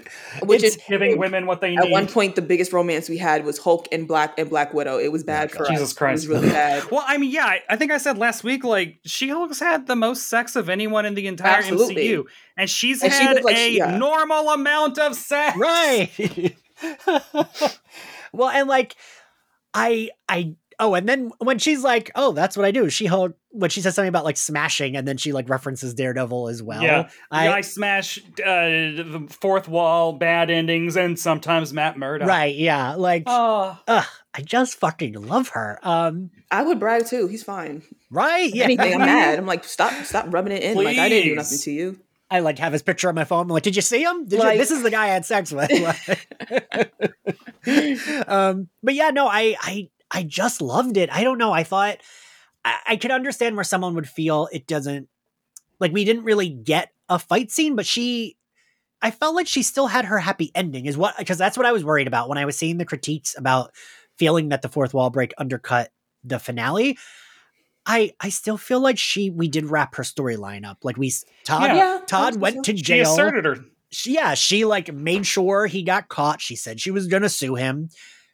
Which 0.42 0.62
is 0.62 0.78
giving 0.88 1.18
women 1.18 1.46
what 1.46 1.60
they 1.60 1.70
need. 1.70 1.80
at 1.80 1.90
one 1.90 2.06
point 2.06 2.36
the 2.36 2.42
biggest 2.42 2.72
romance 2.72 3.08
we 3.08 3.18
had 3.18 3.44
was 3.44 3.58
Hulk 3.58 3.88
and 3.92 4.06
Black 4.06 4.38
and 4.38 4.48
Black 4.48 4.72
Widow. 4.72 4.98
It 4.98 5.10
was 5.10 5.24
bad 5.24 5.50
for 5.50 5.64
Jesus 5.66 5.90
us. 5.90 5.92
Christ. 5.92 6.24
It 6.24 6.28
was 6.30 6.40
really 6.42 6.52
bad. 6.52 6.90
Well, 6.90 7.04
I 7.06 7.18
mean, 7.18 7.30
yeah, 7.30 7.46
I, 7.46 7.60
I 7.68 7.76
think 7.76 7.90
I 7.90 7.98
said 7.98 8.18
last 8.18 8.44
week, 8.44 8.64
like 8.64 8.98
She 9.04 9.28
Hulk's 9.28 9.60
had 9.60 9.86
the 9.86 9.96
most 9.96 10.28
sex 10.28 10.56
of 10.56 10.68
anyone 10.68 11.04
in 11.04 11.14
the 11.14 11.26
entire 11.26 11.58
Absolutely. 11.58 12.08
MCU, 12.08 12.24
and 12.56 12.70
she's 12.70 13.02
And 13.02 13.12
had 13.12 13.34
looked 13.34 13.44
like 13.46 13.56
a 13.56 13.70
yeah. 13.72 13.96
normal 13.96 14.50
amount 14.50 14.98
of 14.98 15.14
sex. 15.16 15.56
right. 15.58 16.54
well, 18.32 18.48
and 18.48 18.68
like, 18.68 18.96
I, 19.74 20.10
I. 20.28 20.54
Oh, 20.82 20.94
and 20.94 21.08
then 21.08 21.30
when 21.38 21.60
she's 21.60 21.84
like, 21.84 22.10
"Oh, 22.16 22.32
that's 22.32 22.56
what 22.56 22.66
I 22.66 22.72
do," 22.72 22.90
she 22.90 23.06
hold 23.06 23.34
when 23.50 23.70
she 23.70 23.80
says 23.80 23.94
something 23.94 24.08
about 24.08 24.24
like 24.24 24.36
smashing, 24.36 24.96
and 24.96 25.06
then 25.06 25.16
she 25.16 25.32
like 25.32 25.48
references 25.48 25.94
Daredevil 25.94 26.48
as 26.48 26.60
well. 26.60 26.82
Yeah. 26.82 27.08
I, 27.30 27.52
I, 27.52 27.60
smash 27.60 28.18
uh, 28.18 28.42
the 28.42 29.28
fourth 29.30 29.68
wall, 29.68 30.14
bad 30.14 30.50
endings, 30.50 30.96
and 30.96 31.16
sometimes 31.16 31.72
Matt 31.72 31.96
Murdock. 31.96 32.26
right, 32.26 32.56
yeah, 32.56 32.96
like, 32.96 33.22
Oh, 33.26 33.78
ugh, 33.86 34.06
I 34.34 34.42
just 34.42 34.74
fucking 34.74 35.12
love 35.12 35.50
her. 35.50 35.78
Um, 35.84 36.30
I 36.50 36.64
would 36.64 36.80
brag 36.80 37.06
too. 37.06 37.28
He's 37.28 37.44
fine. 37.44 37.82
right, 38.10 38.52
yeah. 38.52 38.64
Anything, 38.64 38.94
I'm 38.94 38.98
mad. 39.06 39.38
I'm 39.38 39.46
like, 39.46 39.62
stop, 39.62 39.92
stop 40.04 40.26
rubbing 40.34 40.52
it 40.52 40.64
in. 40.64 40.76
Like 40.76 40.98
I 40.98 41.08
didn't 41.08 41.28
do 41.28 41.36
nothing 41.36 41.58
to 41.58 41.70
you. 41.70 42.00
I 42.32 42.40
like 42.40 42.58
have 42.58 42.72
his 42.72 42.82
picture 42.82 43.08
on 43.10 43.14
my 43.14 43.24
phone. 43.24 43.42
I'm 43.42 43.48
like, 43.48 43.62
did 43.62 43.76
you 43.76 43.82
see 43.82 44.02
him? 44.02 44.26
Did 44.26 44.42
you, 44.42 44.56
this 44.56 44.70
is 44.70 44.82
the 44.82 44.90
guy 44.90 45.04
I 45.04 45.08
had 45.08 45.26
sex 45.26 45.52
with. 45.52 45.70
um, 48.26 48.68
but 48.82 48.94
yeah, 48.94 49.10
no, 49.10 49.28
I, 49.28 49.54
I, 49.60 49.90
I 50.12 50.22
just 50.24 50.60
loved 50.60 50.96
it. 50.98 51.10
I 51.10 51.24
don't 51.24 51.38
know. 51.38 51.52
I 51.52 51.62
thought 51.64 51.98
I, 52.64 52.78
I 52.88 52.96
could 52.96 53.10
understand 53.10 53.56
where 53.56 53.64
someone 53.64 53.94
would 53.94 54.08
feel 54.08 54.48
it 54.52 54.66
doesn't 54.66 55.08
like 55.80 55.92
we 55.92 56.04
didn't 56.04 56.24
really 56.24 56.48
get 56.50 56.90
a 57.08 57.18
fight 57.18 57.50
scene, 57.50 57.74
but 57.76 57.86
she, 57.86 58.36
I 59.00 59.10
felt 59.10 59.34
like 59.34 59.46
she 59.48 59.62
still 59.62 59.86
had 59.88 60.04
her 60.04 60.18
happy 60.18 60.52
ending. 60.54 60.86
Is 60.86 60.96
what 60.96 61.16
because 61.18 61.38
that's 61.38 61.56
what 61.56 61.66
I 61.66 61.72
was 61.72 61.84
worried 61.84 62.06
about 62.06 62.28
when 62.28 62.38
I 62.38 62.44
was 62.44 62.56
seeing 62.56 62.78
the 62.78 62.84
critiques 62.84 63.34
about 63.36 63.72
feeling 64.18 64.50
that 64.50 64.62
the 64.62 64.68
fourth 64.68 64.92
wall 64.94 65.10
break 65.10 65.32
undercut 65.38 65.90
the 66.22 66.38
finale. 66.38 66.98
I 67.84 68.12
I 68.20 68.28
still 68.28 68.56
feel 68.58 68.80
like 68.80 68.98
she 68.98 69.30
we 69.30 69.48
did 69.48 69.66
wrap 69.66 69.96
her 69.96 70.02
storyline 70.04 70.64
up. 70.64 70.78
Like 70.84 70.96
we 70.96 71.12
Todd 71.44 71.62
Yeah. 71.64 71.74
Yeah, 71.74 72.00
Todd 72.06 72.36
went 72.36 72.58
was- 72.58 72.66
to 72.66 72.76
she 72.76 72.82
jail. 72.82 73.10
asserted 73.12 73.44
her. 73.44 73.56
She, 73.90 74.14
yeah, 74.14 74.34
she 74.34 74.64
like 74.64 74.92
made 74.94 75.26
sure 75.26 75.66
he 75.66 75.82
got 75.82 76.08
caught. 76.08 76.40
She 76.40 76.54
said 76.56 76.80
she 76.80 76.90
was 76.90 77.08
gonna 77.08 77.28
sue 77.28 77.56
him. 77.56 77.88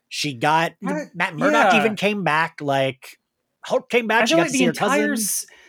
She 0.08 0.34
got 0.34 0.72
I- 0.86 1.04
Matt 1.14 1.36
Murdock 1.36 1.72
yeah. 1.74 1.80
even 1.80 1.96
came 1.96 2.24
back. 2.24 2.60
Like 2.60 3.18
Hulk 3.64 3.90
came 3.90 4.06
back. 4.06 4.22
I 4.22 4.24
She 4.26 4.34
got 4.34 4.42
like 4.42 4.52
to 4.52 4.58
the 4.58 4.64
entire 4.64 5.16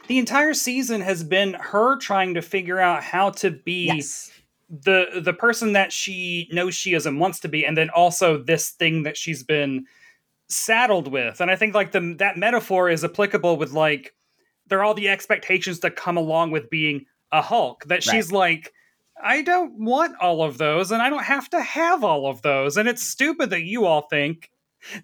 the 0.08 0.18
entire 0.18 0.54
season 0.54 1.02
has 1.02 1.24
been 1.24 1.54
her 1.54 1.98
trying 1.98 2.34
to 2.36 2.42
figure 2.42 2.80
out 2.80 3.04
how 3.04 3.30
to 3.32 3.52
be 3.52 3.86
Yes, 3.88 4.32
the 4.70 5.22
the 5.24 5.34
person 5.34 5.74
that 5.74 5.92
she 5.92 6.48
knows 6.52 6.74
she 6.76 6.94
is 6.94 7.06
and 7.06 7.20
wants 7.20 7.40
to 7.42 7.48
be, 7.48 7.66
and 7.66 7.78
then 7.78 7.90
also 7.90 8.38
this 8.42 8.70
thing 8.72 9.04
that 9.04 9.18
she's 9.18 9.44
been 9.44 9.86
saddled 10.48 11.08
with. 11.12 11.42
And 11.42 11.52
I 11.52 11.56
think 11.56 11.76
like 11.76 11.92
the 11.92 12.16
that 12.20 12.38
metaphor 12.38 12.90
is 12.90 13.04
applicable 13.04 13.58
with 13.58 13.72
like 13.72 14.16
there 14.68 14.80
are 14.80 14.84
all 14.84 14.94
the 14.94 15.10
expectations 15.10 15.80
that 15.82 15.96
come 15.96 16.18
along 16.18 16.52
with 16.52 16.70
being 16.70 17.06
a 17.32 17.42
Hulk. 17.42 17.84
That 17.86 17.96
Right. 17.96 18.04
she's 18.04 18.32
like, 18.32 18.72
I 19.24 19.42
don't 19.42 19.74
want 19.80 20.16
all 20.22 20.44
of 20.44 20.58
those, 20.58 20.92
and 20.92 21.02
I 21.02 21.10
don't 21.10 21.24
have 21.24 21.50
to 21.52 21.62
have 21.62 22.04
all 22.04 22.28
of 22.28 22.42
those. 22.42 22.78
And 22.78 22.88
it's 22.90 23.04
stupid 23.04 23.50
that 23.52 23.64
you 23.64 23.86
all 23.86 24.02
think 24.10 24.50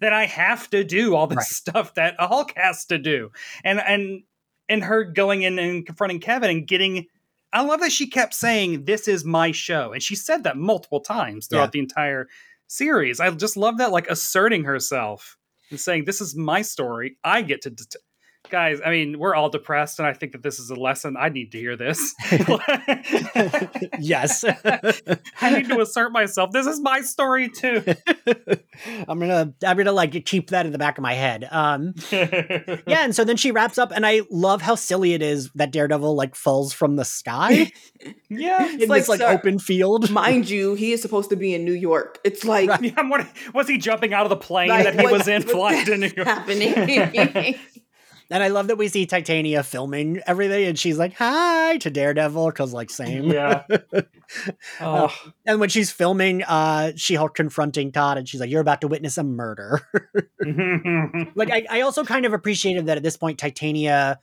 that 0.00 0.12
I 0.12 0.24
have 0.26 0.70
to 0.70 0.84
do 0.84 1.14
all 1.14 1.26
this 1.26 1.36
Right. 1.36 1.46
stuff 1.46 1.94
that 1.94 2.14
a 2.18 2.26
Hulk 2.26 2.52
has 2.56 2.86
to 2.86 2.98
do. 2.98 3.30
And 3.64 3.80
and 3.80 4.22
and 4.68 4.82
her 4.84 5.04
going 5.04 5.42
in 5.42 5.58
and 5.58 5.84
confronting 5.86 6.20
Kevin 6.20 6.50
and 6.50 6.66
getting 6.66 7.06
I 7.52 7.62
love 7.62 7.80
that 7.80 7.92
she 7.92 8.06
kept 8.08 8.34
saying, 8.34 8.84
This 8.84 9.06
is 9.08 9.24
my 9.24 9.52
show. 9.52 9.92
And 9.92 10.02
she 10.02 10.14
said 10.16 10.44
that 10.44 10.56
multiple 10.56 11.00
times 11.00 11.46
throughout 11.46 11.66
Yeah. 11.66 11.70
the 11.74 11.78
entire 11.80 12.28
series. 12.66 13.20
I 13.20 13.30
just 13.30 13.56
love 13.56 13.78
that, 13.78 13.92
like 13.92 14.08
asserting 14.10 14.64
herself 14.64 15.36
and 15.70 15.78
saying, 15.80 16.04
This 16.06 16.20
is 16.20 16.34
my 16.36 16.62
story. 16.62 17.16
I 17.22 17.42
get 17.42 17.62
to. 17.62 17.74
Det- 18.46 18.50
Guys, 18.50 18.80
I 18.84 18.90
mean, 18.90 19.18
we're 19.18 19.34
all 19.34 19.48
depressed, 19.50 19.98
and 19.98 20.06
I 20.06 20.12
think 20.12 20.32
that 20.32 20.42
this 20.42 20.58
is 20.58 20.70
a 20.70 20.74
lesson. 20.76 21.16
I 21.18 21.28
need 21.28 21.52
to 21.52 21.58
hear 21.58 21.76
this. 21.76 22.14
yes. 23.98 24.44
I 24.44 25.50
need 25.50 25.68
to 25.68 25.80
assert 25.80 26.12
myself. 26.12 26.52
This 26.52 26.66
is 26.66 26.80
my 26.80 27.00
story 27.02 27.48
too. 27.48 27.82
I'm 29.08 29.18
gonna 29.18 29.52
I'm 29.64 29.76
gonna 29.76 29.92
like 29.92 30.24
keep 30.26 30.50
that 30.50 30.66
in 30.66 30.72
the 30.72 30.78
back 30.78 30.98
of 30.98 31.02
my 31.02 31.14
head. 31.14 31.48
Um, 31.50 31.94
yeah, 32.10 33.04
and 33.04 33.14
so 33.14 33.24
then 33.24 33.36
she 33.36 33.50
wraps 33.50 33.78
up, 33.78 33.90
and 33.94 34.06
I 34.06 34.22
love 34.30 34.62
how 34.62 34.74
silly 34.74 35.12
it 35.14 35.22
is 35.22 35.50
that 35.54 35.70
Daredevil 35.72 36.14
like 36.14 36.34
falls 36.34 36.72
from 36.72 36.96
the 36.96 37.04
sky 37.04 37.72
yeah. 38.28 38.70
in 38.72 38.88
like, 38.88 39.00
this 39.02 39.08
like 39.08 39.20
sir, 39.20 39.28
open 39.28 39.58
field. 39.58 40.10
Mind 40.10 40.48
you, 40.48 40.74
he 40.74 40.92
is 40.92 41.02
supposed 41.02 41.30
to 41.30 41.36
be 41.36 41.54
in 41.54 41.64
New 41.64 41.72
York. 41.72 42.18
It's 42.24 42.44
like 42.44 42.68
Right. 42.70 42.82
Yeah, 42.82 42.92
I'm 42.96 43.08
wondering, 43.08 43.32
was 43.54 43.68
he 43.68 43.78
jumping 43.78 44.12
out 44.12 44.24
of 44.24 44.30
the 44.30 44.36
plane 44.36 44.68
Like, 44.68 44.84
that 44.84 44.94
he 44.98 45.02
what- 45.02 45.12
was 45.12 45.28
in 45.28 45.42
what- 45.42 45.50
flying 45.50 45.84
to 45.86 45.96
New 45.96 46.10
York? 46.14 46.26
happening. 46.28 47.56
And 48.30 48.42
I 48.42 48.48
love 48.48 48.66
that 48.68 48.76
we 48.76 48.88
see 48.88 49.06
Titania 49.06 49.62
filming 49.62 50.20
everything, 50.26 50.64
and 50.66 50.78
she's 50.78 50.98
like, 50.98 51.14
"Hi" 51.14 51.76
to 51.78 51.90
Daredevil 51.90 52.46
because 52.46 52.72
like 52.72 52.90
same. 52.90 53.24
Yeah. 53.24 53.64
Oh. 54.80 55.14
And 55.46 55.60
when 55.60 55.68
she's 55.68 55.92
filming, 55.92 56.42
uh, 56.42 56.90
She 56.96 57.14
Hulk 57.14 57.36
confronting 57.36 57.92
Todd, 57.92 58.18
and 58.18 58.28
she's 58.28 58.40
like, 58.40 58.50
"You're 58.50 58.60
about 58.60 58.80
to 58.80 58.88
witness 58.88 59.16
a 59.18 59.22
murder." 59.22 59.80
like, 61.36 61.50
I, 61.52 61.64
I 61.70 61.80
also 61.82 62.04
kind 62.04 62.26
of 62.26 62.32
appreciated 62.32 62.86
that 62.86 62.96
at 62.96 63.04
this 63.04 63.16
point, 63.16 63.38
Titania. 63.38 64.18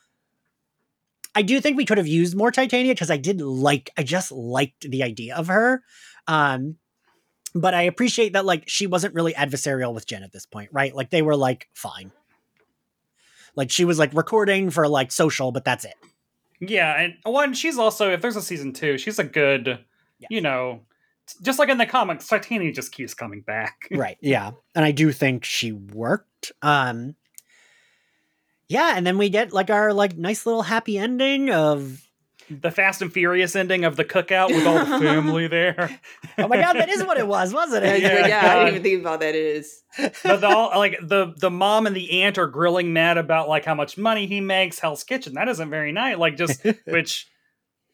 I 1.35 1.41
do 1.41 1.61
think 1.61 1.77
we 1.77 1.85
could 1.85 1.97
have 1.97 2.07
used 2.07 2.35
more 2.35 2.51
Titania 2.51 2.93
because 2.93 3.09
I 3.09 3.17
did 3.17 3.39
like, 3.39 3.91
I 3.97 4.03
just 4.03 4.31
liked 4.31 4.81
the 4.91 5.03
idea 5.03 5.35
of 5.35 5.47
her. 5.47 5.81
Um, 6.27 6.75
but 7.55 7.73
I 7.73 7.83
appreciate 7.83 8.33
that 8.33 8.45
like 8.45 8.63
she 8.67 8.87
wasn't 8.87 9.13
really 9.13 9.33
adversarial 9.33 9.93
with 9.93 10.05
Jen 10.05 10.23
at 10.23 10.31
this 10.31 10.45
point, 10.45 10.69
right? 10.71 10.93
Like 10.93 11.09
they 11.09 11.21
were 11.21 11.35
like 11.35 11.69
fine. 11.73 12.11
Like 13.55 13.69
she 13.71 13.85
was 13.85 13.99
like 13.99 14.13
recording 14.13 14.69
for 14.69 14.87
like 14.87 15.11
social, 15.11 15.51
but 15.51 15.63
that's 15.65 15.85
it. 15.85 15.95
yeah, 16.59 16.99
and 16.99 17.15
one, 17.23 17.53
she's 17.53 17.77
also 17.77 18.09
if 18.11 18.21
there's 18.21 18.35
a 18.35 18.41
season 18.41 18.73
two, 18.73 18.97
she's 18.97 19.19
a 19.19 19.23
good, 19.23 19.79
Yeah. 20.19 20.27
you 20.29 20.41
know, 20.41 20.81
just 21.41 21.59
like 21.59 21.69
in 21.69 21.77
the 21.77 21.85
comics, 21.85 22.27
Titania 22.27 22.71
just 22.73 22.91
keeps 22.91 23.13
coming 23.13 23.41
back. 23.41 23.87
right 23.91 24.17
yeah 24.21 24.51
and 24.75 24.83
i 24.85 24.91
do 24.91 25.11
think 25.11 25.45
she 25.45 25.71
worked 25.71 26.51
um 26.61 27.15
yeah 28.67 28.93
and 28.95 29.05
then 29.05 29.17
we 29.17 29.29
get 29.29 29.53
like 29.53 29.69
our 29.69 29.93
like 29.93 30.17
nice 30.17 30.45
little 30.45 30.63
happy 30.63 30.97
ending 30.97 31.49
of 31.51 32.07
The 32.61 32.71
Fast 32.71 33.01
and 33.01 33.11
Furious 33.11 33.55
ending 33.55 33.85
of 33.85 33.95
the 33.95 34.05
cookout 34.05 34.49
with 34.49 34.65
all 34.65 34.79
the 34.79 34.99
family 34.99 35.47
there. 35.47 35.99
oh 36.37 36.47
my 36.47 36.57
god 36.57 36.73
that 36.73 36.89
is 36.89 37.03
what 37.03 37.17
it 37.17 37.27
was 37.27 37.53
wasn't 37.53 37.85
it 37.85 38.01
Yeah, 38.01 38.27
yeah, 38.27 38.39
I 38.51 38.65
didn't 38.65 38.67
even 38.69 38.79
uh, 38.79 38.83
think 38.83 39.01
about 39.01 39.19
that. 39.21 39.35
It 39.35 39.45
is. 39.45 39.83
but 40.23 40.41
the 40.41 40.47
all, 40.47 40.69
like 40.77 40.97
the 41.01 41.33
the 41.37 41.49
mom 41.51 41.87
and 41.87 41.95
the 41.95 42.23
aunt 42.23 42.37
are 42.37 42.47
grilling 42.47 42.93
Matt 42.93 43.17
about 43.17 43.47
like 43.49 43.65
how 43.65 43.75
much 43.75 43.97
money 43.97 44.27
he 44.27 44.41
makes. 44.41 44.79
Hell's 44.79 45.03
Kitchen 45.03 45.33
that 45.35 45.47
isn't 45.49 45.69
very 45.69 45.91
nice. 45.91 46.17
Like 46.17 46.37
just 46.37 46.63
which 46.85 47.27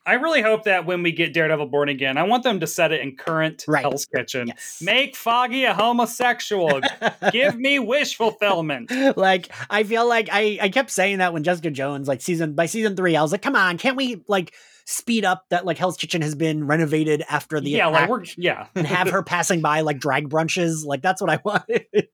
I 0.05 0.13
really 0.13 0.41
hope 0.41 0.63
that 0.63 0.85
when 0.85 1.03
we 1.03 1.11
get 1.11 1.33
Daredevil 1.33 1.67
Born 1.67 1.89
Again, 1.89 2.17
I 2.17 2.23
want 2.23 2.43
them 2.43 2.59
to 2.61 2.67
set 2.67 2.91
it 2.91 3.01
in 3.01 3.15
current 3.15 3.65
Right. 3.67 3.81
Hell's 3.81 4.05
Kitchen. 4.05 4.47
Yes. 4.47 4.81
Make 4.81 5.15
Foggy 5.15 5.65
a 5.65 5.73
homosexual. 5.73 6.81
Give 7.31 7.55
me 7.55 7.79
wish 7.79 8.15
fulfillment. 8.15 8.91
like 9.17 9.49
I 9.69 9.83
feel 9.83 10.07
like 10.07 10.29
I 10.31 10.57
I 10.61 10.69
kept 10.69 10.89
saying 10.89 11.19
that 11.19 11.33
when 11.33 11.43
Jessica 11.43 11.69
Jones 11.69 12.07
like 12.07 12.21
season 12.21 12.53
by 12.53 12.65
season 12.65 12.95
three 12.95 13.15
I 13.15 13.21
was 13.21 13.31
like 13.31 13.41
come 13.41 13.55
on 13.55 13.77
can't 13.77 13.95
we 13.97 14.23
like 14.27 14.53
speed 14.85 15.23
up 15.23 15.45
that 15.49 15.65
like 15.65 15.77
Hell's 15.77 15.97
Kitchen 15.97 16.23
has 16.23 16.33
been 16.33 16.65
renovated 16.65 17.23
after 17.29 17.59
the 17.61 17.69
yeah, 17.69 17.87
like 17.87 18.09
we're 18.09 18.23
yeah. 18.37 18.67
and 18.73 18.87
have 18.87 19.09
her 19.09 19.21
passing 19.23 19.61
by 19.61 19.81
like 19.81 19.99
drag 19.99 20.29
brunches 20.29 20.83
like 20.83 21.03
that's 21.03 21.21
what 21.21 21.29
I 21.29 21.39
wanted. 21.45 22.09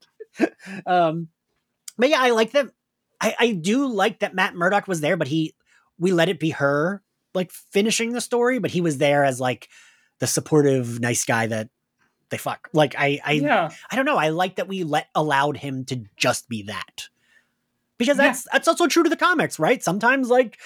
um, 0.85 1.29
but 1.97 2.09
yeah, 2.09 2.21
I 2.21 2.31
like 2.31 2.51
that. 2.51 2.67
I 3.21 3.35
I 3.39 3.51
do 3.53 3.87
like 3.87 4.19
that 4.19 4.35
Matt 4.35 4.55
Murdock 4.55 4.87
was 4.87 4.99
there, 4.99 5.15
but 5.15 5.27
he 5.27 5.55
we 5.97 6.11
let 6.11 6.27
it 6.27 6.39
be 6.39 6.49
her 6.49 7.01
like 7.35 7.51
finishing 7.51 8.13
the 8.13 8.21
story, 8.21 8.59
but 8.59 8.71
he 8.71 8.81
was 8.81 8.97
there 8.97 9.23
as 9.23 9.39
like 9.39 9.69
the 10.19 10.27
supportive 10.27 10.99
nice 10.99 11.25
guy 11.25 11.47
that 11.47 11.69
they 12.29 12.37
fuck. 12.37 12.69
Like 12.73 12.95
I 12.97 13.19
I 13.23 13.31
yeah. 13.33 13.71
I 13.91 13.95
don't 13.95 14.05
know. 14.05 14.17
I 14.17 14.29
like 14.29 14.55
that 14.55 14.67
we 14.67 14.83
let 14.83 15.07
allowed 15.13 15.57
him 15.57 15.85
to 15.85 16.03
just 16.17 16.49
be 16.49 16.63
that. 16.63 17.09
Because 17.97 18.17
Yeah. 18.17 18.25
that's 18.27 18.47
that's 18.51 18.67
also 18.67 18.87
true 18.87 19.03
to 19.03 19.09
the 19.09 19.15
comics, 19.17 19.59
right? 19.59 19.83
Sometimes 19.83 20.29
like 20.29 20.57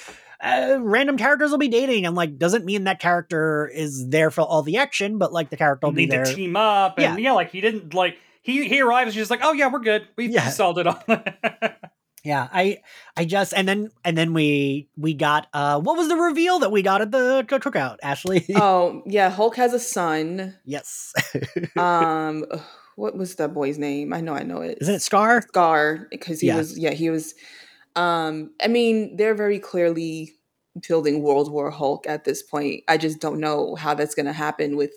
uh, 0.42 0.78
random 0.80 1.18
characters 1.18 1.52
will 1.52 1.58
be 1.58 1.68
dating 1.68 2.06
and 2.06 2.16
like 2.16 2.38
doesn't 2.38 2.64
mean 2.64 2.86
that 2.86 3.00
character 3.02 3.68
is 3.68 4.08
there 4.08 4.32
for 4.32 4.42
all 4.42 4.62
the 4.64 4.78
action, 4.78 5.18
but 5.18 5.34
like 5.34 5.50
the 5.50 5.58
character 5.58 5.88
will 5.88 5.92
be 5.92 6.04
need 6.04 6.12
there. 6.12 6.24
to 6.26 6.34
team 6.34 6.56
up 6.56 6.98
and 6.98 7.20
yeah. 7.20 7.34
like 7.34 7.52
he 7.52 7.60
didn't 7.60 7.94
like 7.94 8.18
he 8.42 8.68
he 8.70 8.82
arrives 8.82 9.14
she's 9.14 9.30
like 9.30 9.42
oh 9.44 9.52
yeah 9.52 9.68
we're 9.72 9.80
good 9.80 10.08
we 10.16 10.28
Yeah. 10.28 10.50
solved 10.50 10.80
it 10.80 10.88
all 10.88 11.04
Yeah, 12.24 12.48
I 12.52 12.80
I 13.16 13.26
just 13.26 13.54
and 13.54 13.68
then 13.68 13.92
and 14.04 14.18
then 14.18 14.34
we 14.34 14.90
we 14.98 15.14
got 15.14 15.48
uh 15.54 15.80
what 15.80 15.98
was 15.98 16.10
the 16.10 16.16
reveal 16.16 16.60
that 16.60 16.72
we 16.72 16.82
got 16.82 17.02
at 17.02 17.12
the 17.12 17.46
co- 17.48 17.60
cookout, 17.60 17.98
Ashley? 18.04 18.46
Oh 18.56 19.04
yeah, 19.06 19.30
Hulk 19.30 19.56
has 19.56 19.74
a 19.74 19.80
son. 19.80 20.56
yes. 20.66 21.14
Um, 21.78 22.46
what 22.96 23.16
was 23.18 23.36
that 23.36 23.54
boy's 23.54 23.78
name? 23.78 24.12
I 24.14 24.20
know, 24.22 24.34
I 24.34 24.44
know 24.44 24.62
it. 24.62 24.78
Isn't 24.82 24.96
it 24.96 25.02
Skaar? 25.02 25.42
Skaar? 25.54 26.10
Because 26.12 26.42
he 26.42 26.48
Yeah. 26.48 26.58
was, 26.58 26.78
yeah, 26.78 26.92
he 26.92 27.10
was. 27.10 27.34
Um, 27.96 28.52
I 28.62 28.68
mean, 28.68 29.16
they're 29.16 29.36
very 29.36 29.60
clearly 29.60 30.34
building 30.88 31.24
World 31.24 31.52
War 31.52 31.72
Hulk 31.72 32.06
at 32.08 32.26
this 32.26 32.44
point. 32.44 32.84
I 32.88 32.98
just 32.98 33.20
don't 33.20 33.40
know 33.40 33.76
how 33.76 33.94
that's 33.94 34.16
going 34.16 34.26
to 34.26 34.34
happen 34.34 34.76
with 34.76 34.92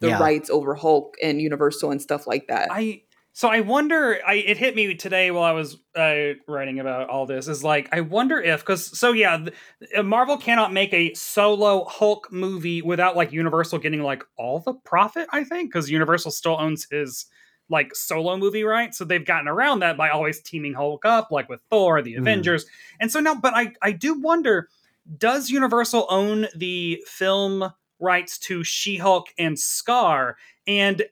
the 0.00 0.08
Yeah. 0.08 0.20
rights 0.20 0.50
over 0.50 0.74
Hulk 0.74 1.16
and 1.22 1.40
Universal 1.40 1.90
and 1.90 2.00
stuff 2.00 2.26
like 2.26 2.46
that. 2.48 2.68
I 2.70 3.02
so 3.32 3.48
I 3.48 3.60
wonder. 3.60 4.18
I 4.26 4.34
it 4.34 4.58
hit 4.58 4.74
me 4.76 4.94
today 4.94 5.30
while 5.30 5.44
I 5.44 5.52
was 5.52 5.76
uh, 5.96 6.34
writing 6.46 6.80
about 6.80 7.08
all 7.08 7.26
this. 7.26 7.48
Is 7.48 7.64
like 7.64 7.88
I 7.92 8.00
wonder 8.00 8.40
if 8.40 8.60
because 8.60 8.98
so 8.98 9.12
yeah, 9.12 9.38
th- 9.38 9.54
uh, 9.96 10.02
Marvel 10.02 10.36
cannot 10.36 10.72
make 10.72 10.92
a 10.92 11.14
solo 11.14 11.84
Hulk 11.86 12.30
movie 12.30 12.82
without 12.82 13.16
like 13.16 13.32
Universal 13.32 13.78
getting 13.78 14.02
like 14.02 14.22
all 14.36 14.60
the 14.60 14.74
profit. 14.74 15.28
I 15.32 15.44
think 15.44 15.70
because 15.72 15.90
Universal 15.90 16.30
still 16.32 16.56
owns 16.60 16.86
his 16.90 17.26
like 17.68 17.94
solo 17.94 18.36
movie 18.36 18.64
right 18.64 18.92
so 18.92 19.04
they've 19.04 19.24
gotten 19.24 19.46
around 19.48 19.78
that 19.78 19.96
by 19.96 20.10
always 20.10 20.42
teaming 20.42 20.74
hulk 20.74 21.04
up 21.06 21.30
like 21.30 21.48
with 21.48 21.62
thor 21.70 22.02
the 22.02 22.14
Mhm. 22.14 22.18
avengers 22.18 22.66
and 23.00 23.10
so 23.10 23.20
now 23.20 23.36
but 23.36 23.54
i 23.54 23.72
i 23.80 23.92
do 23.92 24.20
wonder 24.20 24.68
does 25.16 25.48
universal 25.48 26.06
own 26.10 26.48
the 26.56 27.02
film 27.06 27.72
rights 28.00 28.36
to 28.36 28.64
she-hulk 28.64 29.28
and 29.38 29.56
skaar 29.56 30.34
and 30.66 31.02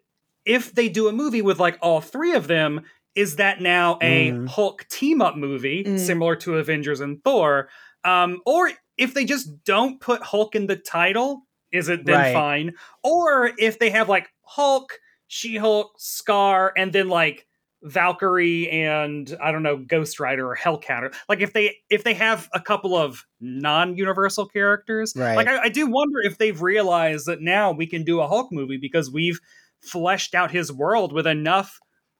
if 0.50 0.72
they 0.74 0.88
do 0.88 1.06
a 1.08 1.12
movie 1.12 1.42
with 1.42 1.58
like 1.60 1.78
all 1.80 2.00
three 2.00 2.34
of 2.34 2.46
them 2.48 2.80
is 3.14 3.36
that 3.36 3.60
now 3.60 3.98
a 4.02 4.32
Mhm. 4.32 4.48
hulk 4.48 4.86
team 4.88 5.22
up 5.22 5.36
movie 5.36 5.84
Mm. 5.84 5.98
similar 5.98 6.34
to 6.36 6.56
avengers 6.58 7.00
and 7.00 7.22
thor 7.24 7.68
um 8.04 8.40
or 8.46 8.70
if 8.96 9.14
they 9.14 9.24
just 9.24 9.64
don't 9.64 10.00
put 10.00 10.22
hulk 10.22 10.54
in 10.54 10.66
the 10.66 10.76
title 10.76 11.46
is 11.72 11.88
it 11.88 12.04
then 12.04 12.16
Right. 12.16 12.32
fine 12.32 12.72
or 13.04 13.52
if 13.58 13.78
they 13.78 13.90
have 13.90 14.08
like 14.08 14.28
hulk 14.42 14.98
she-hulk 15.28 15.98
skaar 16.00 16.70
and 16.76 16.92
then 16.92 17.08
like 17.08 17.46
Valkyrie 17.82 18.68
and 18.68 19.34
I 19.42 19.50
don't 19.52 19.62
know 19.62 19.78
Ghost 19.78 20.20
Rider 20.20 20.46
or 20.50 20.54
Hellcat 20.56 21.02
or 21.02 21.12
like 21.30 21.40
if 21.40 21.52
they 21.54 21.76
if 21.88 22.04
they 22.04 22.12
have 22.12 22.48
a 22.52 22.60
couple 22.60 22.94
of 22.94 23.24
non-universal 23.40 24.46
characters 24.46 25.14
Right. 25.16 25.36
like 25.36 25.48
I, 25.48 25.62
I 25.64 25.68
do 25.70 25.86
wonder 25.86 26.18
if 26.22 26.36
they've 26.36 26.60
realized 26.60 27.24
that 27.26 27.40
now 27.40 27.72
we 27.72 27.86
can 27.86 28.04
do 28.04 28.20
a 28.20 28.28
Hulk 28.28 28.52
movie 28.52 28.76
because 28.76 29.10
we've 29.10 29.40
fleshed 29.82 30.34
out 30.34 30.50
his 30.50 30.72
world 30.72 31.12
with 31.12 31.26
enough 31.26 31.78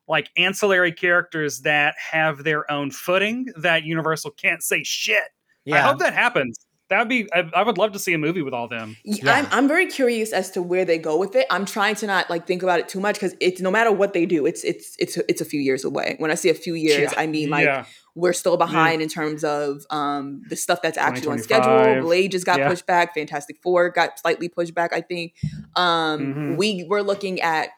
like 0.08 0.28
ancillary 0.36 0.92
characters 0.92 1.60
that 1.60 1.94
have 2.10 2.42
their 2.42 2.70
own 2.70 2.90
footing 2.90 3.46
that 3.56 3.84
Universal 3.84 4.32
can't 4.32 4.62
say 4.62 4.82
shit. 4.82 5.22
Yeah. 5.64 5.76
I 5.76 5.88
hope 5.88 6.00
that 6.00 6.14
happens. 6.14 6.58
That 6.88 6.98
would 6.98 7.08
be 7.08 7.32
I, 7.32 7.48
I 7.54 7.62
would 7.62 7.78
love 7.78 7.92
to 7.92 8.00
see 8.00 8.12
a 8.14 8.18
movie 8.18 8.42
with 8.42 8.52
all 8.52 8.66
them. 8.66 8.96
Yeah. 9.04 9.32
I'm, 9.32 9.46
I'm 9.52 9.68
very 9.68 9.86
curious 9.86 10.32
as 10.32 10.50
to 10.52 10.62
where 10.62 10.84
they 10.84 10.98
go 10.98 11.16
with 11.16 11.36
it. 11.36 11.46
I'm 11.48 11.64
trying 11.64 11.94
to 11.96 12.06
not 12.08 12.28
like 12.28 12.48
think 12.48 12.64
about 12.64 12.80
it 12.80 12.88
too 12.88 12.98
much 12.98 13.14
because 13.14 13.36
it's 13.38 13.60
no 13.60 13.70
matter 13.70 13.92
what 13.92 14.12
they 14.12 14.26
do, 14.26 14.44
it's 14.44 14.64
it's 14.64 14.96
it's 14.98 15.16
it's 15.28 15.40
a 15.40 15.44
few 15.44 15.60
years 15.60 15.84
away. 15.84 16.16
When 16.18 16.32
I 16.32 16.34
say 16.34 16.48
a 16.48 16.54
few 16.54 16.74
years, 16.74 17.12
Yeah. 17.12 17.20
I 17.20 17.28
mean 17.28 17.48
like 17.48 17.66
yeah. 17.66 17.84
We're 18.20 18.32
still 18.32 18.56
behind 18.56 19.00
in 19.02 19.08
terms 19.08 19.42
of 19.44 19.82
um 19.90 20.42
the 20.48 20.56
stuff 20.56 20.80
that's 20.82 20.98
actually 20.98 21.28
on 21.28 21.38
schedule. 21.38 22.02
Blade 22.02 22.30
just 22.32 22.46
got 22.46 22.58
Yeah. 22.58 22.68
pushed 22.68 22.86
back. 22.86 23.14
Fantastic 23.14 23.56
Four 23.62 23.90
got 23.90 24.18
slightly 24.20 24.48
pushed 24.48 24.74
back. 24.74 24.92
I 24.92 25.00
think. 25.00 25.34
Um, 25.76 26.20
Mhm. 26.20 26.56
we 26.58 26.86
we're 26.88 27.02
looking 27.02 27.40
at 27.40 27.70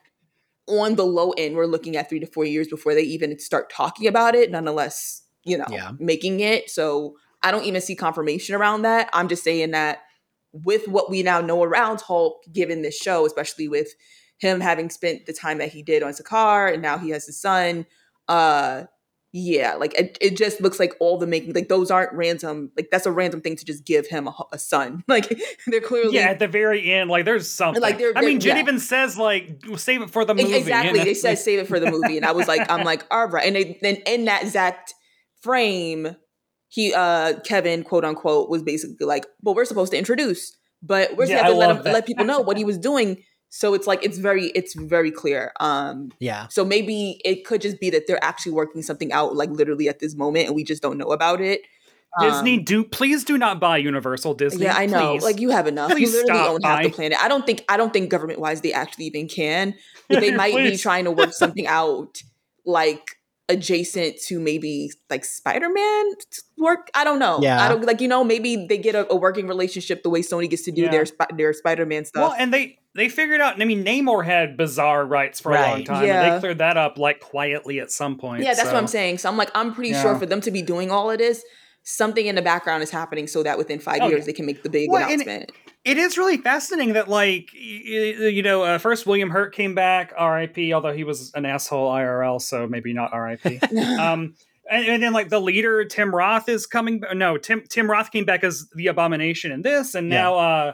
on 0.69 0.95
the 0.97 1.05
low 1.07 1.31
end. 1.33 1.57
We're 1.57 1.67
looking 1.67 1.97
at 1.97 2.09
three 2.09 2.21
to 2.21 2.27
four 2.27 2.45
years 2.45 2.69
before 2.69 2.95
they 2.95 3.03
even 3.03 3.39
start 3.39 3.71
talking 3.71 4.07
about 4.07 4.35
it. 4.35 4.51
Nonetheless, 4.51 5.23
you 5.45 5.59
know, 5.59 5.67
Yeah. 5.71 5.93
making 5.99 6.41
it. 6.41 6.71
So 6.71 7.17
I 7.43 7.51
don't 7.51 7.65
even 7.65 7.81
see 7.81 7.97
confirmation 7.97 8.55
around 8.55 8.83
that. 8.83 9.11
I'm 9.13 9.29
just 9.29 9.43
saying 9.43 9.73
that 9.73 9.99
with 10.53 10.87
what 10.87 11.11
we 11.11 11.23
now 11.23 11.41
know 11.41 11.63
around 11.63 12.01
Hulk, 12.03 12.43
given 12.53 12.83
this 12.83 12.97
show, 12.97 13.27
especially 13.27 13.69
with 13.69 13.89
him 14.39 14.61
having 14.61 14.91
spent 14.91 15.27
the 15.27 15.33
time 15.33 15.59
that 15.59 15.71
he 15.73 15.83
did 15.83 16.03
on 16.03 16.13
Sakaar 16.13 16.73
and 16.73 16.83
now 16.83 16.99
he 16.99 17.11
has 17.11 17.27
his 17.27 17.41
son, 17.41 17.87
uh 18.29 18.85
yeah, 19.35 19.77
like 19.77 19.95
it, 19.99 20.19
it 20.21 20.37
just 20.37 20.61
looks 20.61 20.79
like 20.79 20.95
all 21.01 21.17
the 21.17 21.27
making 21.27 21.55
like 21.55 21.69
those 21.69 21.91
aren't 21.91 22.13
random 22.13 22.71
like 22.77 22.89
that's 22.93 23.07
a 23.07 23.11
random 23.13 23.41
thing 23.41 23.57
to 23.57 23.65
just 23.65 23.85
give 23.87 24.07
him 24.07 24.29
a, 24.29 24.35
a 24.53 24.59
son. 24.59 25.03
Like 25.09 25.41
they're 25.67 25.81
clearly 25.81 26.17
Yeah, 26.17 26.29
at 26.29 26.39
the 26.39 26.49
very 26.49 26.93
end, 26.93 27.09
like 27.09 27.25
there's 27.25 27.49
something. 27.51 27.81
Like, 27.83 27.97
they're- 27.99 28.13
I 28.15 28.21
mean, 28.21 28.41
Jen 28.41 28.57
yeah. 28.57 28.63
even 28.63 28.79
says 28.79 29.17
like 29.17 29.63
save 29.77 30.03
it 30.03 30.11
for 30.11 30.25
the 30.27 30.35
movie. 30.35 30.55
Exactly. 30.55 31.03
They 31.03 31.15
said 31.15 31.39
save 31.39 31.61
it 31.61 31.67
for 31.67 31.81
the 31.81 31.91
movie. 31.91 32.17
And 32.19 32.27
I 32.27 32.33
was 32.33 32.47
like, 32.47 32.71
I'm 32.71 32.85
like, 32.85 33.07
all 33.11 33.27
right. 33.29 33.47
And 33.47 33.57
they, 33.57 33.79
then 33.81 33.97
in 34.07 34.27
that 34.27 34.43
exact 34.43 34.93
frame, 35.41 36.17
he 36.69 36.93
uh 36.95 37.41
Kevin, 37.41 37.85
quote 37.85 38.05
unquote, 38.05 38.51
was 38.51 38.63
basically 38.63 39.07
like, 39.07 39.27
but 39.43 39.55
we're 39.55 39.65
supposed 39.65 39.93
to 39.93 39.99
introduce, 39.99 40.57
but 40.83 41.17
we're 41.17 41.25
Yeah, 41.27 41.39
supposed 41.39 41.55
to 41.55 41.59
let 41.59 41.77
him 41.87 41.93
let 41.93 42.07
people 42.07 42.25
know 42.31 42.41
what 42.41 42.57
he 42.59 42.65
was 42.65 42.79
doing. 42.79 43.23
So 43.55 43.75
it's 43.75 43.87
like 43.87 44.03
it's 44.03 44.17
very 44.17 44.47
it's 44.55 44.73
very 44.75 45.11
clear. 45.11 45.53
Um 45.61 46.11
Yeah. 46.21 46.49
so 46.49 46.65
maybe 46.65 47.21
it 47.23 47.45
could 47.45 47.61
just 47.61 47.79
be 47.81 47.91
that 47.91 48.07
they're 48.07 48.23
actually 48.25 48.53
working 48.53 48.81
something 48.83 49.13
out 49.13 49.37
like 49.37 49.51
literally 49.51 49.89
at 49.91 49.99
this 49.99 50.15
moment 50.17 50.47
and 50.47 50.57
we 50.57 50.65
just 50.65 50.81
don't 50.83 50.97
know 50.97 51.13
about 51.13 51.41
it. 51.43 51.61
Disney, 52.21 52.59
Um, 52.59 52.65
do 52.65 52.85
please 52.85 53.25
do 53.25 53.37
not 53.39 53.61
buy 53.61 53.77
Universal 53.77 54.35
Disney. 54.35 54.65
yeah, 54.65 54.75
I 54.77 54.87
know. 54.87 55.13
please. 55.13 55.23
Like 55.23 55.39
you 55.41 55.51
have 55.51 55.67
enough. 55.67 55.91
Please 55.91 56.13
you 56.13 56.21
literally 56.23 56.41
stop 56.43 56.51
own 56.55 56.61
half 56.63 56.79
the 56.79 56.83
buying. 56.89 56.93
planet. 56.95 57.19
I 57.23 57.29
don't 57.29 57.45
think 57.45 57.63
I 57.69 57.77
don't 57.77 57.93
think 57.93 58.09
government 58.11 58.39
wise 58.41 58.63
they 58.63 58.73
actually 58.73 59.05
even 59.07 59.29
can. 59.29 59.75
But 60.09 60.21
they 60.21 60.35
might 60.43 60.55
be 60.57 60.77
trying 60.79 61.05
to 61.05 61.11
work 61.11 61.33
something 61.35 61.67
out 61.67 62.23
like 62.65 63.19
adjacent 63.49 64.17
to 64.29 64.41
maybe 64.41 64.91
like 65.11 65.25
Spider-Man 65.27 66.05
work. 66.57 66.91
I 66.95 67.05
don't 67.05 67.19
know. 67.19 67.41
Yeah. 67.43 67.63
I 67.63 67.69
don't 67.69 67.85
like 67.85 68.01
you 68.01 68.09
know, 68.09 68.25
maybe 68.25 68.67
they 68.67 68.79
get 68.79 68.95
a, 68.95 69.11
a 69.13 69.17
working 69.17 69.47
relationship 69.47 70.03
the 70.03 70.11
way 70.11 70.21
Sony 70.23 70.49
gets 70.49 70.63
to 70.65 70.73
do 70.73 70.83
Yeah. 70.83 70.91
their 70.91 71.07
their 71.37 71.53
Spider-Man 71.53 72.05
stuff. 72.07 72.31
Well, 72.31 72.37
and 72.39 72.53
they 72.53 72.79
they 72.95 73.09
figured 73.09 73.41
out. 73.41 73.61
I 73.61 73.65
mean, 73.65 73.85
Namor 73.85 74.25
had 74.25 74.57
bizarre 74.57 75.05
rights 75.07 75.41
for 75.41 75.53
a 75.53 75.61
long 75.61 75.73
Right. 75.77 75.87
time. 75.87 75.97
and 75.99 76.07
Yeah. 76.07 76.35
they 76.35 76.41
cleared 76.41 76.59
that 76.59 76.77
up 76.77 76.99
like 76.99 77.21
quietly 77.21 77.81
at 77.81 77.91
some 77.91 78.17
point. 78.19 78.43
yeah, 78.43 78.55
that's 78.55 78.67
what 78.67 78.77
I'm 78.77 78.87
saying. 78.87 79.19
So 79.19 79.29
I'm 79.31 79.37
like, 79.37 79.51
I'm 79.55 79.75
pretty 79.75 79.93
sure 79.95 80.17
for 80.17 80.27
them 80.27 80.41
to 80.43 80.51
be 80.51 80.63
doing 80.63 80.91
all 80.91 81.11
of 81.11 81.19
this, 81.19 81.43
something 81.85 82.27
in 82.27 82.35
the 82.35 82.43
background 82.43 82.83
is 82.83 82.91
happening 82.91 83.27
so 83.27 83.43
that 83.43 83.59
within 83.59 83.79
five 83.81 84.01
Oh, 84.03 84.09
years 84.09 84.27
they 84.27 84.33
can 84.33 84.47
make 84.47 84.63
the 84.63 84.69
big 84.71 84.91
Well, 84.91 85.03
and- 85.03 85.13
announcement. 85.23 85.53
It 85.85 85.99
is 85.99 86.17
really 86.17 86.37
fascinating 86.37 86.93
that, 86.93 87.09
like, 87.09 87.49
y- 87.53 87.83
y- 88.21 88.27
you 88.29 88.41
know, 88.43 88.63
uh, 88.63 88.79
first 88.79 89.05
William 89.05 89.31
Hurt 89.31 89.53
came 89.53 89.75
back, 89.75 90.13
R.I.P. 90.17 90.73
Although 90.73 90.93
he 90.93 91.03
was 91.03 91.33
an 91.35 91.45
asshole 91.45 91.91
IRL, 91.91 92.39
so 92.41 92.69
maybe 92.69 92.93
not 92.93 93.13
R.I.P. 93.13 93.59
um, 93.99 94.35
and, 94.71 94.87
and 94.87 95.03
then 95.03 95.13
like 95.13 95.29
the 95.29 95.41
leader 95.41 95.85
Tim 95.85 96.15
Roth 96.15 96.49
is 96.49 96.67
coming. 96.67 97.03
No, 97.15 97.37
Tim 97.37 97.65
Tim 97.69 97.91
Roth 97.91 98.13
came 98.13 98.25
back 98.25 98.45
as 98.45 98.69
the 98.77 98.87
Abomination 98.87 99.51
in 99.51 99.63
this, 99.63 99.97
and 99.97 100.09
Yeah. 100.09 100.23
now, 100.23 100.35
uh, 100.39 100.73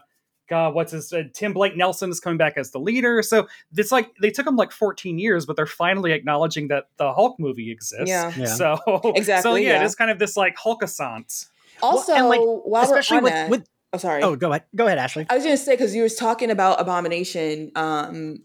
God, 0.49 0.75
what's 0.75 0.93
his? 0.93 1.13
Uh, 1.13 1.25
Tim 1.33 1.53
Blake 1.53 1.77
Nelson 1.77 2.11
is 2.11 2.21
coming 2.21 2.39
back 2.39 2.55
as 2.57 2.71
the 2.71 2.81
leader. 2.81 3.23
So 3.23 3.47
it's 3.77 3.93
like 3.93 4.15
they 4.21 4.31
took 4.31 4.47
them 4.47 4.57
like 4.57 4.73
14 4.73 5.19
years, 5.19 5.47
but 5.47 5.57
they're 5.57 5.67
finally 5.67 6.13
acknowledging 6.13 6.69
that 6.69 6.89
the 6.97 7.13
Hulk 7.13 7.39
movie 7.39 7.71
exists. 7.71 8.09
Yeah. 8.09 8.33
Yeah. 8.37 8.47
So 8.47 8.79
So 8.87 9.13
Exactly, 9.15 9.65
yeah, 9.65 9.75
yeah. 9.75 9.83
it 9.83 9.85
is 9.85 9.95
kind 9.95 10.11
of 10.11 10.19
this 10.19 10.37
like 10.37 10.57
Hulkassance. 10.57 11.49
also, 11.83 12.13
and, 12.15 12.29
like, 12.29 12.41
while 12.41 12.85
Especially 12.85 13.17
we're 13.17 13.19
on 13.19 13.25
with, 13.25 13.33
that, 13.33 13.51
with 13.51 13.69
oh 13.93 13.99
sorry. 13.99 14.23
Oh, 14.23 14.37
go 14.37 14.51
ahead. 14.51 14.65
Go 14.75 14.87
ahead, 14.87 14.99
Ashley. 14.99 15.27
I 15.29 15.35
was 15.35 15.45
gonna 15.45 15.57
say 15.57 15.75
because 15.75 15.95
you 15.95 16.03
was 16.03 16.15
talking 16.15 16.51
about 16.51 16.81
abomination, 16.81 17.71
um, 17.77 18.43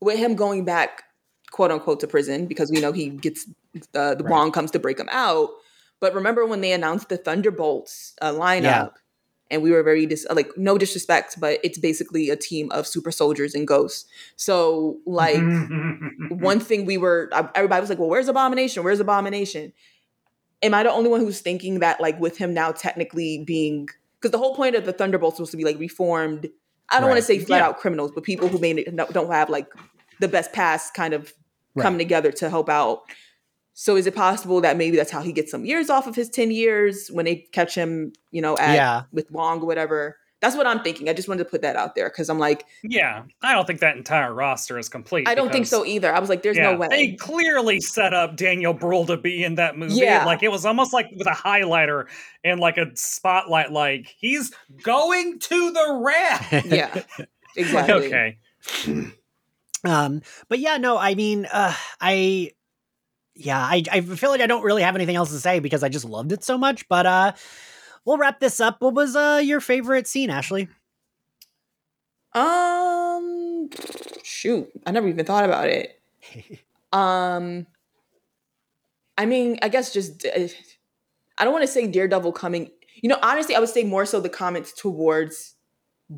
with 0.00 0.18
him 0.18 0.34
going 0.34 0.64
back, 0.64 1.04
quote 1.50 1.70
unquote, 1.70 2.00
to 2.00 2.06
prison 2.06 2.46
because 2.46 2.70
we 2.70 2.80
know 2.80 2.92
he 2.92 3.10
gets 3.10 3.46
uh, 3.94 4.14
the 4.14 4.24
Right. 4.24 4.30
Wong 4.30 4.52
comes 4.52 4.70
to 4.72 4.78
break 4.78 4.98
him 4.98 5.08
out. 5.12 5.50
But 6.00 6.14
remember 6.14 6.44
when 6.46 6.60
they 6.62 6.72
announced 6.72 7.08
the 7.08 7.16
Thunderbolts 7.16 8.14
uh, 8.20 8.32
lineup, 8.32 8.62
Yeah. 8.62 8.88
And 9.52 9.62
we 9.62 9.70
were 9.70 9.82
very 9.84 10.06
dis- 10.06 10.26
like 10.32 10.50
no 10.56 10.76
disrespect, 10.78 11.38
but 11.38 11.60
it's 11.62 11.78
basically 11.78 12.30
a 12.30 12.36
team 12.36 12.70
of 12.72 12.86
super 12.86 13.12
soldiers 13.12 13.54
and 13.54 13.68
ghosts. 13.68 14.06
So 14.36 14.98
like 15.06 15.40
one 16.30 16.58
thing 16.58 16.84
we 16.86 16.98
were 16.98 17.30
everybody 17.54 17.80
was 17.80 17.90
like, 17.90 17.98
well, 17.98 18.08
where's 18.08 18.28
Abomination? 18.28 18.82
Where's 18.82 18.98
Abomination? 19.00 19.72
Am 20.62 20.74
I 20.74 20.82
the 20.82 20.90
only 20.92 21.10
one 21.10 21.20
who's 21.20 21.40
thinking 21.40 21.80
that 21.80 22.00
like 22.00 22.18
with 22.18 22.38
him 22.38 22.54
now 22.54 22.72
technically 22.72 23.44
being 23.44 23.88
because 24.20 24.30
the 24.32 24.38
whole 24.38 24.54
point 24.56 24.74
of 24.74 24.84
the 24.86 24.92
Thunderbolts 24.92 25.38
was 25.38 25.50
to 25.50 25.56
be 25.56 25.64
like 25.64 25.78
reformed. 25.78 26.48
I 26.88 27.00
don't 27.00 27.08
want 27.08 27.18
to 27.18 27.24
say 27.24 27.38
flat 27.38 27.58
Yeah. 27.58 27.66
out 27.68 27.78
criminals, 27.78 28.10
but 28.14 28.22
people 28.24 28.48
who 28.48 28.58
made 28.58 28.78
it 28.78 28.94
don't 28.96 29.30
have 29.30 29.50
like 29.50 29.66
the 30.20 30.28
best 30.28 30.52
past 30.52 30.94
kind 30.94 31.14
of 31.14 31.32
Right. 31.74 31.82
come 31.84 31.96
together 31.96 32.30
to 32.32 32.50
help 32.50 32.68
out. 32.68 33.02
So 33.82 33.96
is 33.96 34.06
it 34.06 34.14
possible 34.14 34.60
that 34.60 34.76
maybe 34.76 34.96
that's 34.96 35.10
how 35.10 35.22
he 35.22 35.32
gets 35.32 35.50
some 35.50 35.64
years 35.64 35.90
off 35.90 36.06
of 36.06 36.14
his 36.14 36.28
10 36.28 36.52
years 36.52 37.08
when 37.08 37.24
they 37.24 37.48
catch 37.50 37.74
him, 37.74 38.12
you 38.30 38.40
know, 38.40 38.56
at 38.56 38.76
Yeah. 38.76 39.02
with 39.10 39.28
Wong 39.32 39.60
or 39.60 39.66
whatever? 39.66 40.18
That's 40.38 40.54
what 40.54 40.68
I'm 40.68 40.84
thinking. 40.84 41.08
I 41.08 41.14
just 41.14 41.26
wanted 41.26 41.42
to 41.42 41.50
put 41.50 41.62
that 41.62 41.74
out 41.74 41.96
there 41.96 42.08
because 42.08 42.30
I'm 42.30 42.38
like, 42.38 42.64
yeah, 42.84 43.24
I 43.42 43.52
don't 43.52 43.66
think 43.66 43.80
that 43.80 43.96
entire 43.96 44.32
roster 44.32 44.78
is 44.78 44.88
complete. 44.88 45.26
I 45.26 45.34
don't 45.34 45.50
think 45.50 45.66
so 45.66 45.84
either. 45.84 46.14
I 46.14 46.20
was 46.20 46.28
like, 46.28 46.44
there's 46.44 46.58
yeah, 46.58 46.70
no 46.70 46.78
way. 46.78 46.86
They 46.90 47.12
clearly 47.14 47.80
set 47.80 48.14
up 48.14 48.36
Daniel 48.36 48.72
Bruhl 48.72 49.04
to 49.06 49.16
be 49.16 49.42
in 49.42 49.56
that 49.56 49.76
movie. 49.76 49.94
Yeah. 49.94 50.26
Like 50.26 50.44
it 50.44 50.52
was 50.52 50.64
almost 50.64 50.92
like 50.92 51.10
with 51.16 51.26
a 51.26 51.30
highlighter 51.30 52.06
and 52.44 52.60
like 52.60 52.76
a 52.76 52.86
spotlight, 52.94 53.72
like 53.72 54.14
he's 54.16 54.52
going 54.84 55.40
to 55.40 55.72
the 55.72 56.00
rat. 56.04 56.64
yeah, 56.66 57.02
exactly. 57.56 57.94
okay. 58.06 58.38
Um, 59.82 60.22
but 60.48 60.60
yeah, 60.60 60.76
no, 60.76 60.98
I 60.98 61.16
mean, 61.16 61.48
uh, 61.52 61.74
I, 62.00 62.52
yeah, 63.44 63.60
I, 63.60 63.82
I 63.90 64.00
feel 64.00 64.30
like 64.30 64.40
I 64.40 64.46
don't 64.46 64.62
really 64.62 64.82
have 64.82 64.94
anything 64.96 65.16
else 65.16 65.30
to 65.30 65.38
say 65.38 65.58
because 65.60 65.82
I 65.82 65.88
just 65.88 66.04
loved 66.04 66.32
it 66.32 66.44
so 66.44 66.56
much. 66.58 66.88
But 66.88 67.06
uh, 67.06 67.32
we'll 68.04 68.18
wrap 68.18 68.40
this 68.40 68.60
up. 68.60 68.80
What 68.80 68.94
was 68.94 69.16
uh 69.16 69.40
your 69.42 69.60
favorite 69.60 70.06
scene, 70.06 70.30
Ashley? 70.30 70.68
Um, 72.34 73.68
shoot, 74.22 74.70
I 74.86 74.90
never 74.90 75.08
even 75.08 75.24
thought 75.26 75.44
about 75.44 75.68
it. 75.68 76.00
Um, 76.94 77.66
I 79.16 79.24
mean, 79.24 79.58
I 79.62 79.70
guess 79.70 79.94
just 79.94 80.26
uh, 80.26 80.46
I 81.38 81.44
don't 81.44 81.54
want 81.54 81.62
to 81.62 81.66
say 81.66 81.86
Daredevil 81.86 82.32
coming. 82.32 82.70
You 83.02 83.08
know, 83.08 83.16
honestly, 83.22 83.54
I 83.56 83.60
would 83.60 83.70
say 83.70 83.82
more 83.82 84.04
so 84.04 84.20
the 84.20 84.28
comments 84.28 84.74
towards 84.74 85.54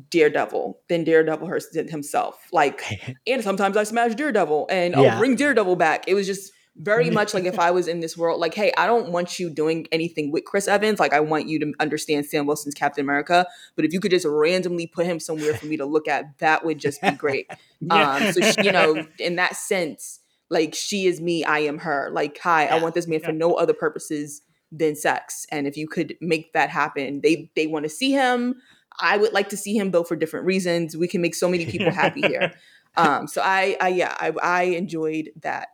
Daredevil 0.09 0.77
than 0.89 1.05
Daredevil 1.05 1.47
himself. 1.87 2.49
Like, 2.51 2.83
and 3.25 3.41
sometimes 3.41 3.77
I 3.77 3.85
smash 3.85 4.15
Daredevil, 4.15 4.67
and 4.69 4.95
Yeah. 4.97 5.15
oh, 5.15 5.19
bring 5.19 5.37
Daredevil 5.37 5.77
back. 5.77 6.09
It 6.09 6.13
was 6.13 6.27
just 6.27 6.51
very 6.77 7.09
much 7.09 7.33
like 7.33 7.45
if 7.45 7.57
I 7.57 7.71
was 7.71 7.87
in 7.87 8.01
this 8.01 8.17
world, 8.17 8.39
like, 8.39 8.53
hey, 8.53 8.71
I 8.77 8.85
don't 8.85 9.11
want 9.11 9.39
you 9.39 9.49
doing 9.49 9.87
anything 9.91 10.31
with 10.31 10.43
Chris 10.43 10.67
Evans. 10.67 10.99
Like, 10.99 11.13
I 11.13 11.21
want 11.21 11.47
you 11.47 11.59
to 11.59 11.73
understand 11.79 12.25
Sam 12.25 12.45
Wilson's 12.45 12.75
Captain 12.75 13.03
America. 13.03 13.47
But 13.75 13.85
if 13.85 13.93
you 13.93 13.99
could 13.99 14.11
just 14.11 14.25
randomly 14.25 14.87
put 14.87 15.05
him 15.05 15.19
somewhere 15.19 15.53
for 15.53 15.67
me 15.67 15.77
to 15.77 15.85
look 15.85 16.07
at, 16.07 16.37
that 16.39 16.65
would 16.65 16.79
just 16.79 17.01
be 17.01 17.11
great. 17.11 17.49
Um, 17.91 18.31
so 18.31 18.41
she, 18.41 18.63
you 18.63 18.71
know, 18.71 19.05
in 19.19 19.35
that 19.35 19.55
sense, 19.55 20.19
like 20.49 20.73
she 20.73 21.05
is 21.05 21.21
me, 21.21 21.43
I 21.43 21.59
am 21.59 21.77
her. 21.79 22.09
Like, 22.11 22.39
hi, 22.39 22.65
I 22.65 22.81
want 22.81 22.95
this 22.95 23.07
man 23.07 23.19
for 23.19 23.31
no 23.31 23.53
other 23.53 23.73
purposes 23.73 24.41
than 24.71 24.95
sex. 24.95 25.45
And 25.51 25.67
if 25.67 25.77
you 25.77 25.87
could 25.87 26.15
make 26.19 26.53
that 26.53 26.71
happen, 26.71 27.21
they 27.21 27.51
they 27.55 27.67
want 27.67 27.83
to 27.83 27.89
see 27.89 28.11
him. 28.11 28.55
I 28.99 29.17
would 29.17 29.33
like 29.33 29.49
to 29.49 29.57
see 29.57 29.77
him 29.77 29.91
though 29.91 30.03
for 30.03 30.15
different 30.15 30.45
reasons. 30.47 30.97
We 30.97 31.07
can 31.07 31.21
make 31.21 31.35
so 31.35 31.47
many 31.47 31.65
people 31.65 31.91
happy 31.91 32.21
here. 32.21 32.53
Um, 32.97 33.27
so 33.27 33.41
I, 33.43 33.75
I 33.81 33.89
yeah, 33.89 34.15
I, 34.17 34.31
I 34.41 34.63
enjoyed 34.63 35.31
that. 35.41 35.67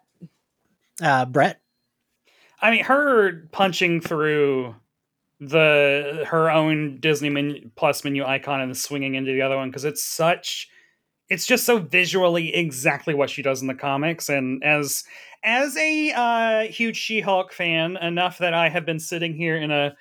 Uh, 1.02 1.26
Brett. 1.26 1.60
I 2.62 2.72
mean, 2.72 2.84
her 2.84 3.47
punching 3.52 4.02
through 4.02 4.76
the 5.39 6.26
her 6.28 6.52
own 6.52 6.99
Disney 6.99 7.30
menu, 7.30 7.72
Plus 7.76 8.04
menu 8.04 8.24
icon 8.24 8.62
and 8.62 8.78
swinging 8.78 9.16
into 9.16 9.34
the 9.34 9.41
other 9.41 9.58
one 9.58 9.70
because 9.70 9.84
it's 9.84 10.04
such, 10.04 10.70
it's 11.30 11.47
just 11.47 11.66
so 11.66 11.80
visually 11.80 12.54
exactly 12.54 13.16
what 13.16 13.32
she 13.32 13.41
does 13.41 13.62
in 13.62 13.68
the 13.68 13.74
comics. 13.74 14.30
And 14.30 14.64
as 14.64 15.04
as 15.43 15.76
a 15.76 16.12
uh, 16.12 16.72
huge 16.72 16.97
She 16.97 17.22
Hulk 17.22 17.52
fan, 17.52 17.97
enough 17.97 18.38
that 18.38 18.54
I 18.54 18.70
have 18.70 18.86
been 18.86 18.99
sitting 18.99 19.34
here 19.34 19.58
in 19.58 19.72
a 19.72 19.95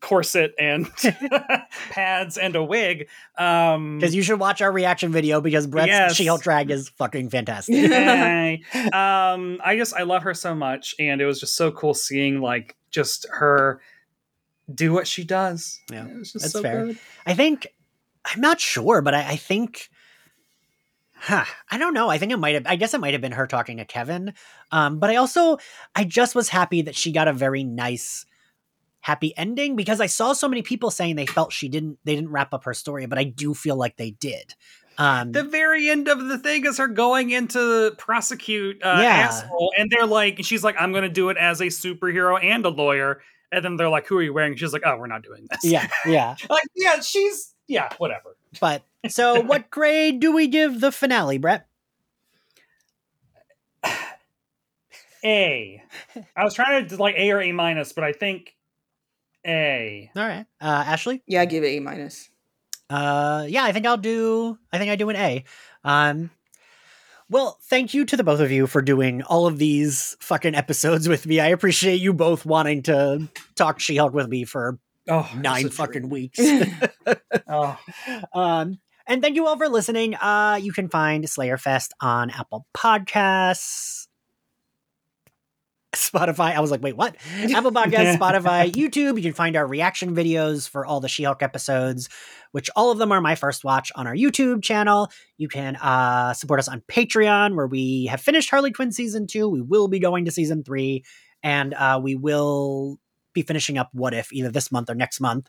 corset 0.00 0.52
and 0.58 0.90
pads 1.90 2.38
and 2.38 2.56
a 2.56 2.64
wig. 2.64 3.08
Um, 3.38 3.98
Because 3.98 4.14
you 4.14 4.22
should 4.22 4.40
watch 4.40 4.62
our 4.62 4.72
reaction 4.72 5.12
video 5.12 5.40
because 5.40 5.66
Brett's 5.66 5.88
Yes. 5.88 6.14
She-Hulk 6.14 6.42
drag 6.42 6.70
is 6.70 6.88
fucking 6.90 7.28
fantastic. 7.30 7.74
Um 8.92 9.60
i 9.64 9.76
just 9.76 9.94
i 9.94 10.02
love 10.02 10.22
her 10.22 10.34
so 10.34 10.54
much 10.54 10.94
and 10.98 11.20
it 11.20 11.26
was 11.26 11.38
just 11.40 11.54
so 11.56 11.70
cool 11.70 11.94
seeing 11.94 12.40
like 12.40 12.76
just 12.90 13.26
her 13.30 13.80
do 14.72 14.92
what 14.92 15.06
she 15.06 15.24
does 15.24 15.80
Yeah, 15.90 16.06
it 16.06 16.18
was 16.18 16.32
just 16.32 16.42
that's 16.44 16.52
so 16.52 16.62
fair. 16.62 16.86
good. 16.86 16.98
I 17.26 17.34
think 17.34 17.66
I'm 18.24 18.40
not 18.40 18.60
sure, 18.60 19.02
but 19.02 19.14
I, 19.14 19.30
I 19.32 19.36
think 19.36 19.88
huh, 21.14 21.44
I 21.70 21.78
don't 21.78 21.94
know. 21.94 22.08
I 22.08 22.18
think 22.18 22.32
it 22.32 22.38
might 22.38 22.54
have 22.54 22.66
I 22.66 22.76
guess 22.76 22.94
it 22.94 23.00
might 23.00 23.14
have 23.14 23.20
been 23.20 23.32
her 23.32 23.46
talking 23.46 23.76
to 23.78 23.84
Kevin. 23.84 24.32
Um, 24.70 24.98
but 24.98 25.10
I 25.10 25.16
also 25.16 25.58
I 25.94 26.04
just 26.04 26.34
was 26.34 26.48
happy 26.48 26.82
that 26.82 26.94
she 26.94 27.12
got 27.12 27.28
a 27.28 27.32
very 27.32 27.64
nice 27.64 28.24
happy 29.02 29.36
ending 29.36 29.76
because 29.76 30.00
I 30.00 30.06
saw 30.06 30.32
so 30.32 30.48
many 30.48 30.62
people 30.62 30.90
saying 30.90 31.16
they 31.16 31.26
felt 31.26 31.52
she 31.52 31.68
didn't 31.68 31.98
they 32.04 32.14
didn't 32.14 32.30
wrap 32.30 32.54
up 32.54 32.64
her 32.64 32.72
story, 32.74 33.04
but 33.06 33.18
I 33.18 33.24
do 33.24 33.52
feel 33.52 33.76
like 33.76 33.96
they 33.98 34.12
did. 34.12 34.54
Um 34.98 35.32
the 35.32 35.42
very 35.44 35.88
end 35.90 36.08
of 36.08 36.26
the 36.28 36.38
thing 36.38 36.64
is 36.66 36.78
her 36.78 36.86
going 36.88 37.30
into 37.30 37.94
prosecute 37.98 38.82
uh, 38.82 38.98
Yeah. 39.02 39.08
asshole 39.26 39.72
and 39.78 39.90
they're 39.90 40.06
like 40.06 40.44
she's 40.44 40.62
like 40.62 40.76
i'm 40.78 40.92
gonna 40.92 41.08
do 41.08 41.30
it 41.30 41.38
as 41.38 41.62
a 41.62 41.66
superhero 41.66 42.38
and 42.44 42.62
a 42.66 42.68
lawyer 42.68 43.22
and 43.50 43.64
then 43.64 43.76
they're 43.78 43.88
like 43.88 44.06
who 44.06 44.18
are 44.18 44.22
you 44.22 44.34
wearing 44.34 44.54
she's 44.54 44.74
like 44.74 44.82
oh 44.84 44.98
we're 44.98 45.06
not 45.06 45.22
doing 45.22 45.46
this 45.50 45.64
yeah, 45.64 45.88
yeah. 46.06 46.36
like 46.50 46.64
yeah 46.76 47.00
she's 47.00 47.54
yeah 47.68 47.88
whatever 47.96 48.36
But 48.60 48.82
so 49.08 49.40
what 49.52 49.70
grade 49.70 50.20
do 50.20 50.30
we 50.34 50.46
give 50.46 50.80
the 50.82 50.92
finale, 50.92 51.38
Brett? 51.38 51.66
a 55.24 55.82
i 56.36 56.44
was 56.44 56.52
trying 56.54 56.86
to 56.86 56.96
like 56.96 57.14
a 57.16 57.30
or 57.30 57.40
a 57.40 57.52
minus 57.52 57.92
but 57.92 58.04
i 58.04 58.12
think 58.12 58.54
a 59.46 60.10
All 60.16 60.26
right. 60.26 60.46
Uh 60.60 60.84
Ashley? 60.86 61.22
Yeah, 61.26 61.40
I 61.42 61.44
give 61.46 61.64
it 61.64 61.68
A 61.68 61.80
minus. 61.80 62.28
Uh, 62.90 63.46
yeah, 63.48 63.64
I 63.64 63.72
think 63.72 63.86
I'll 63.86 63.96
do. 63.96 64.58
I 64.70 64.78
think 64.78 64.90
I 64.90 64.96
do 64.96 65.08
an 65.08 65.16
A. 65.16 65.44
Um, 65.82 66.30
well, 67.30 67.58
thank 67.62 67.94
you 67.94 68.04
to 68.04 68.16
the 68.18 68.24
both 68.24 68.40
of 68.40 68.50
you 68.50 68.66
for 68.66 68.82
doing 68.82 69.22
all 69.22 69.46
of 69.46 69.56
these 69.56 70.14
fucking 70.20 70.54
episodes 70.54 71.08
with 71.08 71.26
me. 71.26 71.40
I 71.40 71.48
appreciate 71.48 72.02
you 72.02 72.12
both 72.12 72.44
wanting 72.44 72.82
to 72.82 73.28
talk 73.54 73.80
She-Hulk 73.80 74.12
with 74.12 74.28
me 74.28 74.44
for 74.44 74.78
oh 75.08 75.30
nine 75.34 75.70
fucking 75.70 76.10
treat. 76.10 76.12
weeks. 76.12 76.38
oh 77.48 77.78
um, 78.34 78.78
and 79.06 79.22
thank 79.22 79.36
you 79.36 79.46
all 79.46 79.56
for 79.56 79.70
listening. 79.70 80.14
Uh, 80.14 80.60
you 80.62 80.72
can 80.72 80.90
find 80.90 81.24
Slayerfest 81.24 81.88
on 82.02 82.28
Apple 82.28 82.66
Podcasts. 82.76 84.06
Spotify. 85.94 86.54
I 86.54 86.60
was 86.60 86.70
like, 86.70 86.82
wait, 86.82 86.96
what? 86.96 87.16
Apple 87.54 87.72
Podcasts, 87.72 88.16
Spotify, 88.16 88.70
YouTube. 88.70 89.16
You 89.16 89.22
can 89.22 89.32
find 89.32 89.56
our 89.56 89.66
reaction 89.66 90.14
videos 90.14 90.68
for 90.68 90.86
all 90.86 91.00
the 91.00 91.08
She 91.08 91.24
Hulk 91.24 91.42
episodes, 91.42 92.08
which 92.52 92.70
all 92.74 92.90
of 92.90 92.98
them 92.98 93.12
are 93.12 93.20
my 93.20 93.34
first 93.34 93.64
watch 93.64 93.92
on 93.94 94.06
our 94.06 94.14
YouTube 94.14 94.62
channel. 94.62 95.10
You 95.36 95.48
can 95.48 95.76
uh, 95.76 96.32
support 96.32 96.60
us 96.60 96.68
on 96.68 96.82
Patreon, 96.88 97.56
where 97.56 97.66
we 97.66 98.06
have 98.06 98.20
finished 98.20 98.50
Harley 98.50 98.72
Quinn 98.72 98.92
season 98.92 99.26
two. 99.26 99.48
We 99.48 99.60
will 99.60 99.88
be 99.88 99.98
going 99.98 100.24
to 100.24 100.30
season 100.30 100.64
three, 100.64 101.04
and 101.42 101.74
uh, 101.74 102.00
we 102.02 102.14
will 102.14 102.98
be 103.34 103.42
finishing 103.42 103.78
up 103.78 103.90
What 103.92 104.14
If 104.14 104.32
either 104.32 104.50
this 104.50 104.72
month 104.72 104.88
or 104.88 104.94
next 104.94 105.20
month. 105.20 105.48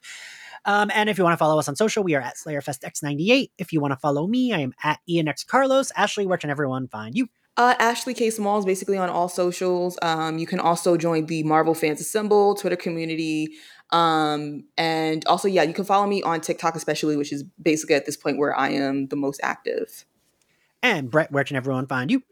Um, 0.65 0.91
and 0.93 1.09
if 1.09 1.17
you 1.17 1.23
want 1.23 1.33
to 1.33 1.37
follow 1.37 1.59
us 1.59 1.67
on 1.67 1.75
social, 1.75 2.03
we 2.03 2.15
are 2.15 2.21
at 2.21 2.35
SlayerFestX98. 2.35 3.51
If 3.57 3.73
you 3.73 3.81
want 3.81 3.91
to 3.91 3.99
follow 3.99 4.27
me, 4.27 4.53
I 4.53 4.59
am 4.59 4.73
at 4.83 4.99
ENX 5.09 5.45
Carlos. 5.45 5.91
Ashley, 5.95 6.25
where 6.25 6.37
can 6.37 6.49
everyone 6.49 6.87
find 6.87 7.15
you? 7.15 7.27
Uh, 7.55 7.75
Ashley 7.77 8.13
K. 8.13 8.29
Small 8.31 8.57
is 8.57 8.65
basically 8.65 8.97
on 8.97 9.09
all 9.09 9.29
socials. 9.29 9.97
Um, 10.01 10.39
you 10.39 10.47
can 10.47 10.59
also 10.59 10.97
join 10.97 11.27
the 11.27 11.43
Marvel 11.43 11.75
Fans 11.75 12.01
Assemble 12.01 12.55
Twitter 12.55 12.75
community. 12.75 13.53
Um, 13.91 14.63
and 14.75 15.23
also, 15.27 15.47
yeah, 15.47 15.61
you 15.61 15.73
can 15.73 15.85
follow 15.85 16.07
me 16.07 16.23
on 16.23 16.41
TikTok, 16.41 16.75
especially, 16.75 17.15
which 17.15 17.31
is 17.31 17.43
basically 17.61 17.95
at 17.95 18.07
this 18.07 18.17
point 18.17 18.39
where 18.39 18.57
I 18.57 18.69
am 18.69 19.07
the 19.07 19.15
most 19.15 19.39
active. 19.43 20.05
And 20.81 21.11
Brett, 21.11 21.31
where 21.31 21.43
can 21.43 21.55
everyone 21.55 21.85
find 21.85 22.09
you? 22.09 22.23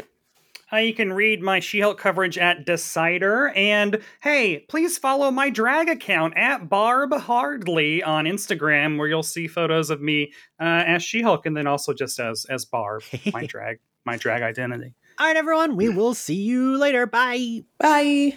Uh, 0.73 0.77
you 0.77 0.93
can 0.93 1.11
read 1.11 1.41
my 1.41 1.59
She-Hulk 1.59 1.99
coverage 1.99 2.37
at 2.37 2.65
Decider, 2.65 3.49
and 3.49 3.99
hey, 4.21 4.59
please 4.69 4.97
follow 4.97 5.29
my 5.29 5.49
drag 5.49 5.89
account 5.89 6.35
at 6.37 6.69
Barb 6.69 7.13
Hardly 7.13 8.01
on 8.01 8.23
Instagram, 8.23 8.97
where 8.97 9.09
you'll 9.09 9.21
see 9.21 9.47
photos 9.47 9.89
of 9.89 10.01
me 10.01 10.31
uh, 10.61 10.83
as 10.87 11.03
She-Hulk, 11.03 11.45
and 11.45 11.57
then 11.57 11.67
also 11.67 11.93
just 11.93 12.19
as 12.21 12.45
as 12.45 12.63
Barb, 12.63 13.03
my 13.33 13.45
drag 13.47 13.79
my 14.05 14.15
drag 14.15 14.43
identity. 14.43 14.95
All 15.21 15.27
right, 15.27 15.37
everyone, 15.37 15.75
we 15.75 15.87
will 15.95 16.15
see 16.15 16.33
you 16.33 16.79
later. 16.79 17.05
Bye. 17.05 17.61
Bye. 17.77 18.33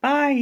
Bye. 0.00 0.34